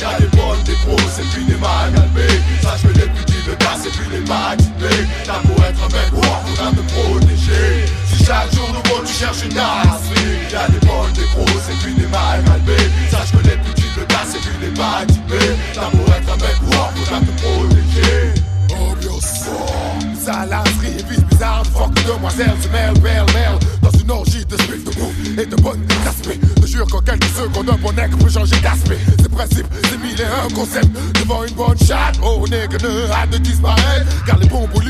Y'a 0.00 0.18
des 0.18 0.26
bonnes, 0.36 0.62
des 0.64 0.76
grosses 0.84 1.18
et 1.18 1.26
puis 1.32 1.44
des 1.44 1.56
mal 1.56 1.92
calmées 1.92 2.40
Sache 2.62 2.82
que 2.82 2.98
les 2.98 3.08
petits 3.08 3.42
le 3.46 3.54
cassent 3.56 3.86
et 3.86 3.90
puis 3.90 4.08
les 4.12 4.20
mal 4.28 4.56
typés 4.56 5.06
T'as 5.24 5.40
beau 5.40 5.54
être 5.62 5.82
un 5.82 5.88
mec 5.88 6.10
roi, 6.12 6.42
faudra 6.44 6.70
te 6.72 6.82
protéger. 6.92 7.86
Si 8.06 8.24
chaque 8.24 8.52
jour 8.54 8.68
gros 8.84 9.02
tu 9.04 9.12
cherches 9.12 9.44
une 9.44 9.58
arme. 9.58 9.98
Y'a 10.52 10.68
des 10.68 10.86
bonnes, 10.86 11.12
des 11.14 11.26
grosses 11.34 11.68
et 11.70 11.76
puis 11.82 11.94
des 11.94 12.06
mal 12.08 12.44
calmées 12.44 12.90
Sache 13.10 13.32
que 13.32 13.48
les 13.48 13.56
petits 13.56 13.90
le 13.96 14.04
cassent 14.04 14.36
et 14.36 14.38
puis 14.38 14.56
les 14.60 14.70
mal 14.78 15.06
typés 15.06 15.54
T'as 15.72 15.90
beau 15.90 16.04
être 16.06 16.32
un 16.32 16.36
mec 16.36 16.56
roi, 16.68 16.92
faudra 16.94 17.20
te 17.20 17.32
protéger 17.40 18.43
Fort, 19.20 19.98
salacerie 20.18 20.98
et 20.98 21.10
vice 21.10 21.24
hasard, 21.34 21.64
fuck 21.66 21.94
demoiselle 22.06 22.54
se 22.60 22.68
mêle, 22.68 22.94
belle, 23.00 23.26
belle 23.32 23.58
Dans 23.82 23.90
une 23.98 24.10
orgie 24.10 24.44
de 24.44 24.56
spiff 24.56 24.84
de 24.84 24.90
boue 24.90 25.40
et 25.40 25.46
de 25.46 25.56
bonne 25.56 25.86
aspect 26.06 26.38
Je 26.62 26.66
jure 26.66 26.86
qu'en 26.86 27.00
quelques 27.00 27.24
secondes 27.24 27.70
un 27.70 27.76
bon 27.76 27.92
nègre 27.92 28.18
peut 28.18 28.30
changer 28.30 28.56
d'aspect 28.60 28.98
C'est 29.18 29.30
principe, 29.30 29.66
c'est 29.90 29.98
mille 29.98 30.20
et 30.20 30.24
un 30.24 30.52
concept 30.54 30.88
Devant 31.20 31.44
une 31.44 31.54
bonne 31.54 31.78
chatte, 31.78 32.18
oh 32.22 32.44
nègre 32.48 32.76
ne 32.82 33.10
hâte 33.10 33.30
de 33.30 33.38
disparaître. 33.38 34.24
Car 34.26 34.38
les 34.38 34.48
bombes 34.48 34.70
au 34.74 34.80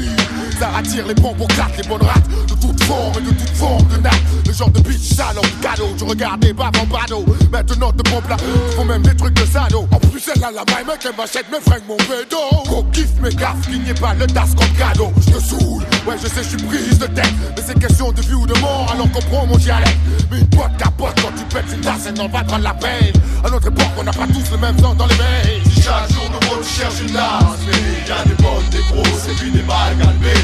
ça 0.58 0.70
attire 0.76 1.06
les 1.06 1.14
bombes 1.14 1.40
au 1.40 1.46
claque 1.46 1.76
Les 1.76 1.88
bonnes 1.88 2.02
rates 2.02 2.28
de 2.48 2.54
toute 2.54 2.82
forme 2.84 3.14
et 3.18 3.22
de 3.22 3.30
toute 3.30 3.56
forme 3.56 3.86
de 3.88 3.96
nappe. 3.98 4.14
Le 4.46 4.52
genre 4.52 4.70
de 4.70 4.80
bitch 4.80 5.14
salon, 5.14 5.42
cadeau 5.62 5.88
Je 5.98 6.04
regarde 6.04 6.44
les 6.44 6.52
baves 6.52 6.72
en 6.80 6.86
bado. 6.86 7.24
Maintenant 7.50 7.92
te 7.92 8.08
pompe 8.08 8.28
là, 8.28 8.36
font 8.76 8.84
même 8.84 9.02
des 9.02 9.16
trucs 9.16 9.34
de 9.34 9.46
sado. 9.46 9.86
En 9.90 9.98
plus 9.98 10.22
elle 10.34 10.44
a 10.44 10.50
la 10.50 10.64
maille 10.72 10.84
mec, 10.86 11.00
elle 11.04 11.16
m'achète 11.16 11.46
mes 11.50 11.60
fringues 11.60 11.86
mon 11.88 11.96
bédo. 11.96 12.38
Qu'on 12.68 12.82
kiffe 12.90 13.20
mes 13.22 13.34
gaffes, 13.34 13.68
qu'il 13.68 13.82
n'y 13.82 13.90
ait 13.90 13.94
pas 13.94 14.14
le 14.14 14.26
tas 14.26 14.46
comme 14.56 14.72
cadeau. 14.78 15.12
Je 15.26 15.32
te 15.32 15.40
saoule, 15.40 15.82
ouais 16.06 16.16
je 16.22 16.28
sais 16.28 16.42
je 16.42 16.48
suis 16.56 16.66
prise 16.68 16.98
de 16.98 17.06
tête. 17.06 17.32
Mais 17.56 17.62
c'est 17.66 17.78
question 17.78 18.12
de 18.12 18.20
vie 18.20 18.34
ou 18.34 18.46
de 18.46 18.58
mort 18.60 18.90
alors 18.92 19.10
qu'on 19.12 19.22
prend 19.22 19.46
mon 19.46 19.56
dialecte. 19.56 19.98
Mais 20.30 20.38
une 20.38 20.48
pote 20.48 20.76
capote 20.78 21.14
quand 21.22 21.32
tu 21.36 21.44
pètes 21.54 21.72
une 21.72 21.80
tasse 21.80 22.06
elle 22.06 22.14
n'en 22.14 22.28
va 22.28 22.42
pas 22.44 22.58
la 22.58 22.74
peine. 22.74 23.12
À 23.44 23.50
notre 23.50 23.68
époque 23.68 23.92
on 23.98 24.04
n'a 24.04 24.12
pas 24.12 24.26
tous 24.26 24.50
le 24.50 24.58
même 24.58 24.78
sang 24.78 24.94
dans 24.94 25.06
les 25.06 25.14
veines. 25.14 25.62
Si 25.72 25.82
chaque 25.82 26.10
jour 26.12 26.24
nouveau 26.30 26.62
tu 26.62 26.80
cherches 26.80 27.00
une 27.00 27.12
lasse 27.12 27.60
Mais 27.66 27.78
il 28.04 28.08
y 28.08 28.12
a 28.12 28.24
des 28.24 28.42
bonnes, 28.42 28.68
des 28.70 28.82
grosses 28.90 29.28
et 29.28 29.34
puis 29.34 29.50
des 29.50 29.62
mal 29.62 29.96
galbées 29.98 30.43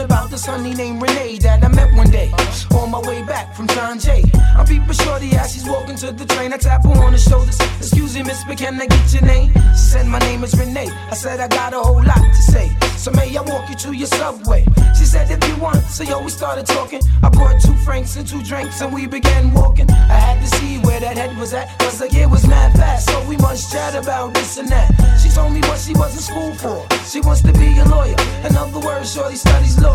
about 0.00 0.30
this 0.30 0.46
honey 0.46 0.74
named 0.74 1.02
Renee 1.02 1.38
that 1.38 1.64
I 1.64 1.68
met 1.68 1.94
one 1.94 2.10
day 2.10 2.32
on 2.74 2.90
my 2.90 3.00
way 3.00 3.22
back 3.24 3.54
from 3.54 3.66
John 3.68 3.98
Jay. 3.98 4.22
I'm 4.56 4.66
peeping 4.66 4.92
shorty 4.92 5.30
as 5.36 5.52
she's 5.52 5.66
walking 5.66 5.96
to 5.96 6.12
the 6.12 6.24
train. 6.26 6.52
I 6.52 6.56
tap 6.56 6.84
her 6.84 6.90
on 6.90 7.12
the 7.12 7.18
shoulders. 7.18 7.58
Excuse 7.78 8.14
me, 8.14 8.22
miss, 8.22 8.42
but 8.44 8.58
can 8.58 8.80
I 8.80 8.86
get 8.86 9.12
your 9.12 9.22
name? 9.22 9.52
She 9.72 9.84
said, 9.92 10.06
My 10.06 10.18
name 10.20 10.44
is 10.44 10.54
Renee. 10.58 10.90
I 11.10 11.14
said, 11.14 11.40
I 11.40 11.48
got 11.48 11.72
a 11.74 11.80
whole 11.80 12.02
lot 12.02 12.24
to 12.36 12.42
say. 12.52 12.70
So 12.96 13.10
may 13.12 13.36
I 13.36 13.42
walk 13.42 13.68
you 13.68 13.76
to 13.76 13.92
your 13.92 14.06
subway? 14.06 14.64
She 14.98 15.04
said, 15.04 15.30
If 15.30 15.46
you 15.48 15.56
want. 15.62 15.82
So 15.84 16.04
yo, 16.04 16.22
we 16.22 16.30
started 16.30 16.66
talking. 16.66 17.00
I 17.22 17.28
brought 17.28 17.60
two 17.60 17.74
francs 17.84 18.16
and 18.16 18.26
two 18.26 18.42
drinks 18.42 18.80
and 18.80 18.92
we 18.92 19.06
began 19.06 19.52
walking. 19.52 19.90
I 19.90 20.18
had 20.26 20.40
to 20.40 20.48
see 20.58 20.78
where 20.78 21.00
that 21.00 21.16
head 21.16 21.36
was 21.38 21.54
at. 21.54 21.78
Cause 21.78 21.98
the 21.98 22.06
it 22.06 22.28
was 22.28 22.46
mad 22.46 22.72
fast. 22.74 23.08
So 23.08 23.16
we 23.28 23.36
must 23.36 23.72
chat 23.72 23.94
about 23.94 24.34
this 24.34 24.58
and 24.58 24.68
that. 24.68 24.88
She 25.22 25.30
told 25.30 25.52
me 25.52 25.60
what 25.62 25.78
she 25.78 25.94
was 25.94 26.14
in 26.14 26.22
school 26.22 26.54
for. 26.54 26.86
She 27.04 27.20
wants 27.20 27.42
to 27.42 27.52
be 27.52 27.78
a 27.78 27.84
lawyer. 27.84 28.16
In 28.44 28.56
other 28.56 28.80
words, 28.80 29.14
Shorty 29.14 29.36
studies 29.36 29.78
law. 29.80 29.87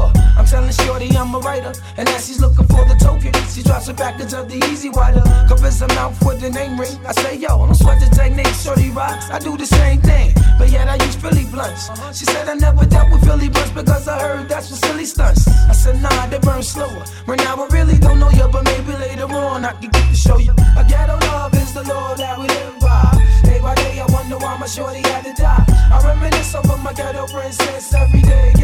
I'm 0.44 0.46
telling 0.46 0.72
Shorty 0.72 1.10
I'm 1.16 1.34
a 1.36 1.40
writer. 1.40 1.74
And 1.98 2.10
as 2.10 2.28
she's 2.28 2.42
looking 2.42 2.66
for 2.68 2.84
the 2.86 2.96
token, 3.00 3.34
she 3.54 3.64
drops 3.64 3.88
it 3.88 3.98
back 3.98 4.20
into 4.20 4.44
the 4.44 4.60
EZ 4.66 4.90
Wider. 4.94 5.22
Covers 5.48 5.80
her 5.80 5.88
mouth 5.88 6.18
with 6.26 6.42
the 6.42 6.50
name 6.50 6.80
ring. 6.80 6.98
I 7.06 7.14
say, 7.14 7.38
yo, 7.38 7.62
I 7.62 7.66
don't 7.66 7.76
sweat 7.76 8.00
the 8.00 8.10
technique, 8.16 8.48
Shorty 8.48 8.90
rocks. 8.90 9.30
I 9.30 9.40
do 9.40 9.56
the 9.58 9.66
same 9.66 10.02
thing. 10.02 10.34
But 10.58 10.70
yet 10.70 10.88
I 10.90 10.96
use 10.96 11.16
Philly 11.16 11.46
blunts. 11.46 11.90
She 12.18 12.26
said 12.26 12.50
I 12.50 12.56
never 12.56 12.86
dealt 12.86 13.12
with 13.12 13.24
Philly 13.24 13.50
blunts 13.50 13.72
because 13.72 14.08
I 14.08 14.20
heard 14.20 14.50
that's 14.50 14.70
for 14.70 14.76
silly 14.76 15.06
stunts. 15.06 15.48
I 15.48 15.74
said, 15.74 16.02
nah, 16.02 16.28
they 16.28 16.40
burn 16.40 16.64
slower. 16.64 17.06
Right 17.28 17.40
now 17.40 17.56
I 17.64 17.68
really 17.68 17.98
don't 17.98 18.20
know 18.20 18.30
you, 18.32 18.48
but 18.52 18.64
maybe 18.66 18.94
later 18.94 19.26
on 19.26 19.66
I 19.66 19.74
can 19.74 19.90
get 19.92 20.10
to 20.10 20.16
show 20.16 20.38
you. 20.38 20.54
A 20.78 20.84
ghetto 20.88 21.18
love 21.28 21.54
is 21.54 21.74
the 21.74 21.84
law 21.84 22.16
that 22.16 22.40
we 22.40 22.48
live 22.48 22.80
by. 22.80 23.12
Day 23.44 23.60
by 23.62 23.76
day, 23.76 24.00
I 24.00 24.06
wonder 24.12 24.38
why 24.38 24.58
my 24.58 24.68
shorty 24.68 25.02
had 25.02 25.24
to 25.26 25.34
die. 25.34 25.66
I 25.92 26.02
reminisce 26.06 26.56
over 26.56 26.78
my 26.78 26.94
ghetto 26.94 27.28
princess 27.28 27.94
every 27.94 28.22
day. 28.22 28.63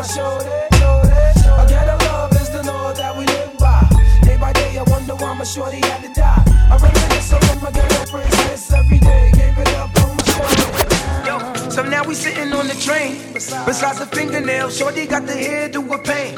My 0.00 0.06
shoulder. 0.06 0.68
A 1.60 1.66
ghetto 1.68 1.96
love 2.06 2.32
is 2.40 2.48
the 2.48 2.62
law 2.64 2.92
that 2.94 3.14
we 3.18 3.26
live 3.26 3.52
by. 3.58 3.84
Day 4.22 4.36
by 4.38 4.52
day, 4.52 4.78
I 4.78 4.82
wonder 4.84 5.14
why 5.14 5.34
my 5.34 5.44
shorty 5.44 5.76
had 5.76 6.00
to 6.02 6.10
die. 6.14 6.42
I 6.72 6.76
reminisce 6.80 7.32
over 7.34 7.60
my 7.60 7.70
ghetto 7.70 8.10
princess 8.10 8.72
every 8.72 8.98
day. 8.98 9.30
Give 9.32 9.58
it 9.58 9.68
up 9.76 9.90
on 10.00 10.16
my 10.16 10.24
shoulder. 10.32 10.86
Yo, 11.28 11.68
so 11.68 11.82
now 11.82 12.02
we 12.04 12.14
sitting 12.14 12.50
on 12.54 12.66
the 12.66 12.76
train. 12.76 13.20
Besides 13.34 13.98
the 13.98 14.06
fingernails, 14.06 14.78
shorty 14.78 15.06
got 15.06 15.26
the 15.26 15.34
hairdo 15.34 15.80
a 15.92 15.98
pain. 15.98 16.32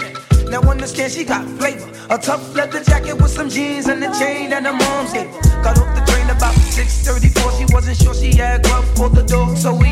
Now 0.50 0.60
understand 0.62 1.12
she 1.12 1.24
got 1.24 1.46
flavor. 1.60 1.88
A 2.10 2.18
tough 2.18 2.54
leather 2.56 2.82
jacket 2.82 3.14
with 3.14 3.30
some 3.30 3.48
jeans 3.48 3.86
and 3.86 4.02
a 4.02 4.10
chain 4.18 4.50
that 4.50 4.64
her 4.64 4.72
mom's 4.72 5.12
gave. 5.12 5.30
Got 5.62 5.78
off 5.78 5.94
the 5.94 6.02
train 6.10 6.28
about 6.30 6.54
6:34. 6.74 7.58
She 7.58 7.72
wasn't 7.72 7.96
sure 7.96 8.14
she 8.14 8.34
had 8.36 8.64
grub 8.64 8.84
for 8.96 9.08
the 9.08 9.22
door, 9.22 9.54
so 9.54 9.72
we 9.72 9.91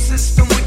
system 0.00 0.59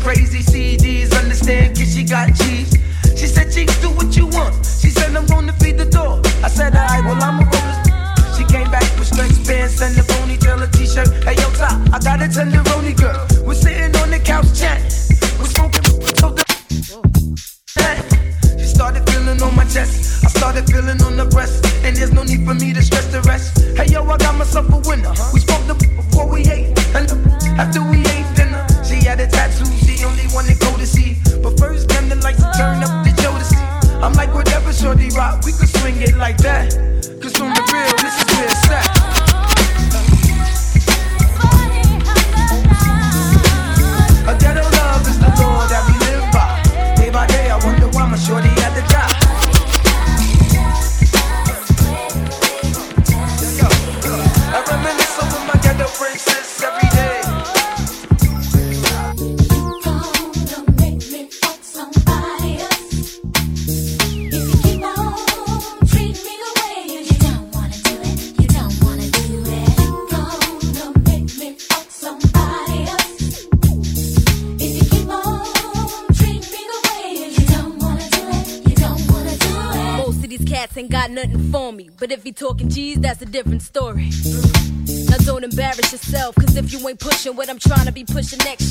what 87.31 87.49
I'm 87.49 87.59
trying 87.59 87.85
to 87.85 87.91
be 87.91 88.03
pushing 88.03 88.39
next 88.39 88.62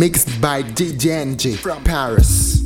Mixed 0.00 0.40
by 0.40 0.62
DJ 0.62 1.10
NG 1.10 1.56
from 1.58 1.84
Paris. 1.84 2.59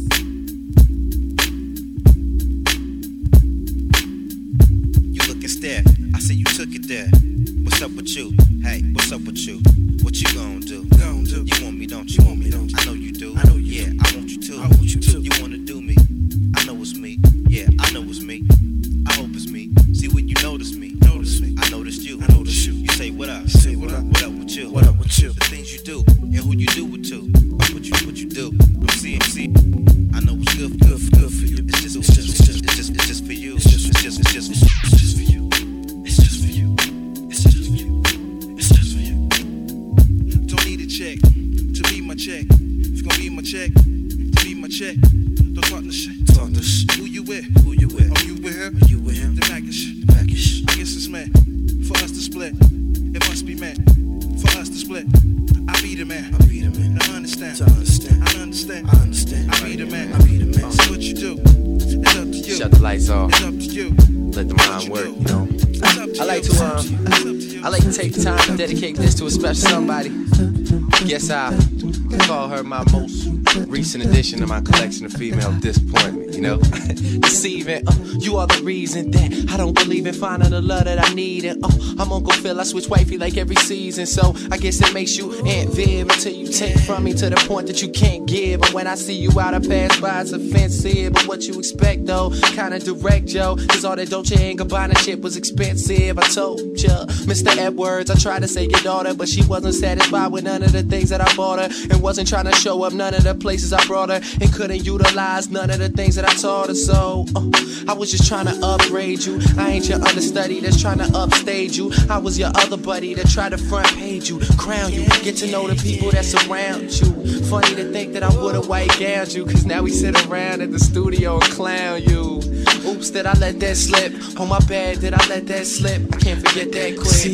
Addition 74.35 74.41
to 74.41 74.47
my 74.47 74.61
collection 74.61 75.07
of 75.07 75.13
female 75.13 75.53
disappointment. 75.61 76.35
You 76.35 76.41
know, 76.41 76.59
deceiving. 77.21 77.87
Uh, 77.87 77.93
you 78.19 78.37
are 78.37 78.47
the 78.47 78.63
reason 78.63 79.11
that 79.13 79.51
I 79.53 79.57
don't 79.57 79.75
believe 79.75 80.07
in 80.07 80.15
finding 80.15 80.51
the 80.51 80.61
love 80.61 80.85
that 80.85 80.99
I 80.99 81.15
need. 81.15 81.45
And 81.45 81.65
uh, 81.65 81.69
I'm 81.99 82.13
Uncle 82.13 82.33
Phil. 82.33 82.59
I 82.59 82.65
switch 82.65 82.89
wifey 82.89 83.19
like 83.19 83.37
every 83.37 83.57
season, 83.57 84.07
so 84.07 84.35
I 84.51 84.59
guess 84.59 84.81
it 84.81 84.93
makes 84.93 85.17
you 85.17 85.33
Aunt 85.47 85.71
Viv 85.71 86.09
until 86.11 86.33
you 86.33 86.49
take 86.49 86.79
from 86.81 87.05
me 87.05 87.13
to 87.15 87.31
the 87.31 87.37
point 87.49 87.67
that 87.69 87.83
you 87.83 87.91
can't 87.91 88.24
give. 88.35 88.61
But 88.61 88.73
when 88.73 88.87
I 88.87 88.95
see 88.95 89.15
you 89.15 89.31
out, 89.39 89.55
I 89.55 89.61
pass 89.61 90.01
by. 90.01 90.21
It's 90.23 90.33
offensive, 90.33 91.13
but 91.13 91.27
what 91.27 91.43
you 91.43 91.59
expect 91.59 92.07
though? 92.07 92.31
Kinda 92.31 92.81
direct, 92.81 93.27
Joe. 93.27 93.57
Cause 93.69 93.85
all 93.85 93.97
that 93.97 94.11
Dolce 94.11 94.51
and 94.51 94.59
Gabbana 94.59 94.99
shit 94.99 95.21
was 95.21 95.37
expensive. 95.37 96.19
I 96.19 96.27
told 96.29 96.61
ya, 96.81 97.07
Mr. 97.31 97.57
Edwards. 97.57 98.11
I 98.11 98.17
tried 98.17 98.43
to 98.43 98.49
say 98.49 98.65
your 98.67 98.81
daughter, 98.81 99.15
but 99.15 99.29
she 99.29 99.43
wasn't 99.45 99.75
satisfied 99.75 100.33
with 100.33 100.45
none 100.45 100.63
of 100.63 100.73
the 100.73 100.83
things 100.83 101.11
that 101.11 101.21
I 101.21 101.35
bought 101.37 101.59
her, 101.59 101.69
and 101.91 102.03
wasn't 102.03 102.29
trying 102.29 102.47
to 102.47 102.55
show 102.57 102.83
up 102.83 102.93
none 102.93 103.15
of 103.15 103.25
the 103.25 103.35
places 103.35 103.73
I 103.73 103.85
brought 103.87 104.09
her, 104.11 104.21
and 104.41 104.53
couldn't 104.53 104.85
utilize 104.85 105.51
none 105.51 105.71
of 105.71 105.79
the 105.79 105.89
things 105.89 106.17
that 106.17 106.25
I 106.25 106.35
taught 106.35 106.69
her. 106.69 106.75
So 106.75 107.27
uh, 107.37 107.51
I 107.89 107.95
was 107.95 108.11
just 108.11 108.27
trying 108.27 108.47
to 108.47 108.59
upgrade 108.65 109.25
you. 109.25 109.41
I 109.59 109.71
ain't 109.71 109.89
your 109.89 110.01
understudy 110.01 110.61
that's 110.61 110.81
trying 110.81 110.99
to 110.99 111.11
upstage 111.15 111.77
you. 111.77 111.93
I 112.11 112.19
was 112.19 112.39
your 112.39 112.51
other 112.57 112.77
buddy 112.77 113.15
that 113.15 113.29
tried 113.29 113.51
to 113.51 113.59
front 113.59 113.89
page 113.95 114.29
you, 114.29 114.41
crown 114.57 114.93
you, 114.93 115.05
get 115.23 115.37
to 115.37 115.51
know 115.51 115.67
the 115.69 115.77
people 115.77 116.11
that 116.11 116.25
surround 116.25 116.91
you. 117.01 117.14
Funny 117.49 117.75
to 117.75 117.91
think 117.91 118.13
that 118.13 118.23
I 118.23 118.35
would've 118.37 118.69
white 118.69 118.91
gowned 118.99 119.33
you, 119.33 119.47
cause 119.47 119.65
now 119.65 119.83
we 119.83 119.91
sit 119.91 120.15
around 120.27 120.61
at 120.61 120.71
the 120.71 120.79
studio 120.79 121.35
and 121.35 121.45
clown 121.45 122.03
you. 122.03 122.43
Oops, 122.87 123.11
did 123.11 123.27
I 123.27 123.33
let 123.39 123.61
that 123.61 123.77
slip? 123.77 124.13
Oh 124.39 124.47
my 124.47 124.59
bad, 124.61 125.01
did 125.01 125.15
I 125.15 125.27
let 125.29 125.47
that 125.47 125.67
slip? 125.67 126.03
I 126.15 126.19
can't 126.19 126.47
forget 126.47 126.71
that 126.73 126.99
quick. 126.99 127.25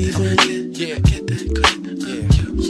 Yeah, 0.78 0.99
get 1.01 1.26
that 1.26 1.43
quick. 1.55 1.80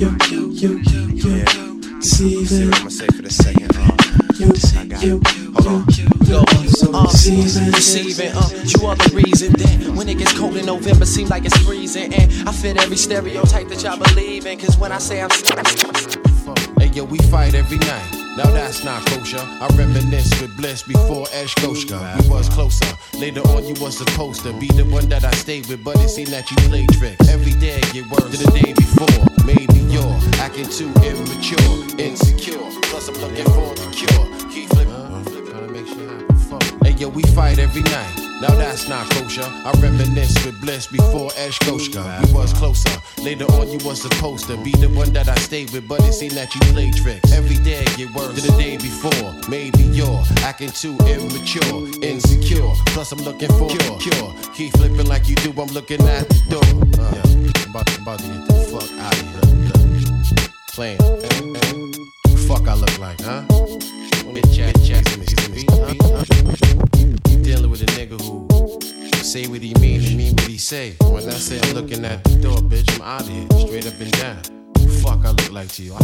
Yo, 0.01 0.09
yo, 0.31 0.49
yo, 0.51 0.71
yo, 0.79 1.45
yo. 1.45 2.01
See 2.01 2.45
See 2.45 2.65
that? 2.65 2.65
I'm 2.65 2.79
gonna 2.79 2.91
say 2.91 3.07
for 3.09 3.23
the 3.23 3.31
second. 3.31 3.77
Uh, 3.77 4.81
I 4.81 4.87
got 4.87 5.03
yo, 5.03 5.17
it. 5.17 5.27
Hold 5.55 5.67
on. 5.67 5.85
Go. 6.27 6.45
Uh. 6.93 7.05
Uh, 7.05 8.51
you 8.65 8.87
are 8.87 8.97
the 8.97 9.11
reason 9.13 9.53
that 9.53 9.93
when 9.95 10.09
it 10.09 10.17
gets 10.17 10.39
cold 10.39 10.57
in 10.57 10.65
November, 10.65 11.05
seem 11.05 11.29
like 11.29 11.45
it's 11.45 11.57
freezing. 11.59 12.15
And 12.15 12.49
I 12.49 12.53
fit 12.53 12.79
every 12.79 12.97
stereotype 12.97 13.69
that 13.69 13.83
y'all 13.83 13.99
believe 13.99 14.47
in. 14.47 14.59
Cause 14.59 14.79
when 14.79 14.93
I 14.93 14.99
say 14.99 15.21
I'm. 15.21 15.31
Hey 15.31 16.10
yo, 17.01 17.05
we 17.07 17.19
fight 17.31 17.55
every 17.55 17.79
night. 17.79 18.11
Now 18.37 18.51
that's 18.51 18.85
not 18.85 19.05
kosher. 19.07 19.39
I 19.39 19.69
reminisce 19.77 20.41
with 20.41 20.57
bliss 20.57 20.83
before 20.83 21.27
Eshkoshka. 21.27 22.23
We 22.23 22.29
was 22.29 22.49
closer. 22.49 22.87
Later 23.19 23.41
on, 23.49 23.65
you 23.65 23.75
was 23.81 23.99
supposed 23.99 24.43
to 24.43 24.53
be 24.59 24.69
the 24.69 24.85
one 24.85 25.09
that 25.09 25.25
I 25.25 25.31
stayed 25.33 25.67
with, 25.67 25.83
but 25.83 25.97
it 25.97 26.09
seemed 26.09 26.29
that 26.29 26.51
you 26.51 26.57
played 26.69 26.91
tricks. 26.93 27.29
Every 27.29 27.53
day 27.53 27.81
get 27.93 28.07
worse 28.11 28.25
than 28.31 28.41
the 28.45 28.61
day 28.61 28.73
before. 28.73 29.25
Maybe 29.45 29.81
you're 29.93 30.19
acting 30.45 30.69
too 30.69 30.93
immature, 31.03 31.99
insecure. 31.99 32.59
Plus, 32.89 33.09
I'm 33.09 33.15
looking 33.15 33.47
for 33.57 33.75
the 33.75 33.89
cure. 33.93 34.27
Keep 34.51 34.69
flipping. 34.71 35.01
Hey 36.85 36.93
yo, 36.99 37.09
we 37.09 37.23
fight 37.23 37.59
every 37.59 37.83
night. 37.83 38.30
Now 38.41 38.55
that's 38.55 38.89
not 38.89 39.09
kosher. 39.11 39.45
I 39.45 39.71
reminisce 39.83 40.47
with 40.47 40.59
bliss 40.63 40.87
before 40.87 41.29
Eshkoshka. 41.33 42.27
We 42.27 42.33
was 42.33 42.55
closer. 42.55 42.91
Later 43.23 43.45
on, 43.53 43.69
you 43.69 43.79
was 43.85 44.01
supposed 44.01 44.47
to 44.47 44.57
be 44.65 44.71
the 44.73 44.89
one 44.89 45.13
that 45.13 45.29
I 45.29 45.35
stayed 45.35 45.71
with, 45.73 45.87
but 45.87 46.01
it 46.05 46.15
seemed 46.15 46.33
that 46.33 46.55
you 46.55 46.61
played 46.73 46.95
tricks. 46.97 47.33
Every 47.33 47.57
day 47.57 47.85
get 47.99 48.15
worse 48.15 48.41
than 48.41 48.51
the 48.51 48.63
day 48.63 48.79
before. 48.79 49.35
Maybe 49.51 49.83
you're 49.83 50.23
acting 50.41 50.71
too 50.71 50.97
immature, 51.05 51.87
insecure. 52.03 52.73
Plus, 52.87 53.13
I'm 53.13 53.19
looking 53.19 53.49
for 53.49 53.69
cure. 53.69 53.99
cure. 53.99 54.35
Keep 54.55 54.73
flipping 54.79 55.07
like 55.07 55.29
you 55.29 55.37
do. 55.37 55.51
I'm 55.61 55.69
looking 55.69 56.01
at 56.09 56.27
the 56.31 56.41
door. 56.49 56.65
Uh, 56.99 57.13
yeah, 57.15 57.63
I'm 57.65 57.71
about, 57.71 57.91
I'm 57.93 58.03
about 58.03 58.19
to 58.21 58.27
get 58.27 58.47
the 58.49 58.55
fuck 58.73 58.91
out 59.05 59.21
of 59.21 59.29
here. 59.29 59.51
Playing. 60.73 60.99
Fuck, 62.49 62.67
I 62.67 62.75
look 62.75 62.99
like, 62.99 63.21
huh? 63.21 63.45
Bitch, 64.33 64.57
chat, 64.57 64.75
chat, 64.83 65.11
Dealing 67.51 67.73
with 67.73 67.83
a 67.83 67.87
nigga 67.87 68.17
who 68.23 68.47
say 69.25 69.49
what 69.49 69.61
he 69.61 69.75
mean 69.81 70.07
and 70.07 70.17
mean 70.17 70.35
what 70.35 70.47
he 70.47 70.57
say. 70.57 70.95
When 71.01 71.27
I 71.27 71.33
say 71.33 71.59
I'm 71.61 71.75
looking 71.75 72.05
at 72.05 72.23
the 72.23 72.37
door, 72.37 72.59
bitch, 72.59 72.89
I'm 72.95 73.03
out 73.03 73.23
of 73.23 73.29
here, 73.29 73.45
straight 73.67 73.87
up 73.89 74.01
and 74.01 74.13
down. 74.13 74.43
Fuck, 75.03 75.25
I 75.25 75.31
look 75.31 75.51
like 75.51 75.69
to 75.71 75.83
you. 75.83 75.97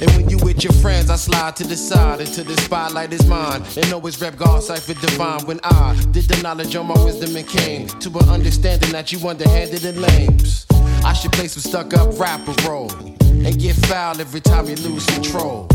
And 0.00 0.08
when 0.12 0.30
you 0.30 0.38
with 0.38 0.62
your 0.62 0.72
friends, 0.74 1.10
I 1.10 1.16
slide 1.16 1.56
to 1.56 1.64
the 1.64 1.74
side 1.74 2.20
until 2.20 2.44
the 2.44 2.56
spotlight 2.58 3.12
is 3.12 3.26
mine. 3.26 3.64
And 3.76 3.92
always 3.92 4.20
rep 4.20 4.36
God 4.36 4.62
cipher 4.62 4.94
divine. 4.94 5.44
When 5.46 5.58
I 5.64 6.00
did 6.12 6.26
the 6.26 6.40
knowledge 6.44 6.76
on 6.76 6.86
my 6.86 7.04
wisdom 7.04 7.34
and 7.34 7.48
came 7.48 7.88
to 7.88 8.08
an 8.10 8.28
understanding 8.28 8.92
that 8.92 9.10
you 9.10 9.18
underhanded 9.28 9.84
and 9.84 10.00
lames. 10.00 10.64
I 11.04 11.12
should 11.12 11.32
play 11.32 11.48
some 11.48 11.62
stuck 11.68 11.92
up 11.94 12.16
rapper 12.20 12.54
role 12.68 12.88
and 13.44 13.58
get 13.58 13.76
foul 13.86 14.20
every 14.20 14.40
time 14.40 14.66
you 14.66 14.76
lose 14.76 15.04
control. 15.06 15.66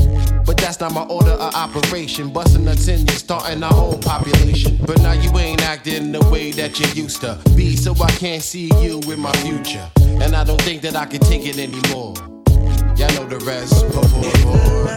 But 0.46 0.58
that's 0.58 0.80
not 0.80 0.94
my 0.94 1.04
order 1.04 1.32
of 1.32 1.54
operation. 1.54 2.32
Busting 2.34 2.66
nuts 2.66 2.88
in 2.88 3.06
you, 3.06 3.14
starting 3.14 3.62
our 3.64 3.74
own 3.74 4.02
population. 4.02 4.80
But 4.86 5.02
now 5.02 5.14
you 5.14 5.30
ain't 5.38 5.62
acting 5.62 6.12
the 6.12 6.28
way 6.30 6.52
that 6.54 6.80
you 6.80 6.88
used 7.04 7.22
to 7.22 7.40
be, 7.56 7.76
so 7.76 7.94
I 8.02 8.12
can't 8.12 8.42
see 8.42 8.72
you 8.82 9.00
in 9.12 9.20
my 9.20 9.32
future. 9.38 9.88
And 10.02 10.36
I 10.36 10.44
don't 10.44 10.62
think 10.62 10.82
that 10.82 10.96
I 10.96 11.06
can 11.06 11.20
take 11.22 11.46
it 11.46 11.58
anymore. 11.60 12.16
Y'all 12.98 13.14
know 13.16 13.28
the 13.28 13.42
rest. 13.46 13.86
Por 13.94 14.04
favor. 14.04 14.96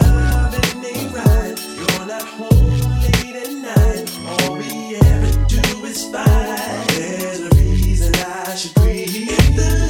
There's 6.89 7.39
a 7.39 7.49
reason 7.55 8.13
I 8.15 8.55
should 8.55 8.73
grieve. 8.75 9.82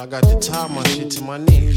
I 0.00 0.06
got 0.06 0.22
to 0.22 0.36
tie 0.36 0.68
my 0.68 0.82
shit 0.84 1.10
to 1.10 1.24
my 1.24 1.38
knee. 1.38 1.76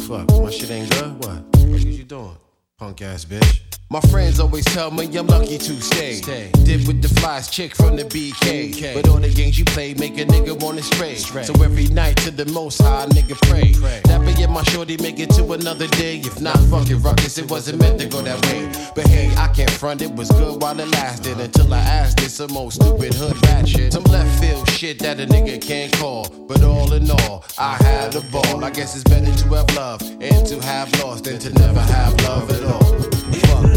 Fuck, 0.00 0.28
my 0.28 0.50
shit 0.50 0.70
ain't 0.70 0.90
good? 0.90 1.18
What? 1.24 1.44
What 1.56 1.78
is 1.78 1.84
you 1.84 2.04
doing? 2.04 2.36
Punk 2.76 3.00
ass 3.00 3.24
bitch. 3.24 3.63
My 3.94 4.00
friends 4.10 4.40
always 4.40 4.64
tell 4.64 4.90
me 4.90 5.04
I'm 5.16 5.28
lucky 5.28 5.56
to 5.56 5.80
stay. 5.80 6.20
Did 6.64 6.84
with 6.88 7.00
the 7.00 7.08
flies 7.20 7.48
chick 7.48 7.76
from 7.76 7.94
the 7.94 8.02
BK. 8.02 8.92
But 8.92 9.08
all 9.08 9.18
the 9.20 9.32
games 9.32 9.56
you 9.56 9.64
play 9.64 9.94
make 9.94 10.18
a 10.18 10.24
nigga 10.24 10.60
wanna 10.60 10.82
stray. 10.82 11.14
So 11.14 11.54
every 11.62 11.86
night 11.86 12.16
to 12.24 12.32
the 12.32 12.44
most 12.46 12.82
high 12.82 13.06
nigga 13.06 13.40
pray. 13.48 13.70
That 14.06 14.18
be 14.26 14.44
my 14.48 14.64
shorty 14.64 14.96
make 14.96 15.20
it 15.20 15.30
to 15.36 15.52
another 15.52 15.86
day. 15.86 16.16
If 16.18 16.40
not, 16.40 16.58
fuck 16.70 16.90
it, 16.90 16.96
ruckus. 16.96 17.38
It 17.38 17.48
wasn't 17.48 17.78
meant 17.78 18.00
to 18.00 18.08
go 18.08 18.20
that 18.22 18.44
way. 18.46 18.68
But 18.96 19.06
hey, 19.06 19.32
I 19.36 19.46
can't 19.54 19.70
front 19.70 20.02
it 20.02 20.12
was 20.12 20.28
good 20.28 20.60
while 20.60 20.80
it 20.80 20.88
lasted. 20.88 21.38
Until 21.38 21.72
I 21.72 21.78
asked 21.78 22.20
it 22.20 22.30
some 22.30 22.50
more 22.50 22.72
stupid 22.72 23.14
hood 23.14 23.40
rat 23.46 23.68
shit. 23.68 23.92
Some 23.92 24.02
left 24.10 24.40
field 24.40 24.68
shit 24.70 24.98
that 25.04 25.20
a 25.20 25.26
nigga 25.26 25.62
can't 25.62 25.92
call. 25.92 26.28
But 26.48 26.64
all 26.64 26.92
in 26.94 27.08
all, 27.08 27.44
I 27.58 27.76
had 27.76 28.16
a 28.16 28.22
ball. 28.32 28.64
I 28.64 28.70
guess 28.70 28.96
it's 28.96 29.04
better 29.04 29.32
to 29.32 29.54
have 29.54 29.72
love 29.76 30.02
and 30.20 30.44
to 30.48 30.60
have 30.62 30.90
lost 31.00 31.24
than 31.26 31.38
to 31.38 31.52
never 31.52 31.78
have 31.78 32.20
love 32.22 32.50
at 32.50 32.64
all. 32.64 33.13
Fuck. 33.40 33.74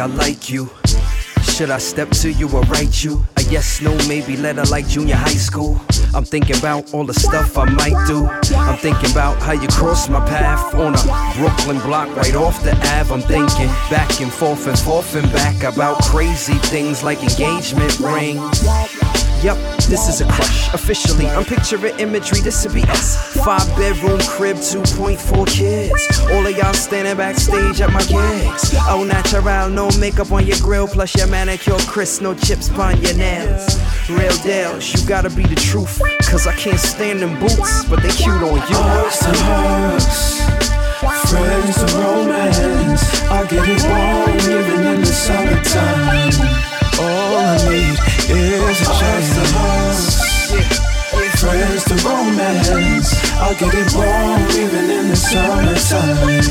I 0.00 0.06
like 0.06 0.48
you. 0.48 0.70
Should 1.42 1.70
I 1.70 1.76
step 1.76 2.08
to 2.22 2.32
you 2.32 2.48
or 2.48 2.62
write 2.62 3.04
you? 3.04 3.22
A 3.36 3.42
yes, 3.42 3.82
no, 3.82 3.94
maybe 4.08 4.34
letter 4.34 4.64
like 4.70 4.88
junior 4.88 5.14
high 5.14 5.40
school. 5.48 5.78
I'm 6.14 6.24
thinking 6.24 6.56
about 6.56 6.94
all 6.94 7.04
the 7.04 7.12
stuff 7.12 7.58
I 7.58 7.66
might 7.66 8.06
do. 8.06 8.26
I'm 8.56 8.78
thinking 8.78 9.10
about 9.10 9.42
how 9.42 9.52
you 9.52 9.68
crossed 9.68 10.08
my 10.08 10.24
path 10.26 10.74
on 10.74 10.94
a 10.94 11.34
Brooklyn 11.36 11.78
block 11.86 12.16
right 12.16 12.34
off 12.34 12.62
the 12.62 12.72
Ave. 12.72 13.12
I'm 13.12 13.20
thinking 13.20 13.68
back 13.90 14.22
and 14.22 14.32
forth 14.32 14.66
and 14.66 14.78
forth 14.78 15.14
and 15.14 15.30
back 15.32 15.62
about 15.62 16.02
crazy 16.04 16.54
things 16.54 17.04
like 17.04 17.22
engagement 17.22 18.00
rings. 18.00 18.64
Yep, 19.42 19.56
this 19.88 20.06
is 20.06 20.20
a 20.20 20.26
crush. 20.26 20.74
Officially, 20.74 21.26
I'm 21.26 21.44
picturing 21.46 21.98
imagery. 21.98 22.40
This 22.40 22.62
would 22.64 22.74
be 22.74 22.82
us. 22.82 23.16
Five 23.42 23.66
bedroom 23.74 24.20
crib, 24.20 24.56
2.4 24.56 25.46
kids. 25.46 26.20
All 26.30 26.46
of 26.46 26.54
y'all 26.54 26.74
standing 26.74 27.16
backstage 27.16 27.80
at 27.80 27.90
my 27.90 28.00
gigs. 28.00 28.74
Oh, 28.86 29.02
natural, 29.02 29.70
no 29.70 29.88
makeup 29.98 30.30
on 30.30 30.46
your 30.46 30.58
grill, 30.58 30.86
plus 30.86 31.14
your 31.16 31.26
manicure, 31.28 31.78
Chris, 31.88 32.20
no 32.20 32.34
chips 32.34 32.68
on 32.72 33.00
your 33.00 33.14
nails. 33.14 33.80
Real 34.10 34.36
deals, 34.42 34.92
you 34.92 35.08
gotta 35.08 35.30
be 35.30 35.44
the 35.44 35.56
truth. 35.56 36.02
Cause 36.30 36.46
I 36.46 36.52
can't 36.52 36.78
stand 36.78 37.20
them 37.20 37.40
boots, 37.40 37.84
but 37.86 38.02
they 38.02 38.10
cute 38.10 38.42
on 38.42 38.42
you. 38.42 38.76
Uggs 38.76 39.20
to 39.20 39.32
hugs, 39.40 40.40
friends 41.30 41.76
to 41.76 41.98
romance. 41.98 43.22
I 43.30 43.46
get 43.48 43.66
it 43.66 43.82
warm 43.88 44.38
even 44.38 44.86
in 44.86 45.00
the 45.00 45.06
summertime. 45.06 46.79
All 47.00 47.36
I 47.36 47.56
need 47.68 47.96
is 48.28 48.80
a 48.80 48.84
chance 48.84 49.34
to 49.34 49.42
hugs. 49.56 50.30
Friends 51.40 51.84
to 51.84 51.94
romance. 52.06 53.14
I 53.36 53.54
get 53.58 53.72
it 53.72 53.92
wrong 53.94 54.40
even 54.50 54.90
in 54.90 55.08
the 55.08 55.16
summertime. 55.16 56.44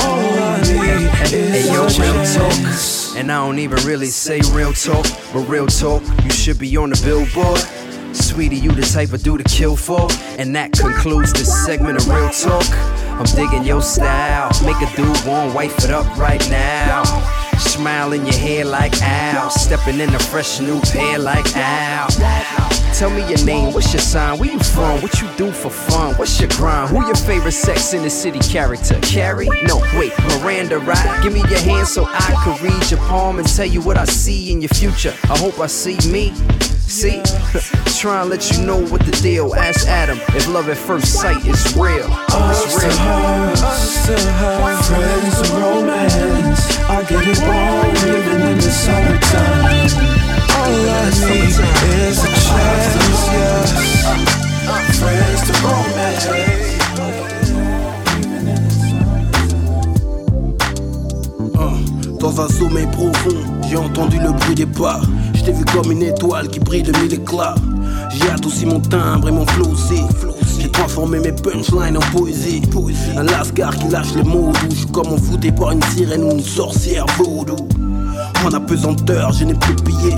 All 0.00 0.42
I 0.42 0.60
need 0.60 1.32
is 1.32 1.66
yo, 1.66 1.72
a 1.72 1.86
real 1.86 1.88
chance. 1.88 2.34
talk. 2.34 3.16
And 3.18 3.32
I 3.32 3.46
don't 3.46 3.58
even 3.58 3.78
really 3.86 4.08
say 4.08 4.40
real 4.52 4.74
talk, 4.74 5.06
but 5.32 5.48
real 5.48 5.66
talk, 5.66 6.02
you 6.22 6.30
should 6.30 6.58
be 6.58 6.76
on 6.76 6.90
the 6.90 7.00
billboard. 7.02 7.60
Sweetie, 8.14 8.56
you 8.56 8.72
the 8.72 8.82
type 8.82 9.14
of 9.14 9.22
dude 9.22 9.42
to 9.42 9.44
kill 9.44 9.74
for. 9.74 10.08
And 10.36 10.54
that 10.54 10.72
concludes 10.72 11.32
this 11.32 11.64
segment 11.64 12.02
of 12.02 12.06
real 12.08 12.28
talk. 12.28 12.66
I'm 13.18 13.24
digging 13.24 13.64
your 13.64 13.80
style. 13.80 14.50
Make 14.66 14.82
a 14.86 14.94
dude 14.96 15.26
want 15.26 15.54
wife 15.54 15.82
it 15.82 15.90
up 15.90 16.04
right 16.18 16.46
now. 16.50 17.04
Smile 17.66 18.12
in 18.12 18.24
your 18.24 18.36
hair 18.36 18.64
like 18.64 19.00
Al. 19.02 19.50
Stepping 19.50 20.00
in 20.00 20.14
a 20.14 20.18
fresh 20.18 20.60
new 20.60 20.80
pair 20.80 21.18
like 21.18 21.46
Al. 21.56 22.08
Tell 22.94 23.10
me 23.10 23.28
your 23.28 23.44
name, 23.44 23.74
what's 23.74 23.92
your 23.92 24.00
sign, 24.00 24.38
where 24.38 24.50
you 24.50 24.58
from, 24.58 25.02
what 25.02 25.20
you 25.20 25.28
do 25.36 25.52
for 25.52 25.68
fun, 25.70 26.14
what's 26.14 26.40
your 26.40 26.48
grind, 26.50 26.88
who 26.88 27.04
your 27.04 27.14
favorite 27.14 27.52
Sex 27.52 27.92
in 27.92 28.02
the 28.02 28.08
City 28.08 28.38
character? 28.38 28.98
Carrie? 29.02 29.48
No, 29.66 29.82
wait, 29.98 30.12
Miranda, 30.20 30.78
right? 30.78 31.22
Give 31.22 31.34
me 31.34 31.40
your 31.40 31.58
hand 31.58 31.86
so 31.88 32.06
I 32.06 32.42
could 32.42 32.58
read 32.62 32.90
your 32.90 33.00
palm 33.00 33.38
and 33.38 33.46
tell 33.46 33.66
you 33.66 33.82
what 33.82 33.98
I 33.98 34.06
see 34.06 34.50
in 34.50 34.62
your 34.62 34.70
future. 34.70 35.12
I 35.24 35.36
hope 35.36 35.60
I 35.60 35.66
see 35.66 35.98
me. 36.10 36.32
See? 36.88 37.20
Try 37.98 38.20
and 38.20 38.30
let 38.30 38.50
you 38.52 38.64
know 38.64 38.78
what 38.86 39.04
the 39.04 39.10
deal. 39.20 39.54
Ask 39.56 39.88
Adam 39.88 40.18
if 40.36 40.46
love 40.48 40.68
at 40.68 40.76
first 40.76 41.20
sight 41.20 41.44
is 41.44 41.76
real. 41.76 42.06
Hugs 42.08 42.62
It's 42.62 42.74
to 42.80 42.86
real. 42.86 42.96
Uggs, 42.96 44.06
to 44.06 44.14
hugs, 44.32 44.88
friends 44.88 45.36
to 45.42 45.54
romance. 45.56 46.62
I 46.88 47.02
get 47.02 47.26
it 47.26 47.40
warm 47.42 47.96
even 47.96 48.40
in 48.46 48.56
the 48.58 48.70
summertime. 48.70 49.90
All 50.56 50.88
I 50.88 51.10
need 51.26 51.58
is 52.06 52.18
a 52.22 52.30
chance, 52.46 53.26
yeah. 53.34 53.66
Friends 54.94 55.42
to 55.48 55.52
romance. 55.66 56.66
Dans 62.18 62.40
un 62.40 62.48
sommeil 62.48 62.86
profond, 62.86 63.36
j'ai 63.68 63.76
entendu 63.76 64.18
le 64.18 64.32
bruit 64.32 64.54
des 64.54 64.66
pas. 64.66 65.00
T'ai 65.46 65.52
vu 65.52 65.64
comme 65.66 65.92
une 65.92 66.02
étoile 66.02 66.48
qui 66.48 66.58
brille 66.58 66.82
de 66.82 66.90
mille 66.98 67.14
éclats. 67.14 67.54
J'ai 68.10 68.28
adouci 68.30 68.66
mon 68.66 68.80
timbre 68.80 69.28
et 69.28 69.30
mon 69.30 69.46
flow 69.46 69.68
aussi. 69.68 70.02
J'ai 70.58 70.68
transformé 70.72 71.20
mes 71.20 71.30
punchlines 71.30 71.96
en 71.96 72.18
poésie. 72.18 72.62
Un 73.16 73.22
lascar 73.22 73.76
qui 73.76 73.86
lâche 73.86 74.12
les 74.16 74.24
mots 74.24 74.50
doux. 74.68 74.90
Comme 74.92 75.12
envoûté 75.12 75.52
par 75.52 75.70
une 75.70 75.82
sirène 75.84 76.24
ou 76.24 76.32
une 76.32 76.42
sorcière 76.42 77.06
vaudou. 77.16 77.54
En 78.44 78.52
apesanteur, 78.54 79.32
je 79.34 79.44
n'ai 79.44 79.54
plus 79.54 79.76
billets. 79.84 80.16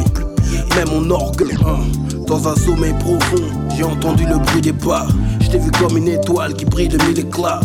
Même 0.74 0.88
mon 0.94 1.10
orgueil. 1.10 1.58
hein. 1.66 1.80
Dans 2.26 2.48
un 2.48 2.56
sommeil 2.56 2.94
profond, 2.94 3.44
j'ai 3.76 3.84
entendu 3.84 4.24
le 4.24 4.38
bruit 4.38 4.62
des 4.62 4.72
pas. 4.72 5.06
Je 5.40 5.50
t'ai 5.50 5.58
vu 5.58 5.70
comme 5.72 5.98
une 5.98 6.08
étoile 6.08 6.54
qui 6.54 6.64
brille 6.64 6.88
de 6.88 6.96
mille 7.04 7.18
éclats. 7.18 7.60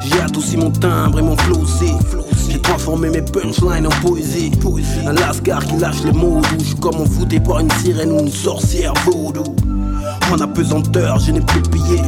J'ai 0.00 0.20
adouci 0.20 0.56
mon 0.56 0.72
timbre 0.72 1.20
et 1.20 1.22
mon 1.22 1.36
flow 1.36 1.60
aussi. 1.60 1.92
J'ai 2.48 2.60
transformé 2.60 3.10
mes 3.10 3.22
punchlines 3.22 3.86
en 3.86 4.06
poésie. 4.06 4.52
Un 5.06 5.12
lascar 5.12 5.64
qui 5.64 5.76
lâche 5.76 6.02
les 6.04 6.12
mots. 6.12 6.40
Je 6.58 6.74
comme 6.76 6.96
envoûté 6.96 7.40
par 7.40 7.60
une 7.60 7.70
sirène 7.72 8.12
ou 8.12 8.20
une 8.20 8.30
sorcière 8.30 8.94
vaudou. 9.04 9.44
En 10.32 10.40
apesanteur, 10.40 11.18
je 11.18 11.32
n'ai 11.32 11.40
plus 11.40 11.62
billets. 11.70 12.02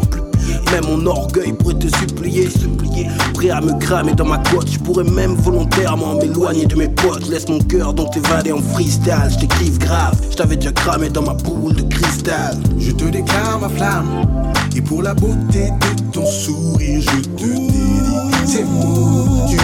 Même 0.73 0.85
mon 0.87 1.07
orgueil 1.07 1.53
pourrait 1.53 1.75
te 1.75 1.89
supplier, 1.97 2.49
supplier. 2.49 3.07
Prêt 3.35 3.51
à 3.51 3.61
me 3.61 3.73
cramer 3.79 4.15
dans 4.15 4.25
ma 4.25 4.39
côte, 4.39 4.71
je 4.71 4.79
pourrais 4.79 5.05
même 5.05 5.35
volontairement 5.35 6.15
m'éloigner 6.15 6.67
de 6.67 6.77
mes 6.77 6.89
potes. 6.89 7.29
Laisse 7.29 7.49
mon 7.49 7.59
cœur 7.59 7.95
donc 7.95 8.13
t'évader 8.13 8.53
en 8.53 8.61
freestyle. 8.61 9.31
Je 9.31 9.79
grave, 9.79 10.21
je 10.31 10.37
t'avais 10.37 10.57
déjà 10.57 10.73
cramé 10.73 11.09
dans 11.09 11.23
ma 11.23 11.35
boule 11.35 11.75
de 11.75 11.83
cristal. 11.83 12.57
Je 12.79 12.91
te 12.93 13.05
déclare 13.05 13.59
ma 13.61 13.69
flamme, 13.69 14.27
et 14.75 14.81
pour 14.81 15.03
la 15.03 15.15
beauté 15.15 15.71
de 15.71 16.13
ton 16.13 16.27
sourire, 16.27 17.01
je 17.01 17.21
te 17.21 17.45
dédie 17.45 18.47
ces 18.47 18.65
mots. 18.65 19.47
Tu 19.49 19.57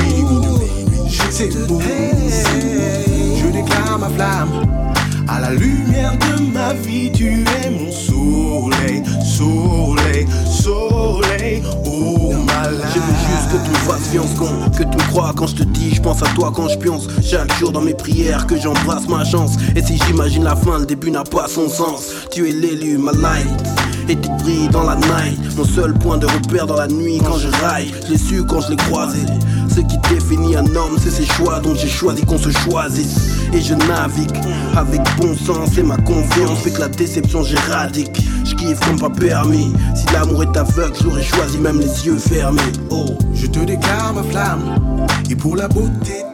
Je 1.51 3.47
déclare 3.51 3.99
ma 3.99 4.09
flamme. 4.11 4.51
À 5.27 5.41
la 5.41 5.51
lumière 5.51 6.13
de 6.19 6.53
ma 6.53 6.73
vie, 6.75 7.11
tu 7.11 7.45
es 7.45 7.71
mon 7.71 7.91
soleil, 7.91 9.03
soleil, 9.25 10.27
soleil, 10.49 11.63
oh 11.87 12.33
ma 12.47 12.71
Je 12.71 12.99
veux 12.99 13.17
juste 13.27 13.51
que 13.51 13.79
fasses 13.91 14.09
fiance, 14.11 14.35
con, 14.39 14.71
que 14.71 14.85
tu 14.85 14.99
crois 15.09 15.33
quand 15.35 15.49
je 15.49 15.57
te 15.57 15.63
dis, 15.65 15.95
je 15.95 16.01
pense 16.01 16.23
à 16.23 16.27
toi 16.35 16.53
quand 16.55 16.69
je 16.69 16.79
pionce. 16.79 17.09
Chaque 17.25 17.53
jour 17.59 17.73
dans 17.73 17.81
mes 17.81 17.95
prières, 17.95 18.47
que 18.47 18.57
j'embrasse 18.57 19.09
ma 19.09 19.25
chance. 19.25 19.57
Et 19.75 19.83
si 19.83 19.99
j'imagine 20.07 20.45
la 20.45 20.55
fin, 20.55 20.79
le 20.79 20.87
début 20.87 21.11
n'a 21.11 21.25
pas 21.25 21.49
son 21.49 21.69
sens. 21.69 22.09
Tu 22.31 22.49
es 22.49 22.53
l'élu, 22.53 22.99
ma 22.99 23.13
light. 23.13 23.49
Et 24.09 24.17
tu 24.17 24.29
brilles 24.43 24.69
dans 24.69 24.83
la 24.83 24.97
night 24.97 25.57
Mon 25.57 25.65
seul 25.65 25.95
point 25.95 26.19
de 26.19 26.27
repère 26.27 26.67
dans 26.67 26.75
la 26.77 26.89
nuit 26.89 27.21
quand 27.25 27.39
je 27.39 27.49
raille 27.63 27.93
Je 28.05 28.13
l'ai 28.13 28.19
su 28.19 28.45
quand 28.45 28.61
je 28.61 28.71
l'ai 28.71 28.77
croisé 28.77 29.21
Ce 29.75 29.81
qui 29.81 29.99
définit 30.11 30.57
un 30.57 30.67
homme 30.77 30.97
c'est 30.99 31.11
ses 31.11 31.25
choix 31.25 31.61
Donc 31.61 31.77
j'ai 31.77 31.89
choisi 31.89 32.25
qu'on 32.25 32.39
se 32.39 32.51
choisisse. 32.51 33.39
Et 33.53 33.61
je 33.61 33.75
navigue 33.75 34.37
avec 34.77 35.01
bon 35.19 35.35
sens 35.35 35.77
Et 35.79 35.83
ma 35.83 35.97
confiance 35.97 36.61
fait 36.63 36.71
que 36.71 36.81
la 36.81 36.89
déception 36.89 37.43
j'éradique. 37.43 38.17
Je 38.45 38.55
kiffe 38.55 38.81
comme 38.81 38.99
pas 38.99 39.11
permis. 39.11 39.73
Si 39.95 40.07
l'amour 40.13 40.43
est 40.43 40.57
aveugle 40.57 40.97
je 40.99 41.05
l'aurais 41.05 41.23
choisi 41.23 41.59
même 41.59 41.81
les 41.81 42.07
yeux 42.07 42.19
fermés. 42.19 42.61
Oh 42.91 43.17
Je 43.35 43.47
te 43.47 43.61
déclare 43.61 44.13
ma 44.15 44.23
flamme. 44.23 45.07
Et 45.31 45.37
pour 45.37 45.57
la 45.57 45.69
beauté 45.69 46.25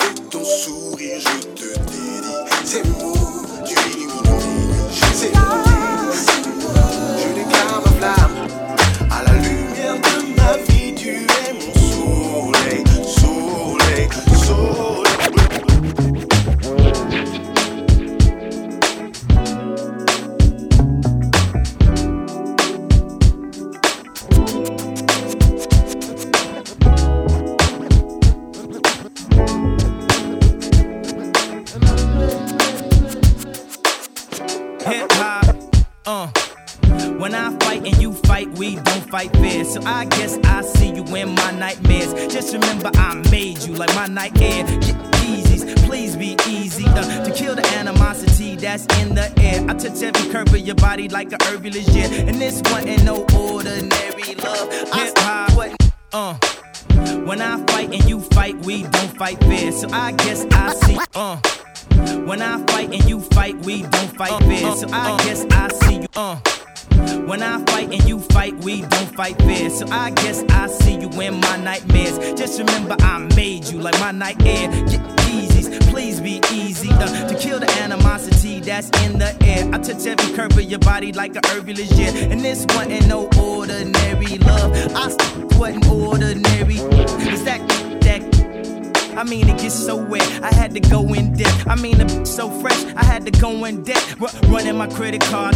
credit 94.98 95.20
card 95.20 95.54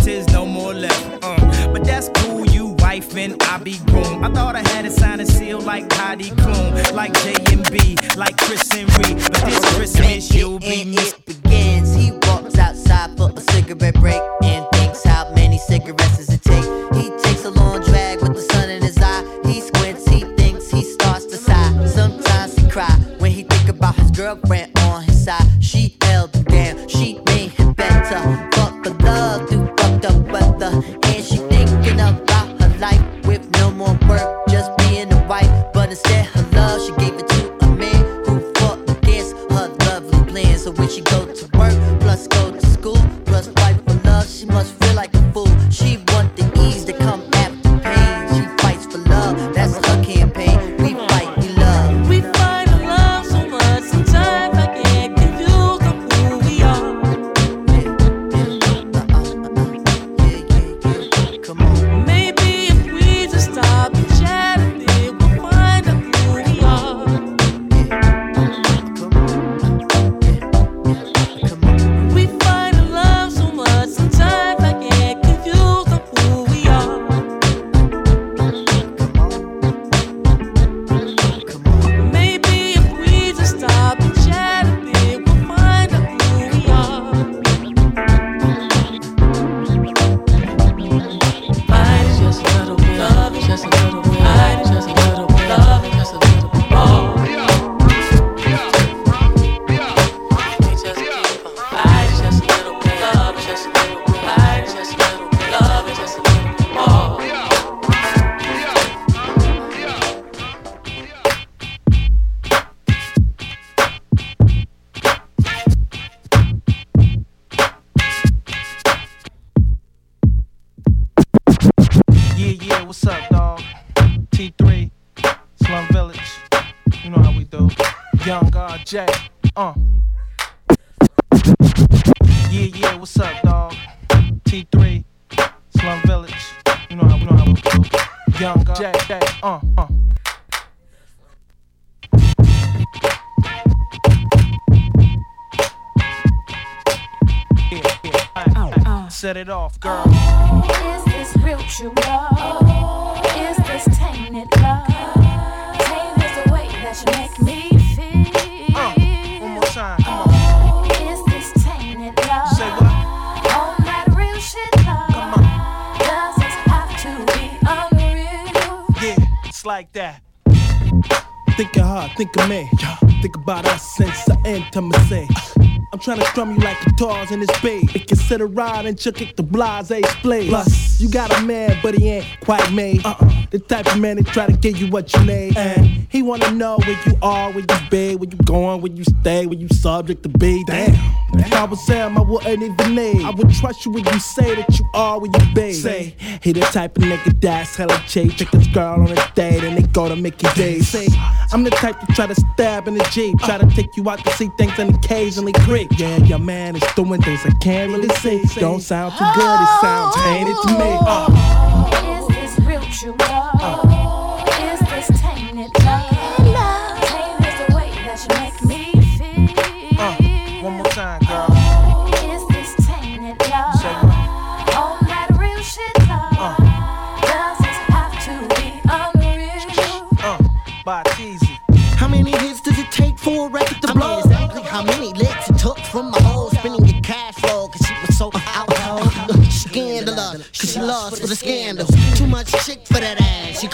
trying 176.14 176.24
to 176.24 176.30
strum 176.30 176.50
you 176.50 176.58
like 176.58 176.78
guitars 176.84 177.30
in 177.30 177.40
this. 177.40 177.48
It 177.64 178.06
consider 178.32 178.46
ride 178.46 178.86
and 178.86 178.98
chuck 178.98 179.20
it 179.20 179.36
the 179.36 179.42
blase 179.42 179.88
split. 179.88 180.48
Plus, 180.48 180.98
you 180.98 181.10
got 181.10 181.30
a 181.38 181.42
man, 181.42 181.78
but 181.82 181.94
he 181.94 182.08
ain't 182.08 182.26
quite 182.40 182.72
me. 182.72 182.98
Uh-uh. 183.04 183.46
The 183.50 183.58
type 183.58 183.86
of 183.86 184.00
man 184.00 184.16
that 184.16 184.26
try 184.28 184.46
to 184.46 184.56
give 184.56 184.78
you 184.78 184.90
what 184.90 185.12
you 185.12 185.22
need. 185.24 185.56
And 185.56 186.06
he 186.08 186.22
wanna 186.22 186.50
know 186.52 186.78
where 186.78 186.98
you 187.06 187.14
are, 187.20 187.50
where 187.50 187.60
you 187.60 187.90
be, 187.90 188.16
where 188.16 188.28
you 188.30 188.38
going, 188.46 188.80
where 188.80 188.92
you 188.92 189.04
stay, 189.04 189.44
where 189.44 189.58
you 189.58 189.68
subject 189.68 190.22
to 190.22 190.30
be. 190.30 190.64
Damn. 190.66 190.94
If 191.34 191.52
I 191.52 191.64
was 191.64 191.86
him, 191.86 192.16
I 192.16 192.22
wouldn't 192.22 192.62
even 192.62 192.94
need. 192.94 193.22
I 193.22 193.30
would 193.30 193.50
trust 193.50 193.84
you 193.84 193.92
when 193.92 194.04
you 194.04 194.20
say 194.20 194.54
that 194.54 194.78
you 194.78 194.86
are 194.94 195.18
where 195.20 195.30
you 195.30 195.54
be. 195.54 195.72
Say, 195.74 196.14
he 196.42 196.52
the 196.52 196.60
type 196.60 196.96
of 196.96 197.04
nigga 197.04 197.38
that's 197.40 197.76
hella 197.76 198.02
cheap. 198.06 198.36
Take 198.36 198.50
his 198.50 198.68
girl 198.68 199.00
on 199.00 199.10
a 199.10 199.32
date 199.34 199.64
and 199.64 199.76
they 199.76 199.82
go 199.88 200.08
to 200.08 200.16
Mickey 200.16 200.46
D's. 200.54 200.88
Say, 200.88 201.08
I'm 201.52 201.64
the 201.64 201.70
type 201.70 202.00
to 202.00 202.06
try 202.14 202.26
to 202.26 202.34
stab 202.34 202.88
in 202.88 202.94
the 202.94 203.04
Jeep. 203.10 203.38
Try 203.40 203.58
to 203.58 203.66
take 203.74 203.94
you 203.96 204.08
out 204.08 204.24
to 204.24 204.30
see 204.32 204.48
things 204.56 204.78
and 204.78 204.94
occasionally 204.94 205.52
creep. 205.64 205.90
Yeah, 205.98 206.16
your 206.18 206.38
man 206.38 206.76
is 206.76 206.82
doing 206.94 207.20
things 207.20 207.40
I 207.44 207.50
can't 207.62 207.92
really 207.92 208.08
see. 208.22 208.60
Don't 208.60 208.80
sound 208.80 209.12
too 209.18 209.24
good, 209.34 209.60
it 209.60 209.80
sounds 209.80 210.14
tainted 210.16 210.56
to 210.62 210.68
me. 210.78 210.96
Uh. 211.00 212.20
Is 212.20 212.56
this 212.56 212.66
real 212.66 212.80
true 212.82 213.16
love? 213.18 213.51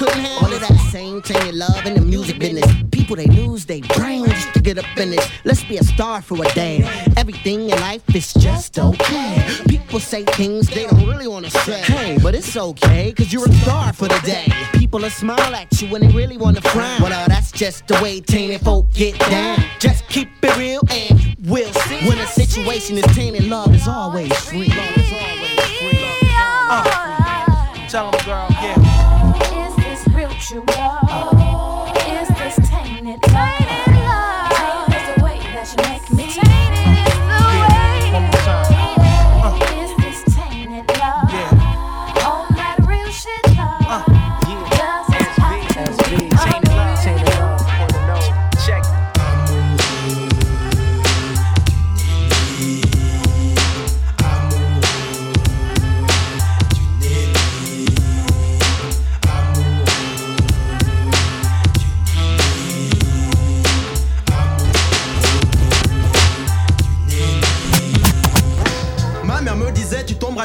Ass, 0.09 0.14
she 0.14 0.20
couldn't 0.20 0.24
handle 0.24 0.52
it 0.52 0.60
That 0.60 0.89
same 0.90 1.22
tainted 1.22 1.55
love 1.55 1.86
in 1.86 1.94
the 1.94 2.01
music 2.01 2.39
business. 2.39 2.66
People 2.90 3.16
they 3.16 3.26
lose 3.26 3.64
their 3.66 3.80
brains 3.97 4.28
just 4.28 4.55
to 4.55 4.60
get 4.60 4.78
up 4.78 4.98
in 4.98 5.10
this. 5.10 5.28
Let's 5.44 5.64
be 5.64 5.78
a 5.78 5.85
star 5.85 6.22
for 6.22 6.44
a 6.44 6.48
day. 6.55 6.82
Everything 7.16 7.70
in 7.70 7.80
life 7.80 8.02
is 8.14 8.32
just 8.35 8.78
okay. 8.78 9.47
People 9.68 10.01
say 10.01 10.24
things 10.24 10.68
they 10.68 10.85
don't 10.85 11.06
really 11.06 11.28
wanna 11.28 11.51
say. 11.51 11.80
Hey, 11.80 12.18
but 12.22 12.35
it's 12.35 12.56
okay, 12.56 13.12
cause 13.12 13.32
you're 13.32 13.48
a 13.48 13.52
star 13.52 13.93
for 13.93 14.09
the 14.09 14.20
day. 14.24 14.47
People 14.74 15.01
will 15.01 15.10
smile 15.10 15.55
at 15.55 15.80
you 15.80 15.89
when 15.89 16.02
they 16.02 16.09
really 16.09 16.36
wanna 16.36 16.60
frown. 16.60 17.02
Well, 17.02 17.12
uh, 17.12 17.28
that's 17.28 17.52
just 17.52 17.86
the 17.86 17.94
way 18.02 18.20
tainted 18.20 18.60
folk 18.60 18.93
get 18.93 19.18
down. 19.18 19.59
Just 19.78 20.06
keep 20.09 20.28
it 20.43 20.56
real 20.56 20.80
and 20.90 21.36
we'll 21.44 21.72
see. 21.72 22.09
When 22.09 22.18
a 22.18 22.26
situation 22.26 22.98
is 22.98 23.06
tainted, 23.16 23.44
love 23.44 23.74
is 23.74 23.89
always 23.89 24.32
free. 24.44 24.72
Uh, 26.70 27.89
tell 27.89 28.10
him, 28.10 28.24
girl, 28.26 28.47
yeah. 28.51 28.77
This 30.39 30.52
real 30.52 30.65
true 30.69 31.48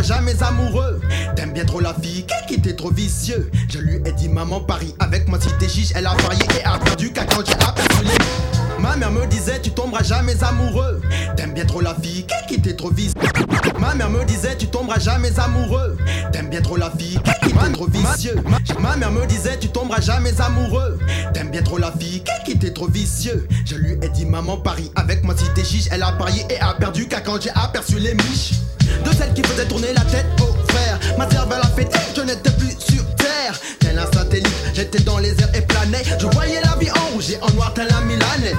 jamais 0.03 0.41
amoureux. 0.43 1.01
T'aimes 1.35 1.53
bien 1.53 1.65
trop 1.65 1.79
la 1.79 1.93
fille, 1.93 2.25
qui 2.47 2.61
t'es 2.61 2.73
trop 2.73 2.91
vicieux. 2.91 3.49
Je 3.69 3.79
lui 3.79 3.95
ai 4.05 4.11
dit 4.11 4.29
maman 4.29 4.59
parie 4.59 4.93
avec 4.99 5.27
moi 5.27 5.39
si 5.41 5.49
t'es 5.59 5.69
chiche 5.69 5.91
Elle 5.95 6.05
a 6.05 6.13
parié 6.15 6.43
et 6.59 6.65
a 6.65 6.77
perdu 6.77 7.11
car 7.11 7.25
quand 7.27 7.45
j'ai 7.45 7.53
aperçu 7.53 8.03
les 8.03 8.81
Ma 8.81 8.97
mère 8.97 9.11
me 9.11 9.25
disait 9.27 9.61
tu 9.61 9.71
tomberas 9.71 10.03
jamais 10.03 10.43
amoureux. 10.43 11.01
T'aimes 11.37 11.53
bien 11.53 11.65
trop 11.65 11.79
la 11.79 11.95
fille, 11.95 12.25
qui 12.49 12.61
t'es 12.61 12.73
trop 12.75 12.91
vicieux. 12.91 13.13
Ma 13.79 13.95
mère 13.95 14.09
me 14.09 14.25
disait 14.25 14.57
tu 14.57 14.67
tomberas 14.67 14.99
jamais 14.99 15.39
amoureux. 15.39 15.97
T'aimes 16.33 16.49
bien 16.49 16.61
trop 16.61 16.75
la 16.75 16.91
fille, 16.91 17.17
qui 17.41 17.53
t'es 17.53 17.71
trop 17.71 17.87
vicieux. 17.87 18.35
Ma 18.79 18.97
mère 18.97 19.11
me 19.11 19.25
disait 19.25 19.57
tu 19.57 19.69
tomberas 19.69 20.01
jamais 20.01 20.39
amoureux. 20.41 20.99
T'aimes 21.33 21.49
bien 21.49 21.63
trop 21.63 21.77
la 21.77 21.93
fille, 21.93 22.23
qui 22.45 22.59
t'es 22.59 22.71
trop 22.71 22.87
vicieux. 22.87 23.47
Je 23.65 23.75
lui 23.75 23.93
ai 24.01 24.09
dit 24.09 24.25
maman 24.25 24.57
parie 24.57 24.91
avec 24.95 25.23
moi 25.23 25.33
si 25.37 25.45
t'es 25.55 25.63
chiche 25.63 25.87
Elle 25.89 26.03
a 26.03 26.11
parié 26.11 26.43
et 26.49 26.59
a 26.59 26.73
perdu 26.73 27.07
car 27.07 27.23
quand 27.23 27.41
j'ai 27.41 27.51
aperçu 27.51 27.99
les 27.99 28.13
miches 28.13 28.62
de 29.05 29.11
celles 29.17 29.33
qui 29.33 29.43
faisaient 29.43 29.65
tourner 29.67 29.93
la 29.93 30.01
tête 30.01 30.25
au 30.41 30.71
frère. 30.71 30.99
Ma 31.17 31.29
cervelle 31.29 31.61
a 31.61 31.67
pété, 31.67 31.99
je 32.15 32.21
n'étais 32.21 32.51
plus 32.51 32.75
sur 32.79 33.03
terre. 33.15 33.59
Tel 33.79 33.97
un 33.99 34.11
satellite, 34.11 34.53
j'étais 34.73 35.01
dans 35.03 35.19
les 35.19 35.31
airs 35.41 35.53
et 35.53 35.61
planais. 35.61 36.03
Je 36.19 36.27
voyais 36.27 36.61
la 36.61 36.75
vie 36.79 36.91
en 36.91 37.13
rouge 37.13 37.31
et 37.31 37.39
en 37.41 37.51
noir 37.51 37.73
tel 37.73 37.87
un 37.93 38.01
Milanais. 38.01 38.55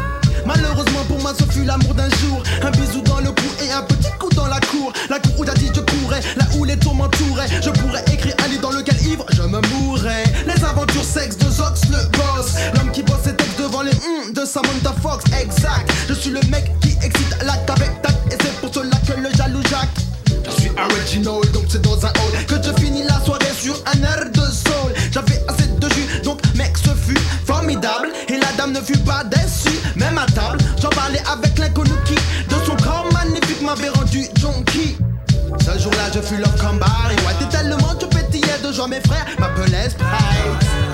Malheureusement 0.47 1.05
pour 1.09 1.21
moi, 1.21 1.33
ce 1.39 1.45
fut 1.53 1.65
l'amour 1.65 1.95
d'un 1.95 2.09
jour. 2.11 2.43
Un 2.63 2.71
bisou 2.71 3.01
dans 3.03 3.21
le 3.21 3.31
cou 3.31 3.49
et 3.65 3.73
un 3.73 3.83
petit 3.83 4.11
coup 4.19 4.29
dans 4.35 4.47
la 4.47 4.61
cour. 4.61 4.93
La 5.09 5.19
cour 5.19 5.33
où 5.39 5.45
dit 5.45 5.71
je 5.75 5.81
courais, 5.81 6.21
là 6.37 6.45
où 6.59 6.65
les 6.65 6.77
tours 6.77 6.95
m'entouraient. 6.95 7.49
Je 7.63 7.71
pourrais 7.71 8.05
écrire 8.13 8.35
un 8.45 8.49
livre 8.49 8.63
dans 8.63 8.71
lequel 8.71 9.01
ivre 9.07 9.25
je 9.33 9.43
me 9.43 9.61
mourrais. 9.73 10.25
Les 10.47 10.65
aventures 10.65 11.05
sexe 11.05 11.39
de 11.39 11.49
Zox 11.51 11.81
le 11.91 11.99
boss. 12.17 12.53
L'homme 12.75 12.91
qui 12.93 13.03
bosse 13.03 13.23
ses 13.25 13.35
textes 13.35 13.59
devant 13.59 13.83
les 13.83 13.93
hum 13.93 14.33
de 14.33 14.45
Samantha 14.45 14.95
Fox. 15.03 15.25
Exact, 15.41 15.91
je 16.09 16.15
suis 16.15 16.31
le 16.31 16.41
mec 16.51 16.71
qui 16.81 16.97
excite 17.03 17.37
l'acte 17.43 17.71
avec. 17.71 17.91
Et 18.31 18.37
c'est 18.41 18.53
pour 18.61 18.73
cela 18.73 18.97
que 19.07 19.21
le 19.21 19.31
jaloux 19.37 19.63
Jacques. 19.71 20.04
Original, 20.77 21.41
donc 21.53 21.65
c'est 21.69 21.83
dans 21.83 22.05
un 22.05 22.09
hall 22.11 22.45
que 22.47 22.57
je 22.63 22.73
finis 22.83 23.05
la 23.05 23.21
soirée 23.25 23.53
sur 23.57 23.75
un 23.87 24.03
air 24.03 24.31
de 24.33 24.41
soul. 24.41 24.93
J'avais 25.13 25.41
assez 25.49 25.67
de 25.67 25.89
jus, 25.91 26.21
donc 26.23 26.41
mec, 26.57 26.77
ce 26.77 26.91
fut 26.91 27.19
formidable. 27.47 28.09
Et 28.29 28.37
la 28.37 28.53
dame 28.57 28.73
ne 28.73 28.81
fut 28.81 28.99
pas 28.99 29.25
déçue, 29.25 29.79
même 29.97 30.19
à 30.19 30.27
table. 30.27 30.59
J'en 30.81 30.91
parlais 30.91 31.23
avec 31.31 31.59
l'inconnu 31.59 31.93
qui, 32.05 32.15
de 32.15 32.65
son 32.67 32.77
corps 32.77 33.07
magnifique, 33.13 33.63
m'avait 33.63 33.91
rendu 33.91 34.27
junkie. 34.37 34.97
Ce 35.61 35.79
jour-là, 35.79 36.11
je 36.15 36.21
fus 36.21 36.37
Barry 36.37 37.17
White. 37.27 37.43
Et 37.43 37.49
tellement 37.49 37.95
je 38.01 38.07
pétillais 38.07 38.59
de 38.63 38.73
joie, 38.73 38.89
mes 38.89 39.01
frères 39.01 39.27
m'appelaient 39.39 39.91
Sprite. 39.91 40.94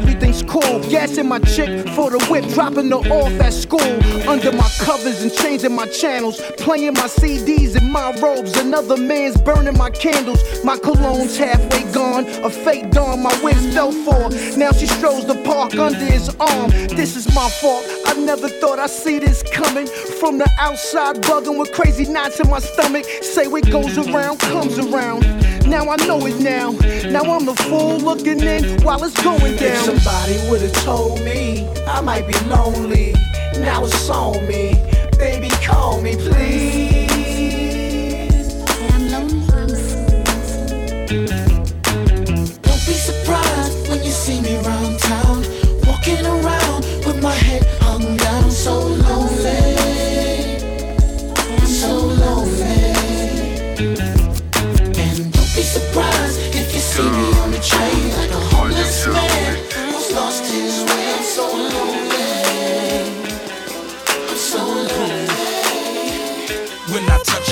Everything's 0.00 0.42
cool. 0.42 0.80
Gassing 0.88 1.28
my 1.28 1.38
chick 1.40 1.86
for 1.90 2.10
the 2.10 2.24
whip, 2.30 2.44
dropping 2.54 2.90
her 2.90 3.04
off 3.12 3.32
at 3.40 3.52
school. 3.52 3.92
Under 4.28 4.52
my 4.52 4.68
covers 4.80 5.22
and 5.22 5.32
changing 5.32 5.74
my 5.74 5.86
channels, 5.86 6.40
playing 6.56 6.94
my 6.94 7.08
CDs 7.20 7.76
in 7.76 7.90
my 7.92 8.10
robes. 8.22 8.56
Another 8.56 8.96
man's 8.96 9.38
burning 9.42 9.76
my 9.76 9.90
candles. 9.90 10.42
My 10.64 10.78
cologne's 10.78 11.36
halfway 11.36 11.84
gone, 11.92 12.24
a 12.42 12.50
fake 12.50 12.90
dawn 12.90 13.22
my 13.22 13.34
wigs 13.42 13.74
fell 13.74 13.92
for. 13.92 14.30
Now 14.56 14.72
she 14.72 14.86
strolls 14.86 15.26
the 15.26 15.40
park 15.44 15.74
under 15.74 16.06
his 16.16 16.28
arm. 16.40 16.70
This 17.00 17.16
is 17.16 17.26
my 17.34 17.48
fault. 17.60 17.84
Never 18.30 18.48
thought 18.48 18.78
I'd 18.78 18.88
see 18.88 19.18
this 19.18 19.42
coming 19.42 19.88
from 20.20 20.38
the 20.38 20.48
outside, 20.60 21.16
bugging 21.22 21.58
with 21.58 21.72
crazy 21.72 22.04
knots 22.04 22.38
in 22.38 22.48
my 22.48 22.60
stomach. 22.60 23.04
Say 23.22 23.48
what 23.48 23.68
goes 23.68 23.98
around 23.98 24.38
comes 24.38 24.78
around. 24.78 25.22
Now 25.66 25.88
I 25.88 25.96
know 26.06 26.24
it 26.26 26.38
now. 26.38 26.70
Now 27.10 27.24
I'm 27.24 27.44
the 27.44 27.56
fool 27.56 27.98
looking 27.98 28.38
in 28.38 28.84
while 28.84 29.02
it's 29.02 29.20
going 29.20 29.56
down. 29.56 29.88
If 29.88 30.02
somebody 30.04 30.48
would've 30.48 30.72
told 30.84 31.18
me 31.24 31.68
I 31.88 32.00
might 32.02 32.28
be 32.28 32.38
lonely, 32.46 33.14
now 33.58 33.84
it's 33.84 34.08
on 34.08 34.46
me. 34.46 34.80
Baby, 35.18 35.48
call 35.66 36.00
me, 36.00 36.14
please. 36.14 37.09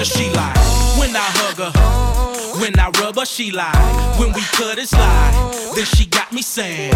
She 0.08 0.30
lie. 0.30 0.52
When 0.98 1.14
I 1.14 1.28
hug 1.38 1.58
her, 1.58 2.60
when 2.60 2.78
I 2.78 2.90
rub 3.00 3.16
her, 3.16 3.26
she 3.26 3.50
lie. 3.50 4.16
When 4.18 4.32
we 4.32 4.40
cut 4.52 4.78
it 4.78 4.88
slide, 4.88 5.34
then 5.74 5.84
she 5.84 6.06
got 6.06 6.32
me 6.32 6.42
saying. 6.42 6.92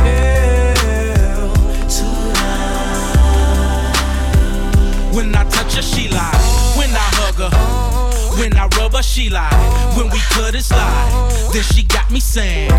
When 5.14 5.34
I 5.34 5.44
touch 5.51 5.74
her, 5.76 5.82
she 5.82 6.09
lie. 6.09 6.40
When 6.76 6.90
I 6.90 7.09
hug 7.20 7.39
her, 7.44 8.40
when 8.40 8.56
I 8.56 8.66
rub 8.78 8.94
her, 8.94 9.02
she 9.02 9.30
lie. 9.30 9.51
When 9.97 10.10
we 10.10 10.18
cut 10.30 10.55
it 10.55 10.64
slide, 10.64 11.51
then 11.52 11.62
she 11.62 11.82
got 11.82 12.10
me 12.10 12.20
saying. 12.20 12.70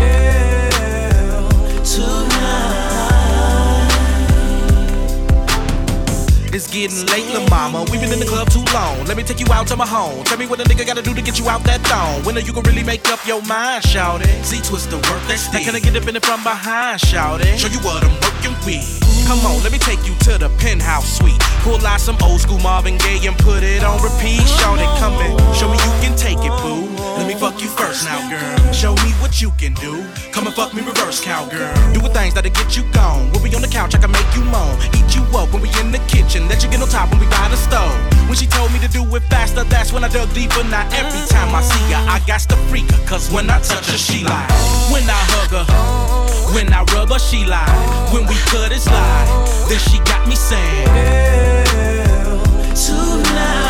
It's 6.54 6.66
getting 6.72 7.04
late, 7.08 7.26
lil' 7.26 7.46
mama. 7.48 7.84
We've 7.90 8.00
been 8.00 8.10
in 8.10 8.20
the 8.20 8.24
club 8.24 8.48
too 8.48 8.64
long. 8.72 9.04
Let 9.04 9.18
me 9.18 9.22
take 9.22 9.38
you 9.38 9.46
out 9.52 9.66
to 9.66 9.76
my 9.76 9.86
home. 9.86 10.24
Tell 10.24 10.38
me 10.38 10.46
what 10.46 10.60
a 10.60 10.64
nigga 10.64 10.86
gotta 10.86 11.02
do 11.02 11.12
to 11.12 11.20
get 11.20 11.38
you 11.38 11.46
out 11.50 11.62
that 11.64 11.82
thong. 11.82 12.22
When 12.24 12.38
are 12.38 12.40
you 12.40 12.54
gonna 12.54 12.70
really 12.70 12.84
make 12.84 13.06
up 13.10 13.26
your 13.26 13.42
mind, 13.42 13.84
shout 13.84 14.22
it? 14.22 14.44
See, 14.46 14.62
twist 14.62 14.88
the 14.88 14.96
work 14.96 15.22
that's 15.28 15.52
Now 15.52 15.58
can 15.58 15.76
I 15.76 15.80
get 15.80 15.94
up 15.94 16.08
in 16.08 16.16
it 16.16 16.24
from 16.24 16.42
behind, 16.42 17.00
shout 17.02 17.42
it? 17.42 17.58
Show 17.58 17.68
you 17.68 17.80
what 17.80 18.02
I'm 18.02 18.14
working 18.22 18.56
with. 18.64 19.13
Come 19.26 19.40
on, 19.46 19.62
let 19.62 19.72
me 19.72 19.78
take 19.78 20.04
you 20.06 20.14
to 20.28 20.36
the 20.36 20.50
penthouse 20.58 21.18
suite. 21.18 21.40
Pull 21.64 21.80
out 21.86 22.00
some 22.00 22.16
old 22.22 22.40
school 22.40 22.60
Marvin 22.60 22.98
Gaye 22.98 23.26
and 23.26 23.36
put 23.38 23.62
it 23.62 23.82
on 23.82 23.96
repeat. 24.02 24.44
Shout 24.60 24.78
it, 24.78 24.90
come. 25.00 25.16
Show 25.54 25.68
me 25.68 25.78
you 25.80 25.92
can 26.04 26.14
take 26.16 26.38
it, 26.44 26.52
boo. 26.60 26.84
Let 27.16 27.26
me 27.26 27.34
fuck 27.34 27.60
you 27.62 27.68
first 27.68 28.04
now, 28.04 28.20
girl. 28.28 28.72
Show 28.72 28.92
me 29.00 29.10
what 29.22 29.40
you 29.40 29.50
can 29.56 29.72
do. 29.74 30.04
Come 30.32 30.46
and 30.46 30.54
fuck 30.54 30.74
me 30.74 30.82
reverse, 30.82 31.24
cowgirl. 31.24 31.72
Doing 31.94 32.12
things 32.12 32.34
that'll 32.34 32.52
get 32.52 32.76
you 32.76 32.84
gone. 32.92 33.30
We'll 33.32 33.42
be 33.42 33.54
on 33.54 33.62
the 33.62 33.68
couch, 33.68 33.94
I 33.94 33.98
can 33.98 34.12
make 34.12 34.28
you 34.36 34.44
moan. 34.44 34.76
Eat 34.92 35.16
you 35.16 35.24
up 35.32 35.52
when 35.52 35.62
we 35.62 35.70
in 35.80 35.90
the 35.90 36.02
kitchen. 36.06 36.46
Let 36.48 36.62
you 36.62 36.70
get 36.70 36.82
on 36.82 36.88
top 36.88 37.10
when 37.10 37.20
we 37.20 37.26
by 37.26 37.48
the 37.48 37.56
stove. 37.56 37.96
When 38.28 38.36
she 38.36 38.46
told 38.46 38.72
me 38.72 38.78
to 38.80 38.88
do 38.88 39.02
it 39.16 39.22
faster, 39.30 39.64
that's 39.64 39.92
when 39.92 40.04
I 40.04 40.08
dug 40.08 40.32
deeper. 40.34 40.64
Now 40.64 40.84
every 40.92 41.24
time 41.28 41.54
I 41.54 41.62
see 41.62 41.92
her, 41.92 42.02
I 42.12 42.20
got 42.26 42.40
to 42.52 42.56
freak 42.68 42.90
her. 42.90 43.06
Cause 43.06 43.30
when 43.30 43.48
I 43.48 43.60
touch 43.60 43.88
her, 43.88 43.96
she 43.96 44.24
lie. 44.24 44.48
When 44.92 45.04
I 45.08 45.20
hug 45.32 45.64
her, 45.64 46.23
when 46.52 46.72
I 46.72 46.82
rub 46.94 47.10
her, 47.10 47.18
she 47.18 47.44
lie. 47.44 47.64
When 48.12 48.26
we 48.26 48.34
cut 48.50 48.72
it's 48.72 48.84
slide, 48.84 49.28
then 49.68 49.78
she 49.78 49.98
got 50.04 50.26
me 50.28 50.36
saying. 50.36 50.86
Girl, 50.86 52.42
tonight. 52.74 53.64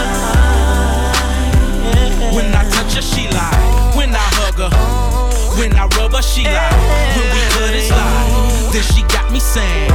When 2.35 2.55
I 2.55 2.69
touch 2.71 2.95
her, 2.95 3.03
she 3.03 3.29
lie. 3.29 3.93
When 3.95 4.11
I 4.11 4.27
hug 4.39 4.59
her, 4.59 4.71
when 5.59 5.73
I 5.75 5.87
rub 5.97 6.13
her, 6.13 6.23
she 6.23 6.45
lie. 6.45 6.73
When 7.17 7.29
we 7.35 7.41
cut 7.55 7.75
it 7.75 7.87
slide, 7.87 8.73
then 8.73 8.83
she 8.83 9.03
got 9.15 9.31
me 9.33 9.41
saying. 9.41 9.91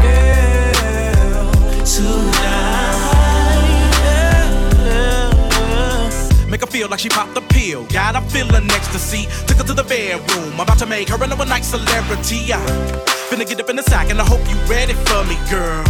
Make 6.60 6.68
her 6.68 6.78
feel 6.78 6.90
like 6.90 7.00
she 7.00 7.08
popped 7.08 7.36
the 7.36 7.42
pill. 7.42 7.86
Got 7.86 8.16
her 8.16 8.30
feeling 8.30 8.70
ecstasy. 8.72 9.30
Took 9.48 9.60
her 9.60 9.64
to 9.64 9.74
the 9.74 9.84
bedroom. 9.84 10.60
About 10.60 10.78
to 10.80 10.86
make 10.86 11.08
her 11.08 11.24
an 11.24 11.32
overnight 11.32 11.64
celebrity. 11.64 12.52
I 12.52 12.60
finna 13.32 13.48
get 13.48 13.62
up 13.62 13.70
in 13.70 13.78
the 13.78 13.84
sack 13.84 14.10
and 14.10 14.20
I 14.20 14.26
hope 14.26 14.42
you 14.50 14.58
ready 14.68 14.92
for 14.92 15.24
me, 15.24 15.38
girl. 15.50 15.86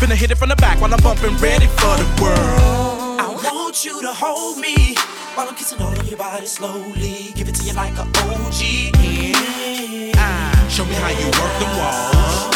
Finna 0.00 0.14
hit 0.14 0.30
it 0.30 0.34
from 0.36 0.50
the 0.50 0.56
back 0.56 0.78
while 0.82 0.92
I'm 0.92 1.02
bumping, 1.02 1.34
ready 1.38 1.64
for 1.64 1.96
the 1.96 2.04
world. 2.20 3.20
I 3.20 3.40
want 3.42 3.86
you 3.86 4.02
to 4.02 4.12
hold 4.12 4.58
me 4.58 4.94
while 5.34 5.48
I'm 5.48 5.54
kissing 5.54 5.80
all 5.80 5.98
of 5.98 6.06
your 6.06 6.18
body 6.18 6.44
slowly. 6.44 7.32
Give 7.34 7.48
it 7.48 7.54
to 7.54 7.64
you 7.64 7.72
like 7.72 7.96
a 7.96 8.02
OG. 8.02 8.60
Ah, 10.16 10.66
show 10.68 10.84
me 10.84 10.92
how 10.92 11.08
you 11.08 11.24
work 11.24 11.58
them 11.58 11.72
walls. 11.78 12.51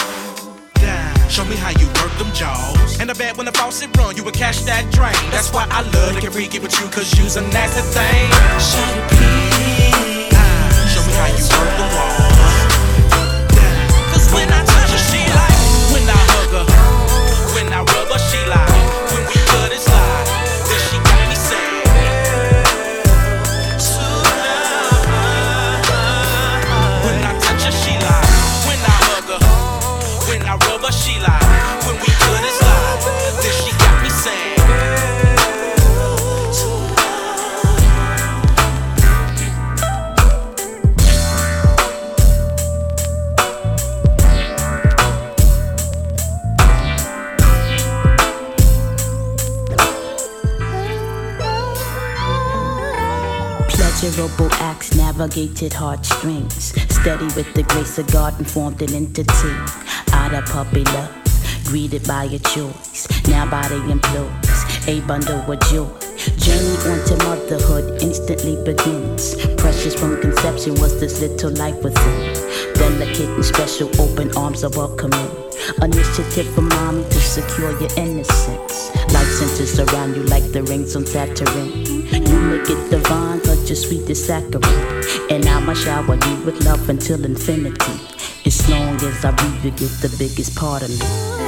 Show 1.37 1.45
me 1.45 1.57
how 1.57 1.69
you 1.69 1.87
work 2.01 2.17
them 2.17 2.33
jaws. 2.33 2.99
And 2.99 3.11
I 3.11 3.13
bet 3.13 3.37
when 3.37 3.45
the 3.45 3.53
faucet 3.53 3.95
run, 3.99 4.17
you 4.17 4.25
would 4.25 4.33
catch 4.33 4.61
that 4.63 4.91
drain. 4.91 5.13
That's 5.31 5.53
why 5.53 5.67
I 5.71 5.83
love 5.83 6.15
to 6.15 6.21
get 6.23 6.33
freaky 6.33 6.61
with 6.61 6.73
you, 6.81 6.87
cause 6.89 7.13
you's 7.19 7.37
a 7.37 7.43
nasty 7.43 7.83
thing. 7.93 8.31
Show 10.89 11.03
me 11.05 11.13
how 11.13 11.27
you 11.37 11.45
work 11.45 11.77
them 11.77 11.95
walls. 11.95 12.26
Pleasurable 54.17 54.51
acts 54.55 54.95
navigated 54.95 55.75
heartstrings. 55.75 56.73
Steady 56.89 57.27
with 57.37 57.53
the 57.53 57.65
grace 57.65 57.99
of 57.99 58.11
God 58.11 58.33
and 58.39 58.51
formed 58.51 58.81
an 58.81 58.95
entity. 58.95 59.53
Out 60.11 60.33
of 60.33 60.47
puppy 60.47 60.85
love, 60.85 61.15
greeted 61.67 62.09
by 62.09 62.25
a 62.25 62.39
choice. 62.39 63.07
Now 63.29 63.45
body 63.45 63.77
employs 63.93 64.89
a 64.89 65.01
bundle 65.03 65.41
of 65.53 65.61
joy. 65.69 65.93
Journey 66.39 66.77
onto 66.89 67.15
motherhood 67.29 68.01
instantly 68.01 68.57
begins. 68.65 69.37
Precious 69.57 69.95
from 69.95 70.19
conception 70.23 70.77
was 70.81 70.99
this 70.99 71.21
little 71.21 71.51
life 71.51 71.85
within. 71.85 72.33
Delicate 72.87 73.29
and 73.31 73.45
special, 73.45 73.91
open 74.01 74.31
arms 74.37 74.63
are 74.63 74.71
welcoming. 74.71 75.29
Initiative 75.83 76.47
for 76.55 76.61
mommy 76.61 77.03
to 77.03 77.21
secure 77.21 77.73
your 77.81 77.91
innocence. 77.97 78.95
Life 79.13 79.27
centers 79.27 79.81
around 79.81 80.15
you 80.15 80.23
like 80.23 80.53
the 80.53 80.63
rings 80.63 80.95
on 80.95 81.05
Saturn. 81.05 81.85
You 81.85 82.39
make 82.39 82.71
it 82.71 82.89
divine, 82.89 83.41
cause 83.41 83.69
you're 83.69 83.75
sweet 83.75 84.09
as 84.09 84.25
saccharine. 84.25 85.03
And 85.31 85.45
I'ma 85.47 85.75
shower 85.75 86.15
you 86.15 86.45
with 86.45 86.65
love 86.65 86.89
until 86.89 87.25
infinity. 87.25 88.01
As 88.47 88.71
long 88.71 88.95
as 89.03 89.25
I 89.25 89.33
breathe, 89.33 89.65
you 89.65 89.71
get 89.73 89.91
the 90.01 90.15
biggest 90.17 90.55
part 90.55 90.83
of 90.83 90.91
me. 90.91 91.46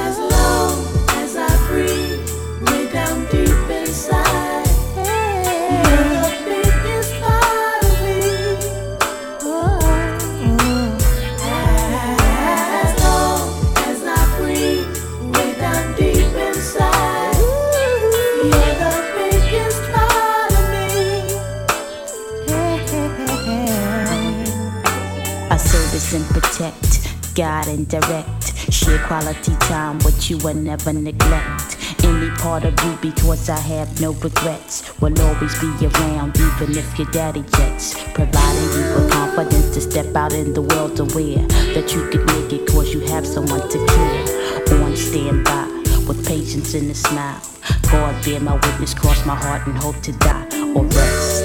God 27.39 27.67
and 27.69 27.87
direct. 27.87 28.53
Share 28.69 28.99
quality 29.07 29.55
time, 29.61 29.97
but 29.99 30.29
you 30.29 30.37
will 30.39 30.55
never 30.55 30.91
neglect. 30.91 31.77
Any 32.03 32.29
part 32.31 32.65
of 32.65 32.73
you 32.83 32.97
because 33.01 33.49
I 33.49 33.57
have 33.57 34.01
no 34.01 34.11
regrets. 34.11 34.99
Will 34.99 35.17
always 35.21 35.57
be 35.57 35.71
around, 35.87 36.35
even 36.35 36.77
if 36.77 36.99
your 36.99 37.09
daddy 37.11 37.43
jets. 37.43 37.95
Providing 38.11 38.71
you 38.75 38.93
with 38.93 39.09
confidence 39.09 39.73
to 39.73 39.79
step 39.79 40.13
out 40.17 40.33
in 40.33 40.53
the 40.53 40.61
world 40.61 40.99
aware 40.99 41.47
that 41.75 41.93
you 41.95 42.09
could 42.09 42.25
make 42.27 42.51
it 42.51 42.67
cause 42.67 42.93
you 42.93 42.99
have 43.07 43.25
someone 43.25 43.69
to 43.69 43.85
care. 43.87 44.83
On 44.83 44.93
standby, 44.97 45.63
with 46.09 46.27
patience 46.27 46.73
and 46.73 46.91
a 46.91 46.93
smile. 46.93 47.41
God 47.89 48.21
bear 48.25 48.41
my 48.41 48.55
witness, 48.55 48.93
cross 48.93 49.25
my 49.25 49.35
heart 49.35 49.65
and 49.65 49.77
hope 49.77 50.01
to 50.01 50.11
die 50.11 50.45
or 50.75 50.83
rest. 50.83 51.43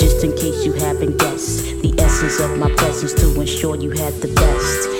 Just 0.00 0.24
in 0.24 0.32
case 0.32 0.64
you 0.64 0.72
haven't 0.72 1.18
guessed, 1.18 1.82
the 1.82 1.94
essence 2.00 2.40
of 2.40 2.58
my 2.58 2.74
presence 2.74 3.14
to 3.14 3.40
ensure 3.40 3.76
you 3.76 3.90
had 3.90 4.12
the 4.14 4.34
best. 4.34 4.99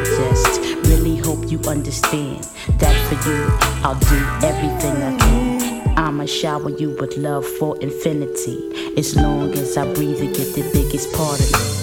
I 0.00 0.04
just 0.04 0.60
really 0.86 1.16
hope 1.18 1.50
you 1.50 1.60
understand 1.68 2.44
that 2.78 2.96
for 3.08 3.28
you, 3.28 3.48
I'll 3.84 3.98
do 4.00 4.46
everything 4.46 4.96
I 5.02 5.18
can. 5.18 5.98
I'ma 5.98 6.24
shower 6.24 6.70
you 6.70 6.96
with 6.98 7.18
love 7.18 7.44
for 7.44 7.78
infinity. 7.82 8.94
As 8.96 9.14
long 9.14 9.52
as 9.52 9.76
I 9.76 9.92
breathe 9.92 10.20
and 10.20 10.34
get 10.34 10.54
the 10.54 10.62
biggest 10.72 11.12
part 11.12 11.38
of 11.38 11.52
me. 11.52 11.79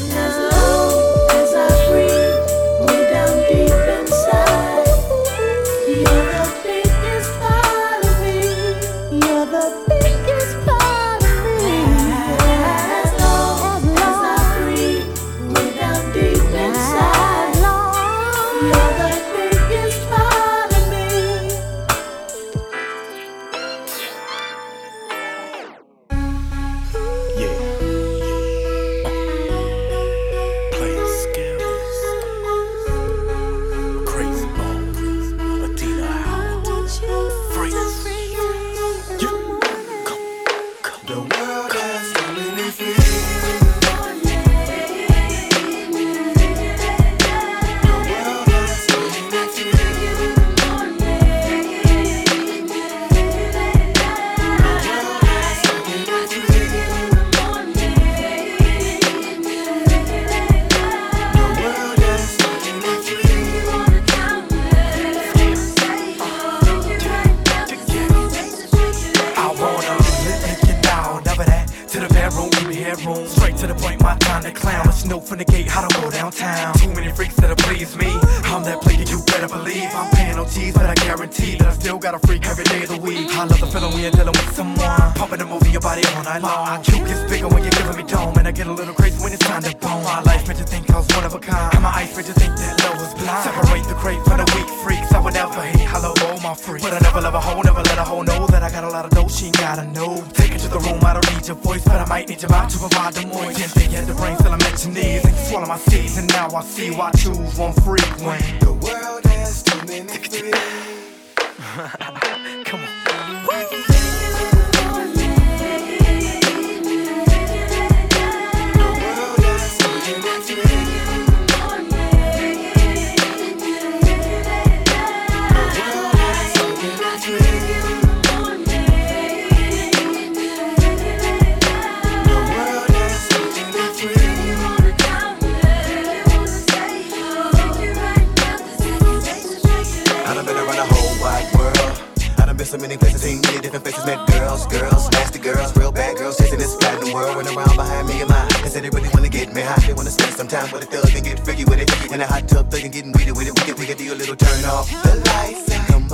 hot 152.27 152.47
tub 152.47 152.69
thugging, 152.69 152.91
getting 152.91 153.11
weeded 153.13 153.35
with 153.35 153.47
it. 153.47 153.53
We 153.57 153.63
can 153.65 153.75
pick 153.75 153.89
a 154.11 154.15
little 154.15 154.35
turn 154.35 154.65
off 154.65 154.89
the 154.89 155.15
lights 155.25 155.71
and 155.71 155.87
come 155.87 156.07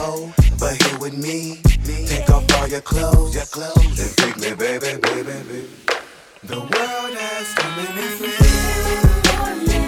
but 0.60 0.82
here 0.82 1.00
with 1.00 1.18
me. 1.18 1.62
Take 2.08 2.30
off 2.30 2.46
all 2.56 2.68
your 2.68 2.82
clothes, 2.82 3.36
your 3.36 3.46
clothes, 3.46 4.00
and 4.00 4.18
pick 4.18 4.38
me, 4.38 4.56
baby, 4.56 5.00
baby, 5.02 5.24
baby. 5.24 5.70
The 6.44 6.60
world 6.60 7.14
has 7.18 7.54
come 7.56 7.80
in 7.80 7.96
free. 8.18 9.83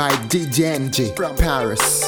by 0.00 0.10
DJ 0.30 0.80
NG 0.80 1.14
from 1.14 1.36
Paris. 1.36 2.00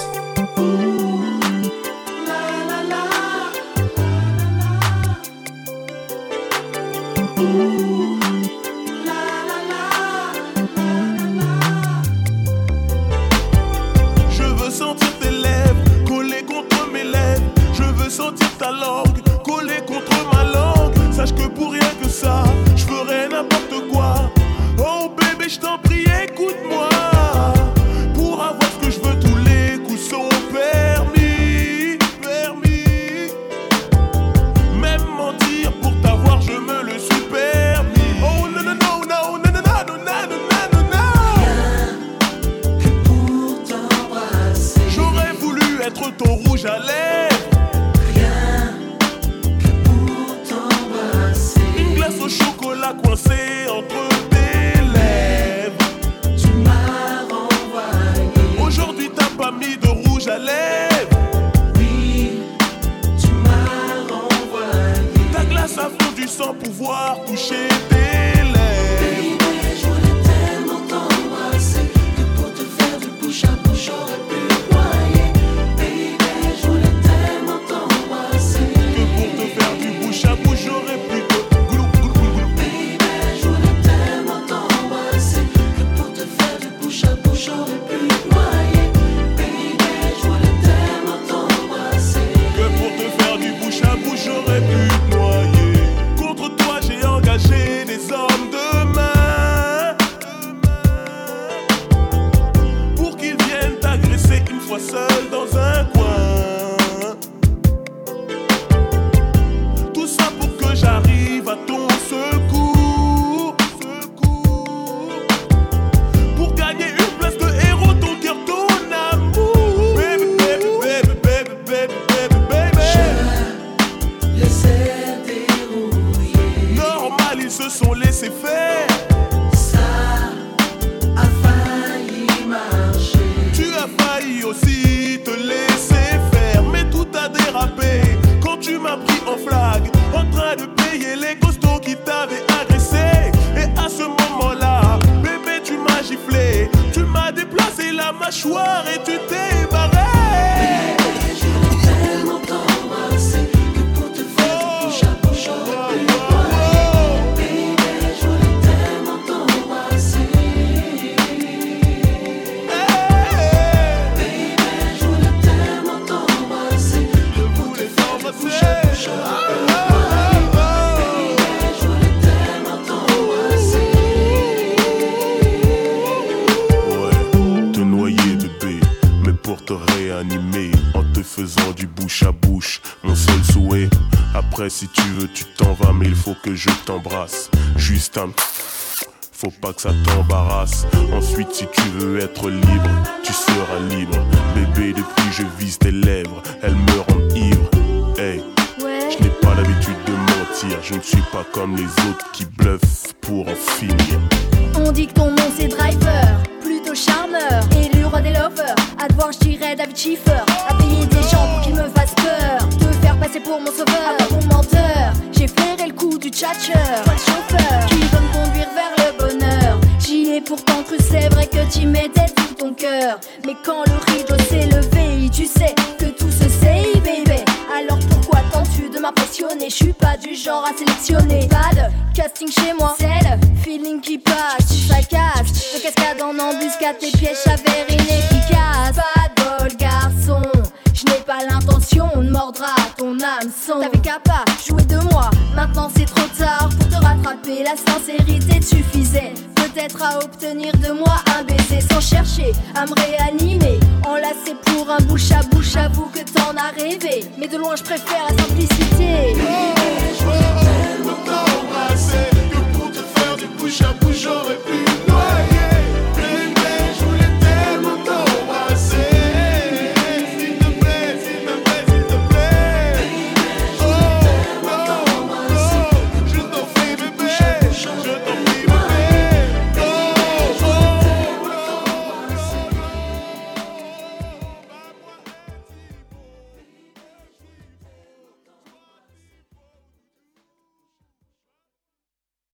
Que 189.73 189.83
ça 189.83 189.91
t'embarrasse. 190.05 190.87
Ensuite, 191.13 191.53
si 191.53 191.67
tu 191.67 191.83
veux 191.99 192.19
être 192.21 192.49
libre, 192.51 192.72